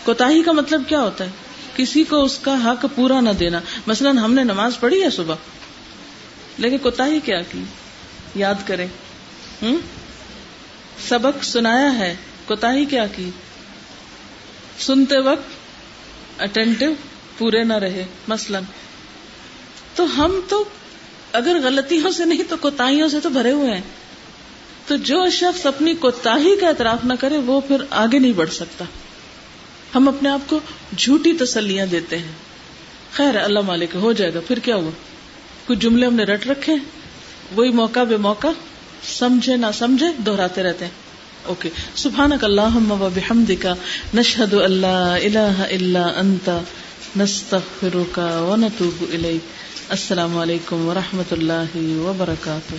کوتا 0.04 0.28
ہی 0.28 0.42
کا 0.42 0.52
مطلب 0.52 0.82
کیا 0.88 1.00
ہوتا 1.00 1.24
ہے؟ 1.24 1.30
کسی 1.76 2.04
کو 2.04 2.24
اس 2.24 2.38
کا 2.38 2.54
حق 2.64 2.86
پورا 2.94 3.20
نہ 3.20 3.30
دینا۔ 3.30 3.60
مثلا 3.86 4.10
ہم 4.10 4.34
نے 4.34 4.44
نماز 4.44 4.80
پڑھی 4.80 5.02
ہے 5.02 5.10
صبح، 5.10 5.34
لیکن 6.58 6.78
کوتا 6.78 7.06
ہی 7.06 7.20
کیا 7.20 7.40
کی؟ 7.52 7.62
یاد 8.34 8.54
کرے 8.66 8.86
ہوں 9.62 9.76
سبق 11.08 11.44
سنایا 11.44 11.98
ہے 11.98 12.16
کوتا 12.46 12.74
ہی 12.74 12.84
کیا 12.84 13.06
کی؟ 13.06 13.30
سنتے 14.78 15.18
وقت 15.18 16.40
اٹینٹو 16.42 16.86
پورے 17.38 17.64
نہ 17.64 17.72
رہے، 17.72 18.04
مثلا۔ 18.28 18.60
تو 19.94 20.24
ہم 20.24 20.40
تو 20.48 20.64
اگر 21.32 21.56
غلطیوں 21.64 22.10
سے 22.10 22.24
نہیں 22.24 22.42
تو 22.48 22.56
کوتاہیوں 22.56 23.08
سے 23.08 23.20
تو 23.20 23.28
بھرے 23.28 23.52
ہوئے 23.52 23.74
ہیں۔ 23.74 23.80
تو 24.86 24.96
جو 24.96 25.30
شخص 25.30 25.66
اپنی 25.66 25.94
کوتا 25.94 26.36
کا 26.60 26.68
اعتراف 26.68 27.04
نہ 27.04 27.12
کرے، 27.20 27.38
وہ 27.38 27.60
پھر 27.60 27.76
آگے 27.90 28.18
نہیں 28.18 28.32
بڑھ 28.32 28.50
سکتا۔ 28.50 28.84
ہم 29.94 30.08
اپنے 30.08 30.28
آپ 30.28 30.40
کو 30.46 30.60
جھوٹی 30.98 31.32
تسلیاں 31.32 31.86
دیتے 31.86 32.18
ہیں۔ 32.18 32.32
خیر، 33.12 33.36
اللہ 33.36 33.60
مالک، 33.60 33.96
ہو 33.96 34.12
جائے 34.12 34.34
گا، 34.34 34.40
پھر 34.48 34.58
کیا 34.58 34.76
ہوا؟ 34.76 34.90
کچھ 35.66 35.78
جملے 35.78 36.06
ہم 36.06 36.14
نے 36.14 36.24
رٹ 36.24 36.46
رکھے 36.46 36.72
وہی 37.56 37.70
موقع 37.70 38.04
بے 38.04 38.16
موقع، 38.16 38.48
سمجھے 39.04 39.56
نہ 39.56 39.66
سمجھے، 39.74 40.06
دہراتے 40.26 40.62
رہتے 40.62 40.84
ہیں۔ 40.84 40.92
اوکے 41.44 41.68
سبحان 41.94 42.30
اللہ 42.42 43.54
کا 43.60 43.74
نشہد 44.14 44.54
اللہ 44.54 44.86
اللہ 44.86 45.62
اللہ 45.70 45.98
انتا 45.98 46.60
نستغفرک 47.16 48.18
ونتوب 48.18 49.04
الیک۔ 49.12 49.46
السلام 49.88 50.38
علیکم 50.38 50.88
ورحمۃ 50.88 51.32
اللہ 51.32 51.76
وبرکاتہ۔ 51.76 52.74